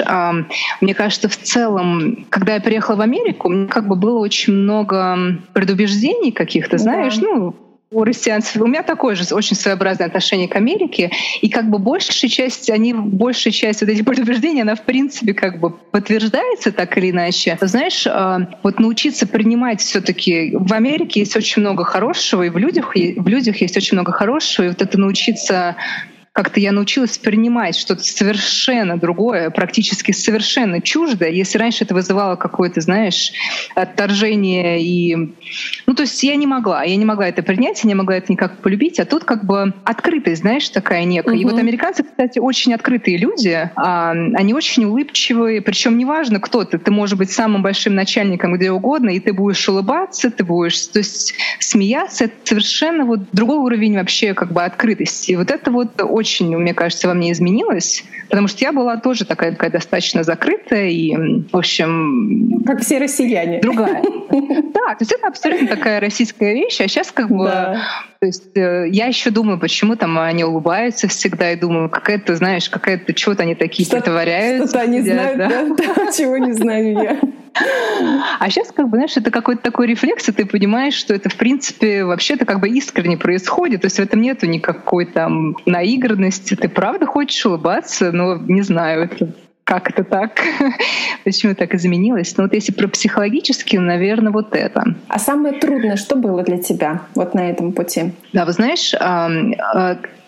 мне 0.79 0.93
кажется, 0.93 1.27
в 1.27 1.37
целом, 1.37 2.27
когда 2.29 2.53
я 2.53 2.61
приехала 2.61 2.97
в 2.97 3.01
Америку, 3.01 3.49
мне 3.49 3.67
как 3.67 3.87
бы 3.87 3.95
было 3.95 4.19
очень 4.19 4.53
много 4.53 5.17
предубеждений 5.53 6.31
каких-то, 6.31 6.77
знаешь, 6.77 7.17
да. 7.17 7.27
ну, 7.27 7.55
у 7.91 8.05
россиянцев, 8.05 8.61
у 8.61 8.67
меня 8.67 8.83
такое 8.83 9.15
же 9.15 9.35
очень 9.35 9.55
своеобразное 9.57 10.07
отношение 10.07 10.47
к 10.47 10.55
Америке, 10.55 11.11
и 11.41 11.49
как 11.49 11.69
бы 11.69 11.77
большая 11.77 12.29
часть, 12.29 12.69
они, 12.69 12.93
большая 12.93 13.51
часть 13.51 13.81
вот 13.81 13.89
этих 13.89 14.05
предубеждений, 14.05 14.61
она 14.61 14.75
в 14.75 14.83
принципе 14.83 15.33
как 15.33 15.59
бы 15.59 15.71
подтверждается 15.71 16.71
так 16.71 16.97
или 16.97 17.11
иначе. 17.11 17.57
Знаешь, 17.59 18.07
а, 18.07 18.47
вот 18.63 18.79
научиться 18.79 19.27
принимать 19.27 19.81
все 19.81 19.99
таки 19.99 20.53
в 20.53 20.71
Америке 20.71 21.19
есть 21.19 21.35
очень 21.35 21.61
много 21.61 21.83
хорошего, 21.83 22.43
и 22.43 22.49
в 22.49 22.57
людях, 22.57 22.95
в 22.95 23.27
людях 23.27 23.57
есть 23.57 23.75
очень 23.75 23.97
много 23.97 24.13
хорошего, 24.13 24.65
и 24.65 24.69
вот 24.69 24.81
это 24.81 24.97
научиться 24.97 25.75
как-то 26.33 26.61
я 26.61 26.71
научилась 26.71 27.17
принимать 27.17 27.75
что-то 27.75 28.03
совершенно 28.03 28.97
другое, 28.97 29.49
практически 29.49 30.13
совершенно 30.13 30.81
чуждое. 30.81 31.29
Если 31.29 31.57
раньше 31.57 31.83
это 31.83 31.93
вызывало 31.93 32.37
какое-то, 32.37 32.79
знаешь, 32.79 33.33
отторжение 33.75 34.81
и... 34.81 35.15
Ну, 35.87 35.93
то 35.93 36.03
есть 36.03 36.23
я 36.23 36.35
не 36.35 36.47
могла, 36.47 36.83
я 36.83 36.95
не 36.95 37.03
могла 37.03 37.27
это 37.27 37.43
принять, 37.43 37.83
я 37.83 37.87
не 37.89 37.95
могла 37.95 38.15
это 38.15 38.31
никак 38.31 38.59
полюбить, 38.59 38.99
а 38.99 39.05
тут 39.05 39.25
как 39.25 39.43
бы 39.43 39.73
открытость, 39.83 40.41
знаешь, 40.41 40.69
такая 40.69 41.03
некая. 41.03 41.35
Угу. 41.35 41.41
И 41.41 41.45
вот 41.45 41.59
американцы, 41.59 42.03
кстати, 42.03 42.39
очень 42.39 42.73
открытые 42.73 43.17
люди, 43.17 43.69
а, 43.75 44.11
они 44.11 44.53
очень 44.53 44.85
улыбчивые, 44.85 45.61
причем 45.61 45.97
неважно, 45.97 46.39
кто 46.39 46.63
ты, 46.63 46.77
ты 46.77 46.91
можешь 46.91 47.17
быть 47.17 47.31
самым 47.31 47.61
большим 47.61 47.93
начальником 47.93 48.53
где 48.53 48.71
угодно, 48.71 49.09
и 49.09 49.19
ты 49.19 49.33
будешь 49.33 49.67
улыбаться, 49.67 50.31
ты 50.31 50.45
будешь, 50.45 50.87
то 50.87 50.99
есть 50.99 51.33
смеяться, 51.59 52.25
это 52.25 52.35
совершенно 52.45 53.03
вот 53.05 53.19
другой 53.33 53.57
уровень 53.57 53.95
вообще 53.95 54.33
как 54.33 54.53
бы 54.53 54.63
открытости. 54.63 55.31
И 55.31 55.35
вот 55.35 55.51
это 55.51 55.71
вот 55.71 56.01
очень, 56.01 56.20
мне 56.57 56.73
кажется, 56.73 57.07
во 57.07 57.13
мне 57.13 57.31
изменилось, 57.31 58.03
потому 58.29 58.47
что 58.47 58.63
я 58.63 58.71
была 58.71 58.97
тоже 58.97 59.25
такая, 59.25 59.51
такая 59.51 59.71
достаточно 59.71 60.23
закрытая 60.23 60.89
и, 60.89 61.15
в 61.51 61.57
общем... 61.57 62.63
Как 62.65 62.81
все 62.81 62.99
россияне. 62.99 63.59
Другая. 63.61 64.03
Да, 64.31 64.95
то 64.95 65.01
есть 65.01 65.11
это 65.11 65.27
абсолютно 65.27 65.67
такая 65.67 65.99
российская 65.99 66.53
вещь, 66.53 66.79
а 66.81 66.87
сейчас 66.87 67.11
как 67.11 67.29
бы... 67.29 67.77
То 68.21 68.27
есть 68.27 68.55
э, 68.55 68.85
я 68.89 69.07
еще 69.07 69.31
думаю, 69.31 69.59
почему 69.59 69.95
там 69.95 70.19
они 70.19 70.43
улыбаются 70.43 71.07
всегда, 71.07 71.53
и 71.53 71.55
думаю, 71.55 71.89
какая-то, 71.89 72.35
знаешь, 72.35 72.69
какая-то, 72.69 73.15
чего-то 73.15 73.41
они 73.41 73.55
такие 73.55 73.83
что 73.83 73.97
притворяются. 73.97 74.67
Что-то 74.67 74.83
они 74.83 75.01
знают, 75.01 75.37
да? 75.77 76.11
Чего 76.15 76.37
не 76.37 76.51
знаю 76.51 76.93
я. 77.01 77.19
А 78.39 78.47
сейчас, 78.51 78.71
как 78.71 78.89
бы, 78.89 78.97
знаешь, 78.97 79.17
это 79.17 79.31
какой-то 79.31 79.63
такой 79.63 79.87
рефлекс, 79.87 80.29
и 80.29 80.33
ты 80.33 80.45
понимаешь, 80.45 80.93
что 80.93 81.15
это, 81.15 81.29
в 81.29 81.35
принципе, 81.35 82.05
вообще-то 82.05 82.45
как 82.45 82.59
бы 82.59 82.69
искренне 82.69 83.17
происходит. 83.17 83.81
То 83.81 83.87
есть 83.87 83.97
в 83.97 84.01
этом 84.01 84.21
нету 84.21 84.45
никакой 84.45 85.07
там 85.07 85.57
наигранности. 85.65 86.53
Ты 86.55 86.69
правда 86.69 87.07
хочешь 87.07 87.43
улыбаться, 87.47 88.11
но 88.11 88.35
не 88.37 88.61
знаю, 88.61 89.05
это 89.05 89.33
как 89.63 89.89
это 89.89 90.03
так, 90.03 90.41
почему 91.23 91.55
так 91.55 91.73
изменилось. 91.73 92.35
Но 92.37 92.43
вот 92.43 92.53
если 92.53 92.71
про 92.71 92.87
психологически, 92.87 93.77
наверное, 93.77 94.31
вот 94.31 94.55
это. 94.55 94.95
А 95.07 95.19
самое 95.19 95.59
трудное, 95.59 95.95
что 95.95 96.15
было 96.15 96.43
для 96.43 96.57
тебя 96.57 97.03
вот 97.15 97.33
на 97.33 97.49
этом 97.49 97.71
пути? 97.71 98.11
Да, 98.33 98.45
вы 98.45 98.51
знаешь, 98.51 98.93
а, 98.99 99.29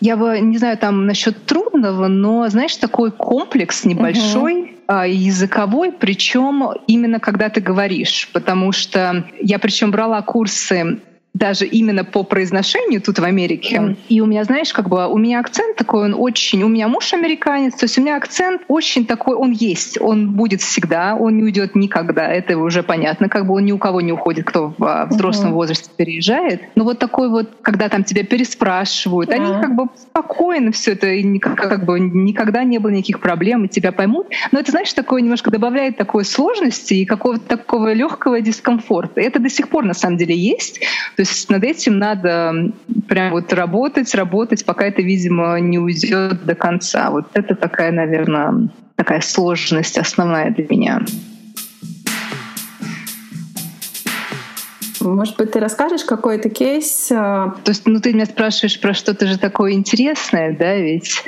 я 0.00 0.16
бы 0.16 0.40
не 0.40 0.58
знаю 0.58 0.78
там 0.78 1.06
насчет 1.06 1.44
трудного, 1.46 2.08
но 2.08 2.48
знаешь 2.48 2.76
такой 2.76 3.10
комплекс 3.10 3.84
небольшой. 3.84 4.62
Uh-huh 4.62 4.70
языковой, 4.86 5.92
причем 5.92 6.62
именно 6.86 7.18
когда 7.18 7.48
ты 7.48 7.62
говоришь, 7.62 8.28
потому 8.34 8.70
что 8.70 9.24
я 9.40 9.58
причем 9.58 9.90
брала 9.90 10.20
курсы 10.20 10.98
даже 11.34 11.66
именно 11.66 12.04
по 12.04 12.22
произношению 12.22 13.02
тут 13.02 13.18
в 13.18 13.24
Америке. 13.24 13.76
Mm. 13.76 13.96
И 14.08 14.20
у 14.20 14.26
меня, 14.26 14.44
знаешь, 14.44 14.72
как 14.72 14.88
бы 14.88 15.08
у 15.08 15.18
меня 15.18 15.40
акцент 15.40 15.76
такой, 15.76 16.04
он 16.04 16.14
очень... 16.16 16.62
У 16.62 16.68
меня 16.68 16.86
муж 16.86 17.12
американец, 17.12 17.74
то 17.74 17.84
есть 17.84 17.98
у 17.98 18.00
меня 18.00 18.16
акцент 18.16 18.62
очень 18.68 19.04
такой, 19.04 19.34
он 19.34 19.50
есть, 19.50 20.00
он 20.00 20.30
будет 20.30 20.60
всегда, 20.62 21.16
он 21.16 21.36
не 21.36 21.42
уйдет 21.42 21.74
никогда, 21.74 22.28
это 22.28 22.56
уже 22.56 22.84
понятно, 22.84 23.28
как 23.28 23.46
бы 23.46 23.54
он 23.54 23.64
ни 23.64 23.72
у 23.72 23.78
кого 23.78 24.00
не 24.00 24.12
уходит, 24.12 24.46
кто 24.46 24.74
в 24.78 24.84
а, 24.84 25.06
взрослом 25.06 25.50
mm-hmm. 25.50 25.54
возрасте 25.54 25.90
переезжает. 25.96 26.62
Но 26.76 26.84
вот 26.84 27.00
такой 27.00 27.28
вот, 27.28 27.50
когда 27.62 27.88
там 27.88 28.04
тебя 28.04 28.22
переспрашивают, 28.22 29.30
yeah. 29.30 29.34
они 29.34 29.60
как 29.60 29.74
бы 29.74 29.88
спокойно 29.96 30.70
все 30.70 30.92
это, 30.92 31.08
и 31.08 31.38
как, 31.40 31.56
как 31.56 31.84
бы 31.84 31.98
никогда 31.98 32.62
не 32.62 32.78
было 32.78 32.92
никаких 32.92 33.20
проблем, 33.20 33.64
и 33.64 33.68
тебя 33.68 33.90
поймут. 33.90 34.28
Но 34.52 34.60
это, 34.60 34.70
знаешь, 34.70 34.92
такое 34.92 35.20
немножко 35.20 35.50
добавляет 35.50 35.96
такой 35.96 36.24
сложности 36.24 36.94
и 36.94 37.04
какого-то 37.04 37.44
такого 37.56 37.92
легкого 37.92 38.40
дискомфорта. 38.40 39.20
Это 39.20 39.40
до 39.40 39.50
сих 39.50 39.68
пор 39.68 39.84
на 39.84 39.94
самом 39.94 40.16
деле 40.16 40.36
есть. 40.36 40.80
То 41.16 41.23
есть 41.30 41.50
над 41.50 41.64
этим 41.64 41.98
надо 41.98 42.72
прям 43.08 43.30
вот 43.32 43.52
работать, 43.52 44.14
работать, 44.14 44.64
пока 44.64 44.86
это, 44.86 45.02
видимо, 45.02 45.58
не 45.60 45.78
уйдет 45.78 46.44
до 46.44 46.54
конца. 46.54 47.10
Вот 47.10 47.26
это 47.34 47.54
такая, 47.54 47.92
наверное, 47.92 48.68
такая 48.96 49.20
сложность 49.20 49.98
основная 49.98 50.50
для 50.50 50.66
меня. 50.68 51.02
Может 55.00 55.36
быть, 55.36 55.52
ты 55.52 55.60
расскажешь 55.60 56.04
какой-то 56.04 56.48
кейс? 56.48 57.08
То 57.08 57.54
есть, 57.66 57.86
ну, 57.86 58.00
ты 58.00 58.14
меня 58.14 58.24
спрашиваешь 58.24 58.80
про 58.80 58.94
что-то 58.94 59.26
же 59.26 59.38
такое 59.38 59.72
интересное, 59.72 60.56
да, 60.56 60.76
ведь 60.76 61.22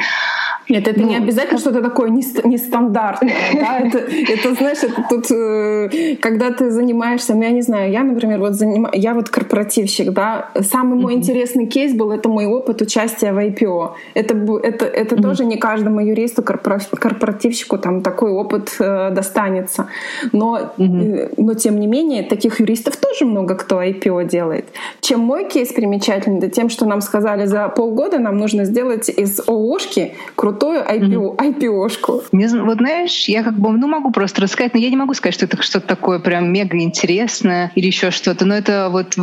нет, 0.68 0.88
это 0.88 1.00
ну, 1.00 1.08
не 1.08 1.16
обязательно 1.16 1.58
что-то 1.58 1.80
такое 1.80 2.10
нестандартное. 2.10 3.32
Да? 3.54 3.78
Это, 3.78 3.98
это, 3.98 4.54
знаешь, 4.54 4.78
это 4.82 5.04
тут, 5.08 5.30
э, 5.30 6.16
когда 6.20 6.50
ты 6.50 6.70
занимаешься, 6.70 7.34
ну, 7.34 7.42
я 7.42 7.50
не 7.50 7.62
знаю, 7.62 7.92
я, 7.92 8.02
например, 8.02 8.40
вот 8.40 8.54
занима... 8.54 8.90
я 8.92 9.14
вот 9.14 9.28
корпоративщик, 9.28 10.10
да, 10.10 10.50
самый 10.60 10.98
мой 10.98 11.14
mm-hmm. 11.14 11.18
интересный 11.18 11.66
кейс 11.66 11.94
был, 11.94 12.10
это 12.10 12.28
мой 12.28 12.46
опыт 12.46 12.82
участия 12.82 13.32
в 13.32 13.38
IPO. 13.38 13.92
Это, 14.14 14.34
это, 14.62 14.86
это 14.86 15.14
mm-hmm. 15.14 15.22
тоже 15.22 15.44
не 15.44 15.56
каждому 15.56 16.00
юристу, 16.00 16.42
корпоративщику 16.42 17.78
там 17.78 18.02
такой 18.02 18.32
опыт 18.32 18.74
э, 18.80 19.10
достанется. 19.10 19.86
Но, 20.32 20.72
mm-hmm. 20.76 21.34
но, 21.36 21.54
тем 21.54 21.78
не 21.78 21.86
менее, 21.86 22.24
таких 22.24 22.58
юристов 22.60 22.96
тоже 22.96 23.24
много 23.24 23.54
кто 23.54 23.80
IPO 23.80 24.24
делает. 24.28 24.66
Чем 25.00 25.20
мой 25.20 25.48
кейс 25.48 25.72
примечательный, 25.72 26.40
да 26.40 26.48
тем, 26.48 26.68
что 26.70 26.86
нам 26.86 27.00
сказали, 27.00 27.46
за 27.46 27.68
полгода 27.68 28.18
нам 28.18 28.36
нужно 28.36 28.64
сделать 28.64 29.08
из 29.08 29.40
ООшки 29.46 30.14
крутую 30.34 30.55
крутую 30.56 30.82
IPO, 30.82 31.36
IPO-шку. 31.36 32.22
Не, 32.32 32.46
вот 32.62 32.78
знаешь, 32.78 33.28
я 33.28 33.42
как 33.42 33.58
бы 33.58 33.70
ну, 33.72 33.86
могу 33.86 34.10
просто 34.10 34.42
рассказать, 34.42 34.74
но 34.74 34.80
я 34.80 34.90
не 34.90 34.96
могу 34.96 35.14
сказать, 35.14 35.34
что 35.34 35.44
это 35.44 35.62
что-то 35.62 35.86
такое 35.86 36.18
прям 36.18 36.52
мега 36.52 36.78
интересное 36.78 37.72
или 37.74 37.86
еще 37.86 38.10
что-то. 38.10 38.44
Но 38.44 38.54
это 38.54 38.88
вот 38.90 39.16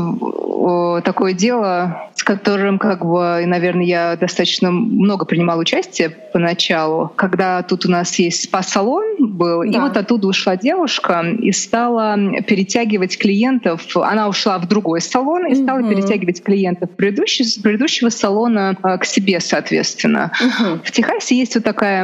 такое 1.04 1.34
дело, 1.34 2.10
с 2.16 2.24
которым, 2.24 2.80
как 2.80 3.06
бы, 3.06 3.42
и, 3.44 3.46
наверное, 3.46 3.86
я 3.86 4.16
достаточно 4.16 4.72
много 4.72 5.26
принимала 5.26 5.60
участие 5.60 6.10
поначалу, 6.10 7.12
когда 7.16 7.62
тут 7.64 7.86
у 7.86 7.92
нас 7.92 8.18
есть 8.20 8.44
спа-салон 8.44 9.04
был, 9.20 9.64
да. 9.64 9.70
и 9.70 9.80
вот 9.80 9.98
оттуда 9.98 10.28
ушла 10.28 10.56
девушка 10.56 11.22
и 11.22 11.52
стала 11.52 12.18
перетягивать 12.48 13.18
клиентов. 13.18 13.82
Она 13.96 14.28
ушла 14.28 14.58
в 14.58 14.68
другой 14.68 15.02
салон 15.02 15.46
и 15.48 15.56
стала 15.56 15.80
угу. 15.80 15.90
перетягивать 15.90 16.42
клиентов 16.44 16.92
предыдущего, 16.92 17.62
предыдущего 17.62 18.10
салона 18.10 18.78
а, 18.82 18.98
к 18.98 19.06
себе, 19.06 19.40
соответственно. 19.40 20.32
Угу. 20.40 20.80
В 20.86 20.92
Техасе 20.92 21.23
есть 21.32 21.56
вот 21.56 21.64
такая, 21.64 22.04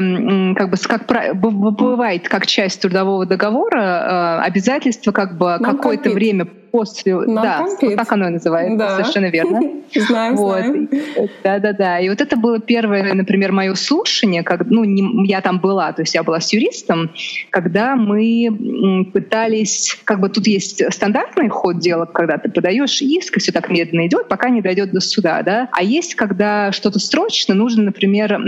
как 0.55 0.69
бы, 0.69 0.77
как 0.77 1.07
бывает, 1.71 2.27
как 2.27 2.47
часть 2.47 2.81
трудового 2.81 3.25
договора, 3.25 3.81
а, 3.81 4.43
обязательство 4.43 5.11
как 5.11 5.37
бы 5.37 5.57
какое-то 5.61 6.11
время 6.11 6.45
после, 6.71 7.17
да, 7.27 7.65
вот 7.81 7.95
так 7.95 8.11
оно 8.11 8.27
и 8.27 8.31
называется, 8.31 8.77
да. 8.77 8.95
совершенно 8.97 9.27
верно. 9.27 9.61
Знаем, 9.95 10.35
вот. 10.35 10.59
знаем. 10.59 10.89
Да-да-да. 11.43 11.99
И 11.99 12.09
вот 12.09 12.21
это 12.21 12.37
было 12.37 12.59
первое, 12.59 13.13
например, 13.13 13.51
мое 13.51 13.73
слушание, 13.73 14.43
как, 14.43 14.65
ну, 14.67 14.83
не, 14.83 15.27
я 15.27 15.41
там 15.41 15.59
была, 15.59 15.91
то 15.93 16.01
есть 16.01 16.13
я 16.13 16.23
была 16.23 16.39
с 16.39 16.53
юристом, 16.53 17.11
когда 17.49 17.95
мы 17.95 19.07
пытались, 19.11 19.97
как 20.03 20.19
бы 20.19 20.29
тут 20.29 20.47
есть 20.47 20.81
стандартный 20.93 21.49
ход 21.49 21.79
дела, 21.79 22.05
когда 22.05 22.37
ты 22.37 22.49
подаешь 22.49 23.01
иск, 23.01 23.37
и 23.37 23.39
все 23.39 23.51
так 23.51 23.69
медленно 23.69 24.07
идет, 24.07 24.27
пока 24.27 24.49
не 24.49 24.61
дойдет 24.61 24.91
до 24.91 24.99
суда, 24.99 25.41
да. 25.43 25.69
А 25.71 25.83
есть, 25.83 26.15
когда 26.15 26.71
что-то 26.71 26.99
срочно, 26.99 27.55
нужно, 27.55 27.83
например, 27.83 28.39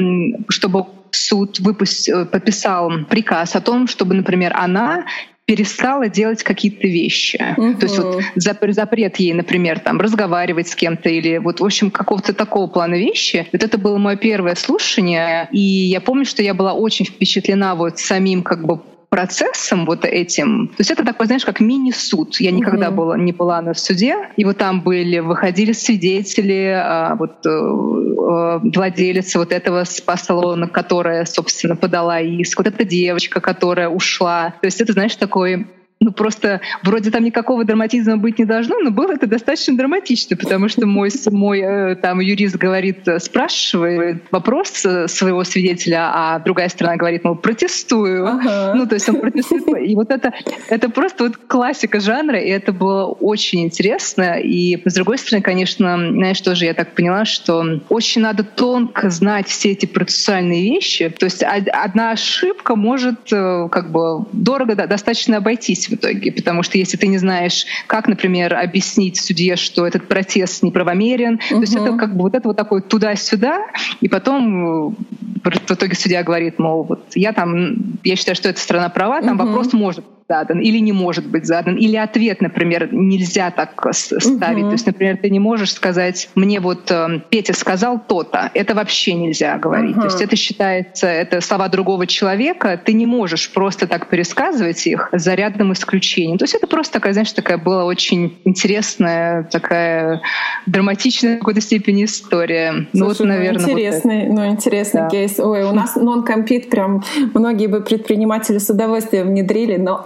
чтобы 0.50 0.86
суд 1.12 1.60
выпустил, 1.60 2.26
подписал 2.26 2.92
приказ 3.10 3.56
о 3.56 3.62
том, 3.62 3.88
чтобы, 3.88 4.14
например, 4.14 4.54
она 4.56 5.06
перестала 5.46 6.08
делать 6.08 6.44
какие-то 6.44 6.88
вещи. 6.88 7.56
Угу. 7.58 7.74
То 7.80 7.86
есть 7.86 8.00
вот 8.00 8.24
запрет 8.36 9.18
ей, 9.18 9.34
например, 9.34 9.80
там 9.80 10.00
разговаривать 10.00 10.70
с 10.70 10.76
кем-то 10.76 11.10
или 11.10 11.38
вот, 11.38 11.60
в 11.60 11.66
общем, 11.66 11.92
какого-то 11.92 12.34
такого 12.34 12.68
плана 12.68 12.96
вещи. 12.96 13.48
Вот 13.52 13.64
это 13.64 13.78
было 13.78 13.98
мое 13.98 14.16
первое 14.16 14.56
слушание, 14.56 15.50
и 15.52 15.60
я 15.60 16.00
помню, 16.00 16.26
что 16.26 16.42
я 16.44 16.54
была 16.54 16.74
очень 16.74 17.06
впечатлена 17.06 17.76
вот 17.76 18.00
самим 18.00 18.44
как 18.44 18.66
бы 18.66 18.82
процессом 19.12 19.86
вот 19.86 20.06
этим. 20.06 20.70
То 20.70 20.76
есть 20.80 20.90
это 20.90 21.04
такой, 21.04 21.26
знаешь, 21.26 21.44
как 21.44 21.60
мини-суд. 21.60 22.40
Я 22.40 22.52
никогда 22.52 22.88
угу. 22.88 22.96
была, 22.96 23.18
не 23.18 23.34
была 23.34 23.62
на 23.62 23.74
суде. 23.74 24.30
И 24.38 24.46
вот 24.46 24.58
там 24.58 24.80
были, 24.80 25.20
выходили 25.20 25.74
свидетели, 25.74 26.74
а, 26.74 27.16
вот 27.16 27.46
э, 27.46 27.50
э, 27.50 28.60
владелец 28.74 29.36
вот 29.36 29.52
этого 29.52 29.84
спа-салона, 29.84 30.70
которая, 30.70 31.26
собственно, 31.26 31.76
подала 31.76 32.22
иск, 32.22 32.58
вот 32.58 32.68
эта 32.68 32.86
девочка, 32.86 33.42
которая 33.42 33.90
ушла. 33.90 34.54
То 34.62 34.68
есть 34.68 34.80
это, 34.80 34.94
знаешь, 34.94 35.18
такой 35.18 35.68
ну 36.02 36.12
просто 36.12 36.62
вроде 36.84 37.12
там 37.12 37.24
никакого 37.24 37.64
драматизма 37.64 38.18
быть 38.18 38.40
не 38.40 38.46
должно, 38.46 38.80
но 38.80 38.90
было 38.90 39.14
это 39.14 39.28
достаточно 39.28 39.78
драматично, 39.78 40.36
потому 40.36 40.68
что 40.68 40.88
мой, 40.88 41.12
мой 41.30 41.60
э, 41.62 41.96
там 41.96 42.20
юрист 42.20 42.56
говорит, 42.56 43.08
э, 43.08 43.20
спрашивает 43.20 44.24
вопрос 44.32 44.84
э, 44.84 45.08
своего 45.08 45.44
свидетеля, 45.44 46.10
а 46.12 46.40
другая 46.40 46.70
сторона 46.70 46.98
говорит, 46.98 47.24
мол, 47.24 47.36
протестую. 47.36 48.28
Ага. 48.28 48.74
Ну, 48.76 48.88
то 48.88 48.96
есть 48.96 49.08
он 49.10 49.22
протестует. 49.22 49.88
И 49.88 49.96
вот 49.96 50.10
это, 50.10 50.34
это 50.70 50.90
просто 50.90 51.26
вот 51.26 51.38
классика 51.38 52.00
жанра, 52.00 52.40
и 52.40 52.50
это 52.50 52.74
было 52.74 53.06
очень 53.06 53.62
интересно. 53.62 54.40
И 54.40 54.82
с 54.84 54.96
другой 54.96 55.20
стороны, 55.20 55.44
конечно, 55.44 55.98
знаешь, 55.98 56.42
тоже 56.42 56.66
я 56.66 56.74
так 56.74 56.96
поняла, 56.96 57.26
что 57.26 57.80
очень 57.90 58.22
надо 58.22 58.44
тонко 58.44 59.12
знать 59.12 59.48
все 59.48 59.72
эти 59.72 59.86
процессуальные 59.86 60.64
вещи. 60.64 61.10
То 61.10 61.26
есть 61.26 61.44
одна 61.44 62.12
ошибка 62.12 62.76
может 62.76 63.30
как 63.30 63.92
бы 63.92 64.26
дорого 64.32 64.76
достаточно 64.76 65.38
обойтись 65.38 65.91
в 65.92 65.96
итоге. 65.96 66.32
Потому 66.32 66.64
что 66.64 66.78
если 66.78 66.98
ты 66.98 67.08
не 67.08 67.18
знаешь, 67.18 67.66
как, 67.88 68.08
например, 68.08 68.54
объяснить 68.56 69.20
судье, 69.20 69.56
что 69.56 69.86
этот 69.86 70.08
протест 70.08 70.64
неправомерен, 70.64 71.36
угу. 71.36 71.56
то 71.56 71.62
есть 71.62 71.76
это 71.76 71.98
как 71.98 72.16
бы 72.16 72.24
вот 72.24 72.36
это 72.36 72.48
вот 72.48 72.58
такое 72.58 72.82
туда-сюда, 72.82 73.68
и 74.00 74.08
потом 74.08 74.90
э, 74.90 74.96
в 75.44 75.72
итоге 75.72 75.96
судья 75.96 76.24
говорит, 76.24 76.60
мол, 76.60 76.84
вот 76.84 77.12
я 77.16 77.34
там, 77.34 78.00
я 78.04 78.16
считаю, 78.16 78.36
что 78.36 78.50
эта 78.50 78.60
страна 78.60 78.90
права, 78.90 79.22
там 79.22 79.38
угу. 79.38 79.48
вопрос 79.48 79.74
может 79.74 80.06
задан 80.32 80.62
или 80.62 80.78
не 80.78 80.94
может 80.94 81.26
быть 81.28 81.46
задан, 81.46 81.76
или 81.76 81.98
ответ, 81.98 82.42
например, 82.42 82.88
нельзя 82.94 83.52
так 83.52 83.86
ставить. 83.92 84.64
Угу. 84.64 84.68
То 84.68 84.72
есть, 84.72 84.86
например, 84.86 85.18
ты 85.18 85.30
не 85.30 85.40
можешь 85.40 85.74
сказать, 85.74 86.30
мне 86.36 86.62
вот 86.62 86.90
э, 86.90 87.20
Петя 87.30 87.54
сказал 87.54 88.00
то-то, 88.00 88.50
это 88.54 88.74
вообще 88.74 89.14
нельзя 89.14 89.58
говорить. 89.58 89.98
Угу. 89.98 90.02
То 90.02 90.08
есть 90.08 90.22
это 90.22 90.36
считается, 90.38 91.08
это 91.08 91.42
слова 91.42 91.68
другого 91.68 92.08
человека, 92.08 92.80
ты 92.84 92.94
не 92.94 93.06
можешь 93.06 93.52
просто 93.52 93.88
так 93.88 94.08
пересказывать 94.08 94.88
их 94.88 95.10
за 95.12 95.34
рядом 95.34 95.74
исключением. 95.74 96.38
То 96.38 96.46
есть 96.46 96.56
это 96.56 96.66
просто 96.66 96.94
такая, 96.94 97.12
знаешь, 97.12 97.34
такая 97.34 97.58
была 97.58 97.84
очень 97.84 98.38
интересная, 98.46 99.44
такая 99.44 100.22
драматичная 100.66 101.36
в 101.36 101.40
какой-то 101.40 101.60
степени 101.60 102.06
история. 102.06 102.72
Слушай, 102.72 102.88
ну 102.94 103.06
вот, 103.06 103.20
наверное, 103.20 103.70
интересный, 103.70 104.28
вот 104.28 104.36
ну 104.36 104.46
интересный 104.48 105.02
да. 105.02 105.10
кейс. 105.10 105.40
Ой, 105.40 105.64
у 105.64 105.74
нас 105.74 105.98
нон-компит 105.98 106.70
прям 106.70 107.04
многие 107.34 107.68
бы 107.68 107.82
предприниматели 107.82 108.60
с 108.60 108.70
удовольствием 108.70 109.28
внедрили, 109.28 109.76
но 109.76 110.02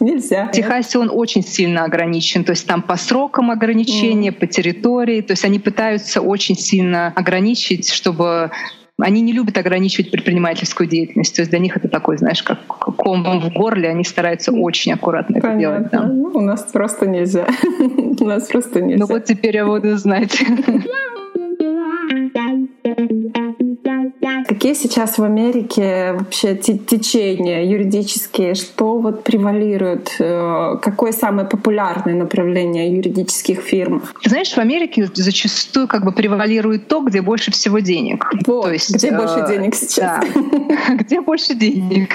нельзя. 0.00 0.46
В 0.46 0.52
Техасе 0.52 0.98
он 0.98 1.10
очень 1.12 1.42
сильно 1.42 1.84
ограничен, 1.84 2.44
то 2.44 2.50
есть 2.50 2.66
там 2.66 2.82
по 2.82 2.96
срокам 2.96 3.50
ограничения, 3.50 4.30
mm. 4.30 4.38
по 4.38 4.46
территории, 4.46 5.20
то 5.20 5.32
есть 5.32 5.44
они 5.44 5.58
пытаются 5.58 6.20
очень 6.20 6.56
сильно 6.56 7.12
ограничить, 7.16 7.90
чтобы 7.90 8.50
они 8.98 9.22
не 9.22 9.32
любят 9.32 9.58
ограничивать 9.58 10.10
предпринимательскую 10.10 10.88
деятельность. 10.88 11.34
То 11.34 11.42
есть 11.42 11.50
для 11.50 11.58
них 11.58 11.76
это 11.76 11.88
такой, 11.88 12.16
знаешь, 12.16 12.42
как 12.42 12.64
ком 12.66 13.40
в 13.40 13.52
горле. 13.52 13.88
Они 13.88 14.04
стараются 14.04 14.52
очень 14.52 14.92
аккуратно 14.92 15.40
Понятно. 15.40 15.48
это 15.48 15.58
делать. 15.58 15.90
Да. 15.90 16.02
Ну, 16.06 16.30
у 16.34 16.40
нас 16.40 16.62
просто 16.72 17.06
нельзя. 17.06 17.46
у 18.20 18.24
нас 18.24 18.46
просто 18.46 18.80
нельзя. 18.80 19.04
Ну 19.04 19.12
вот 19.12 19.24
теперь 19.24 19.56
я 19.56 19.66
буду 19.66 19.96
знать. 19.96 20.40
Какие 24.64 24.82
сейчас 24.82 25.18
в 25.18 25.22
Америке 25.22 26.14
вообще 26.14 26.56
течения 26.56 27.66
юридические? 27.66 28.54
Что 28.54 28.96
вот 28.96 29.22
превалирует? 29.22 30.16
Э, 30.18 30.78
какое 30.80 31.12
самое 31.12 31.46
популярное 31.46 32.14
направление 32.14 32.90
юридических 32.96 33.60
фирм? 33.60 34.02
Знаешь, 34.24 34.54
в 34.54 34.56
Америке 34.56 35.06
зачастую 35.12 35.86
как 35.86 36.06
бы 36.06 36.12
превалирует 36.12 36.88
то, 36.88 37.02
где 37.02 37.20
больше 37.20 37.50
всего 37.50 37.80
денег. 37.80 38.24
Вот, 38.46 38.62
то 38.62 38.72
есть, 38.72 38.94
где 38.94 39.08
э, 39.08 39.18
больше 39.18 39.46
денег 39.46 39.74
сейчас? 39.74 40.24
Да. 40.34 40.94
где 40.94 41.20
больше 41.20 41.54
денег? 41.54 42.08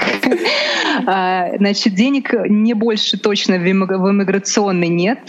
А, 1.06 1.50
значит, 1.60 1.94
денег 1.94 2.34
не 2.50 2.74
больше 2.74 3.20
точно 3.20 3.58
в 3.58 3.62
иммиграционной 3.70 4.88
нет, 4.88 5.20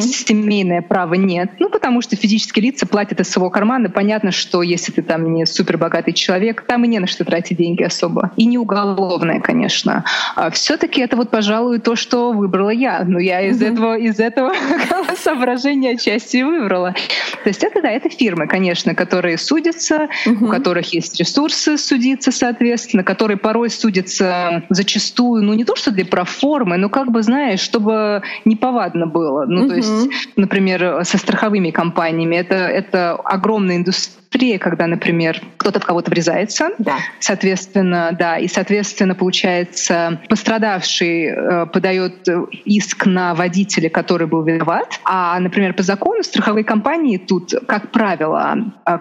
семейное 0.00 0.82
право 0.82 1.14
нет. 1.14 1.52
Ну, 1.60 1.70
потому 1.70 2.02
что 2.02 2.16
физические 2.16 2.64
лица 2.64 2.84
платят 2.84 3.20
из 3.20 3.28
своего 3.28 3.48
кармана. 3.50 3.90
Понятно, 3.90 4.32
что 4.32 4.62
если 4.62 4.90
ты 4.90 5.02
там 5.02 5.32
не 5.32 5.46
супер 5.46 5.78
богатый 5.78 6.12
человек, 6.12 6.63
там 6.66 6.84
и 6.84 6.88
не 6.88 6.98
на 6.98 7.06
что 7.06 7.24
тратить 7.24 7.58
деньги 7.58 7.82
особо. 7.82 8.30
И 8.36 8.46
не 8.46 8.58
уголовное, 8.58 9.40
конечно. 9.40 10.04
А 10.36 10.50
все-таки 10.50 11.00
это 11.00 11.16
вот, 11.16 11.30
пожалуй, 11.30 11.80
то, 11.80 11.96
что 11.96 12.32
выбрала 12.32 12.70
я. 12.70 13.04
Но 13.04 13.18
я 13.18 13.42
из 13.42 13.60
mm-hmm. 13.60 13.72
этого, 13.72 13.98
из 13.98 14.20
этого 14.20 14.52
соображения 15.16 15.92
отчасти 15.92 16.42
выбрала. 16.42 16.94
То 17.42 17.48
есть 17.48 17.62
это, 17.62 17.82
да, 17.82 17.90
это 17.90 18.08
фирмы, 18.08 18.46
конечно, 18.46 18.94
которые 18.94 19.38
судятся, 19.38 20.08
mm-hmm. 20.26 20.44
у 20.44 20.48
которых 20.48 20.92
есть 20.92 21.18
ресурсы 21.18 21.76
судиться, 21.78 22.32
соответственно, 22.32 23.04
которые 23.04 23.36
порой 23.36 23.70
судятся 23.70 24.62
зачастую, 24.70 25.42
ну 25.42 25.54
не 25.54 25.64
то, 25.64 25.76
что 25.76 25.90
для 25.90 26.04
проформы, 26.04 26.76
но 26.76 26.88
как 26.88 27.10
бы, 27.10 27.22
знаешь, 27.22 27.60
чтобы 27.60 28.22
неповадно 28.44 29.06
было. 29.06 29.44
Ну, 29.46 29.64
mm-hmm. 29.64 29.68
то 29.68 29.74
есть, 29.74 30.10
например, 30.36 31.04
со 31.04 31.18
страховыми 31.18 31.70
компаниями. 31.70 32.36
Это, 32.36 32.54
это 32.54 33.12
огромная 33.12 33.76
индустрия 33.76 34.23
индустрия, 34.34 34.58
когда, 34.58 34.86
например, 34.86 35.40
кто-то 35.56 35.80
в 35.80 35.84
кого-то 35.84 36.10
врезается, 36.10 36.70
да. 36.78 36.98
соответственно, 37.20 38.10
да, 38.18 38.38
и, 38.38 38.48
соответственно, 38.48 39.14
получается, 39.14 40.20
пострадавший 40.28 41.26
э, 41.26 41.66
подает 41.66 42.28
иск 42.64 43.06
на 43.06 43.34
водителя, 43.34 43.88
который 43.88 44.26
был 44.26 44.42
виноват, 44.42 45.00
а, 45.04 45.38
например, 45.38 45.74
по 45.74 45.82
закону 45.82 46.22
страховые 46.22 46.64
компании 46.64 47.16
тут, 47.16 47.54
как 47.66 47.92
правило, 47.92 48.56
э, 48.86 48.98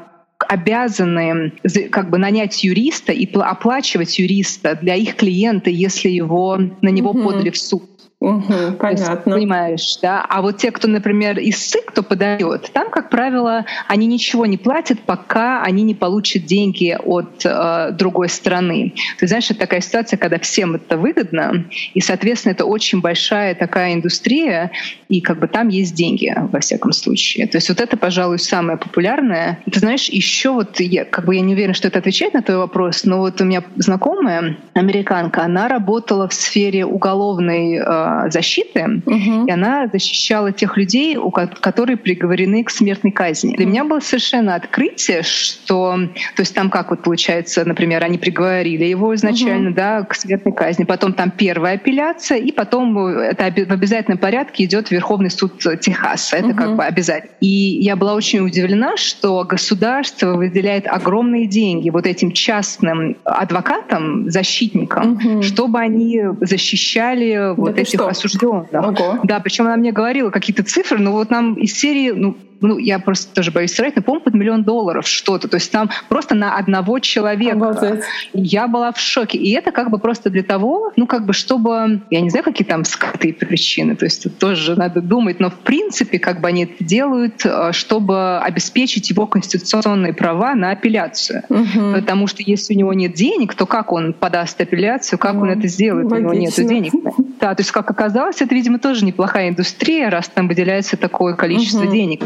обязаны 0.47 1.53
как 1.89 2.09
бы 2.09 2.17
нанять 2.17 2.63
юриста 2.63 3.11
и 3.11 3.31
оплачивать 3.34 4.19
юриста 4.19 4.75
для 4.75 4.95
их 4.95 5.15
клиента, 5.15 5.69
если 5.69 6.09
его 6.09 6.57
на 6.57 6.89
него 6.89 7.11
угу. 7.11 7.23
подали 7.23 7.49
в 7.49 7.57
суд. 7.57 7.89
Угу, 8.24 8.78
понятно. 8.80 9.11
Есть, 9.11 9.24
понимаешь, 9.26 9.97
да? 10.01 10.26
А 10.30 10.41
вот 10.41 10.55
те, 10.55 10.71
кто, 10.71 10.88
например, 10.88 11.39
из 11.39 11.61
СЫК, 11.67 11.88
кто 11.88 12.03
подает, 12.03 12.71
там, 12.71 12.89
как 12.89 13.09
правило, 13.09 13.65
они 13.89 14.07
ничего 14.07 14.45
не 14.45 14.57
платят, 14.57 15.01
пока 15.01 15.61
они 15.61 15.84
не 15.84 15.93
получат 15.93 16.45
деньги 16.45 16.97
от 17.03 17.45
э, 17.45 17.91
другой 17.91 18.30
страны. 18.30 18.93
Ты 19.19 19.28
знаешь, 19.28 19.51
это 19.51 19.59
такая 19.59 19.82
ситуация, 19.82 20.15
когда 20.15 20.39
всем 20.39 20.76
это 20.76 20.95
выгодно, 20.95 21.65
и, 21.93 21.99
соответственно, 21.99 22.53
это 22.53 22.63
очень 22.63 23.01
большая 23.01 23.55
такая 23.55 23.93
индустрия, 23.93 24.71
и 25.09 25.19
как 25.19 25.39
бы 25.39 25.49
там 25.49 25.67
есть 25.67 25.93
деньги, 25.93 26.34
во 26.49 26.61
всяком 26.61 26.93
случае. 26.93 27.47
То 27.47 27.57
есть 27.57 27.67
вот 27.67 27.82
это, 27.82 27.97
пожалуй, 27.97 28.39
самое 28.39 28.78
популярное. 28.78 29.59
Ты 29.69 29.82
знаешь, 29.82 30.07
еще 30.07 30.51
вот, 30.51 30.80
я, 30.80 31.03
как 31.03 31.26
бы 31.26 31.36
я 31.36 31.41
не 31.41 31.55
уверена, 31.55 31.74
что 31.74 31.89
это 31.89 31.99
отвечает 31.99 32.34
на 32.36 32.41
твой 32.41 32.59
вопрос, 32.59 33.03
но 33.03 33.17
вот 33.17 33.41
у 33.41 33.43
меня 33.43 33.65
знакомая, 33.76 34.55
американка, 34.76 35.43
она 35.43 35.67
работала 35.67 36.30
в 36.30 36.34
сфере 36.34 36.86
уголовной 36.86 37.80
э, 37.80 38.12
защиты, 38.30 39.01
угу. 39.05 39.47
и 39.47 39.51
она 39.51 39.88
защищала 39.91 40.51
тех 40.51 40.78
людей, 40.78 41.18
у 41.18 41.32
которые 41.32 41.97
приговорены 41.97 42.64
к 42.64 42.70
смертной 42.70 43.11
казни. 43.11 43.55
Для 43.55 43.66
меня 43.66 43.84
было 43.84 43.99
совершенно 43.99 44.55
открытие, 44.55 45.24
что, 45.24 45.97
то 46.36 46.41
есть 46.41 46.53
там 46.53 46.70
как 46.70 46.89
вот 46.89 47.03
получается, 47.03 47.66
например, 47.66 48.03
они 48.03 48.18
приговорили 48.18 48.86
его 48.86 49.14
изначально, 49.16 49.70
угу. 49.70 49.76
да, 49.76 50.03
к 50.03 50.16
смертной 50.16 50.53
казни, 50.53 50.84
потом 50.84 51.14
там 51.14 51.32
первая 51.32 51.76
апелляция, 51.76 52.38
и 52.38 52.51
потом 52.51 52.97
это 52.97 53.43
в 53.43 53.72
обязательном 53.72 54.18
порядке 54.18 54.66
идет 54.66 54.91
Верховный 54.91 55.30
суд 55.30 55.59
Техаса. 55.80 56.38
Это 56.38 56.47
угу. 56.47 56.55
как 56.55 56.76
бы 56.76 56.84
обязательно. 56.84 57.34
И 57.39 57.47
я 57.82 57.95
была 57.95 58.14
очень 58.14 58.39
удивлена, 58.39 58.97
что 58.97 59.43
государство 59.43 60.34
выделяет 60.34 60.88
огромные 60.88 61.47
деньги 61.47 61.89
вот 61.89 62.05
этим 62.05 62.32
частным 62.32 63.18
адвокатам, 63.24 64.30
защитникам, 64.30 65.14
угу. 65.14 65.41
чтобы 65.41 65.80
они 65.80 66.22
защищали 66.41 67.55
вот 67.55 67.78
этих 67.78 68.03
осужденных, 68.08 68.74
осужденных. 68.74 68.99
Ого. 68.99 69.20
Да, 69.24 69.39
причем 69.39 69.66
она 69.66 69.78
мне 69.78 69.91
говорила 69.91 70.30
какие-то 70.30 70.64
цифры, 70.64 70.99
но 70.99 71.12
вот 71.12 71.30
нам 71.30 71.56
из 71.56 71.74
серии, 71.74 72.12
ну, 72.12 72.38
ну, 72.64 72.78
я 72.78 72.99
просто 72.99 73.34
тоже 73.34 73.51
боюсь 73.51 73.74
соврать, 73.74 73.95
но, 73.95 74.01
по-моему, 74.01 74.24
под 74.24 74.34
миллион 74.34 74.64
долларов 74.64 75.07
что-то. 75.07 75.47
То 75.47 75.55
есть 75.55 75.72
там 75.72 75.89
просто 76.09 76.36
на 76.36 76.57
одного 76.57 76.99
человека. 76.99 77.55
Обалдеть. 77.55 78.03
Я 78.34 78.68
была 78.68 78.91
в 78.91 78.99
шоке. 78.99 79.38
И 79.38 79.51
это 79.51 79.72
как 79.72 79.89
бы 79.89 79.99
просто 79.99 80.30
для 80.30 80.43
того, 80.43 80.91
ну, 80.95 81.05
как 81.05 81.26
бы, 81.26 81.34
чтобы, 81.34 82.01
я 82.09 82.22
не 82.22 82.30
знаю, 82.30 82.43
какие 82.43 82.66
там 82.66 82.86
скрытые 82.86 83.34
причины, 83.34 83.95
то 83.95 84.05
есть 84.05 84.38
тоже 84.39 84.76
надо 84.76 85.01
думать, 85.01 85.39
но 85.39 85.49
в 85.49 85.59
принципе, 85.59 86.20
как 86.20 86.41
бы 86.41 86.47
они 86.47 86.64
это 86.64 86.84
делают, 86.84 87.45
э, 87.45 87.72
чтобы 87.74 88.39
обеспечить 88.39 89.09
его 89.09 89.28
конституционные 89.28 90.14
права 90.14 90.55
на 90.55 90.72
апелляцию. 90.72 91.43
Угу. 91.49 91.93
Потому 91.95 92.28
что 92.28 92.43
если 92.45 92.74
у 92.74 92.78
него 92.78 92.93
нет 92.93 93.14
денег, 93.14 93.55
то 93.55 93.66
как 93.66 93.91
он 93.91 94.14
подаст 94.14 94.59
апелляцию, 94.61 95.20
как 95.20 95.36
угу. 95.36 95.43
он 95.43 95.49
это 95.51 95.68
сделает, 95.68 96.09
Логично. 96.09 96.30
у 96.30 96.34
него 96.34 96.41
нет 96.41 96.53
денег. 96.55 96.93
Да, 97.39 97.53
то 97.55 97.61
есть, 97.61 97.72
как 97.72 97.89
оказалось, 97.91 98.41
это, 98.41 98.55
видимо, 98.55 98.80
тоже 98.80 99.05
неплохая 99.05 99.49
индустрия, 99.49 100.09
раз 100.09 100.30
там 100.30 100.47
выделяется 100.47 100.97
такое 100.97 101.36
количество 101.36 101.84
угу. 101.84 101.91
денег. 101.91 102.24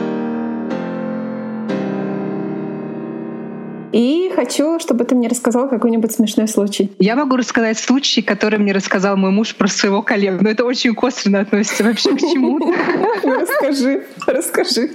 Хочу, 4.38 4.78
чтобы 4.80 5.04
ты 5.04 5.16
мне 5.16 5.28
рассказал 5.28 5.68
какой-нибудь 5.68 6.12
смешной 6.12 6.48
случай. 6.48 6.92
Я 7.00 7.16
могу 7.16 7.38
рассказать 7.38 7.80
случай, 7.80 8.22
который 8.22 8.60
мне 8.60 8.72
рассказал 8.72 9.18
мой 9.18 9.32
муж 9.32 9.56
про 9.56 9.68
своего 9.68 10.04
коллегу. 10.04 10.44
Но 10.44 10.50
это 10.52 10.64
очень 10.64 10.94
косвенно 10.94 11.40
относится 11.40 11.84
вообще 11.84 12.16
к 12.16 12.20
чему. 12.20 12.60
Расскажи, 13.24 14.06
расскажи. 14.28 14.92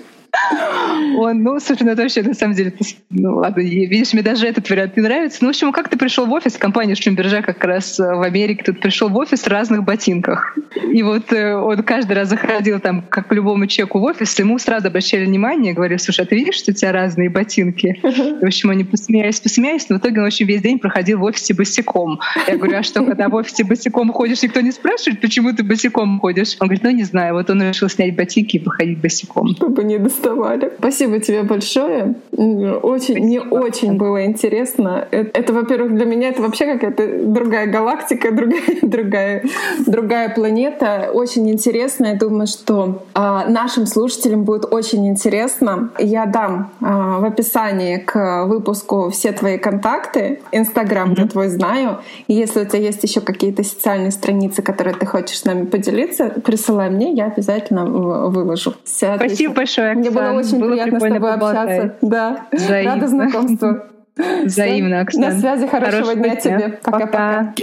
Он, 1.17 1.43
ну, 1.43 1.61
слушай, 1.61 1.83
ну 1.85 1.93
это 1.93 2.03
вообще, 2.03 2.23
на 2.23 2.35
самом 2.35 2.55
деле, 2.55 2.75
ну 3.11 3.37
ладно, 3.37 3.61
видишь, 3.61 4.13
мне 4.13 4.23
даже 4.23 4.47
этот 4.47 4.69
вариант 4.69 4.97
не 4.97 5.03
нравится. 5.03 5.39
Ну, 5.41 5.49
в 5.49 5.51
общем, 5.51 5.73
как 5.73 5.89
ты 5.89 5.97
пришел 5.97 6.27
в 6.27 6.33
офис, 6.33 6.57
компания 6.57 6.95
Шлюмбержа 6.95 7.43
как 7.43 7.63
раз 7.65 7.99
э, 8.01 8.03
в 8.03 8.23
Америке, 8.23 8.63
тут 8.65 8.81
пришел 8.81 9.09
в 9.09 9.17
офис 9.17 9.43
в 9.43 9.49
разных 9.49 9.85
ботинках. 9.85 10.57
И 10.93 11.03
вот 11.03 11.33
э, 11.33 11.55
он 11.55 11.83
каждый 11.83 12.15
раз 12.15 12.29
заходил 12.29 12.81
там, 12.81 13.03
как 13.03 13.29
к 13.29 13.35
любому 13.35 13.67
человеку 13.67 14.01
в 14.01 14.05
офис, 14.05 14.39
ему 14.39 14.59
сразу 14.59 14.89
обращали 14.89 15.25
внимание, 15.25 15.75
говорили, 15.75 15.99
слушай, 15.99 16.25
а 16.25 16.27
ты 16.27 16.37
видишь, 16.37 16.57
что 16.57 16.73
у 16.73 16.75
тебя 16.75 16.93
разные 16.93 17.31
ботинки? 17.31 18.01
В 18.03 18.45
общем, 18.45 18.71
они 18.71 18.85
посмеялись, 18.85 19.41
посмеялись, 19.41 19.89
но 19.89 19.97
в 19.97 19.99
итоге 20.01 20.21
он 20.21 20.27
очень 20.27 20.47
весь 20.47 20.63
день 20.63 20.79
проходил 20.79 21.19
в 21.19 21.25
офисе 21.25 21.55
босиком. 21.55 22.21
Я 22.47 22.57
говорю, 22.57 22.79
а 22.79 22.83
что, 22.83 23.05
когда 23.05 23.29
в 23.29 23.35
офисе 23.35 23.65
босиком 23.65 24.13
ходишь, 24.13 24.43
никто 24.43 24.61
не 24.61 24.73
спрашивает, 24.73 25.21
почему 25.21 25.53
ты 25.53 25.63
босиком 25.63 26.21
ходишь? 26.21 26.57
Он 26.61 26.69
говорит, 26.69 26.83
ну 26.85 26.91
не 26.91 27.05
знаю, 27.05 27.35
вот 27.35 27.51
он 27.51 27.63
решил 27.63 27.89
снять 27.89 28.17
ботинки 28.17 28.57
и 28.57 28.59
походить 28.59 28.99
босиком. 28.99 29.55
Чтобы 29.57 29.85
не 29.85 29.99
доставали. 30.33 30.73
Спасибо 30.79 31.21
тебе 31.21 31.43
большое. 31.43 32.15
Очень, 32.33 33.25
мне 33.25 33.41
очень 33.41 33.97
было 33.97 34.25
интересно. 34.25 35.07
Это, 35.11 35.39
это 35.39 35.53
во-первых, 35.53 35.95
для 35.95 36.05
меня 36.05 36.29
это 36.29 36.43
вообще 36.43 36.67
какая-то 36.67 37.27
другая 37.27 37.67
галактика, 37.67 38.31
другая, 38.33 38.79
другая, 38.83 39.45
другая 39.87 40.35
планета. 40.35 41.11
Очень 41.13 41.51
интересно. 41.51 42.07
Я 42.07 42.15
думаю, 42.15 42.47
что 42.47 43.03
а, 43.15 43.47
нашим 43.49 43.87
слушателям 43.87 44.45
будет 44.45 44.73
очень 44.73 45.07
интересно. 45.07 45.91
Я 45.99 46.27
дам 46.27 46.73
а, 46.81 47.21
в 47.21 47.25
описании 47.25 47.99
к 47.99 48.45
выпуску 48.47 49.11
все 49.11 49.33
твои 49.33 49.59
контакты. 49.59 50.41
Инстаграм 50.53 51.13
mm-hmm. 51.13 51.21
я 51.21 51.27
твой 51.27 51.49
знаю. 51.49 51.99
И 52.29 52.35
если 52.35 52.63
у 52.63 52.65
тебя 52.65 52.81
есть 52.81 53.03
еще 53.03 53.21
какие-то 53.21 53.63
социальные 53.63 54.11
страницы, 54.11 54.63
которые 54.63 54.95
ты 54.95 55.07
хочешь 55.07 55.39
с 55.39 55.45
нами 55.45 55.67
поделиться, 55.67 56.27
присылай 56.45 56.91
мне, 56.91 57.13
я 57.13 57.27
обязательно 57.27 57.85
выложу. 57.85 58.75
Все, 58.85 59.17
Спасибо 59.17 59.55
большое, 59.55 59.93
Оксана. 59.93 60.01
Мне 60.01 60.11
было 60.31 60.39
очень 60.39 60.59
было 60.59 60.71
приятно 60.71 61.01
с 61.01 61.03
тобой 61.03 61.21
поболтать. 61.21 61.69
общаться. 61.69 61.97
Да. 62.03 62.47
Взаимно. 62.53 62.95
Рада 62.95 63.09
знакомству. 63.09 63.69
Взаимно, 64.45 65.01
Оксана. 65.01 65.27
На 65.29 65.39
связи. 65.39 65.67
Хорошего, 65.67 65.91
Хорошего 65.91 66.15
дня, 66.15 66.31
дня 66.31 66.37
тебе. 66.37 66.79
Пока-пока. 66.83 67.55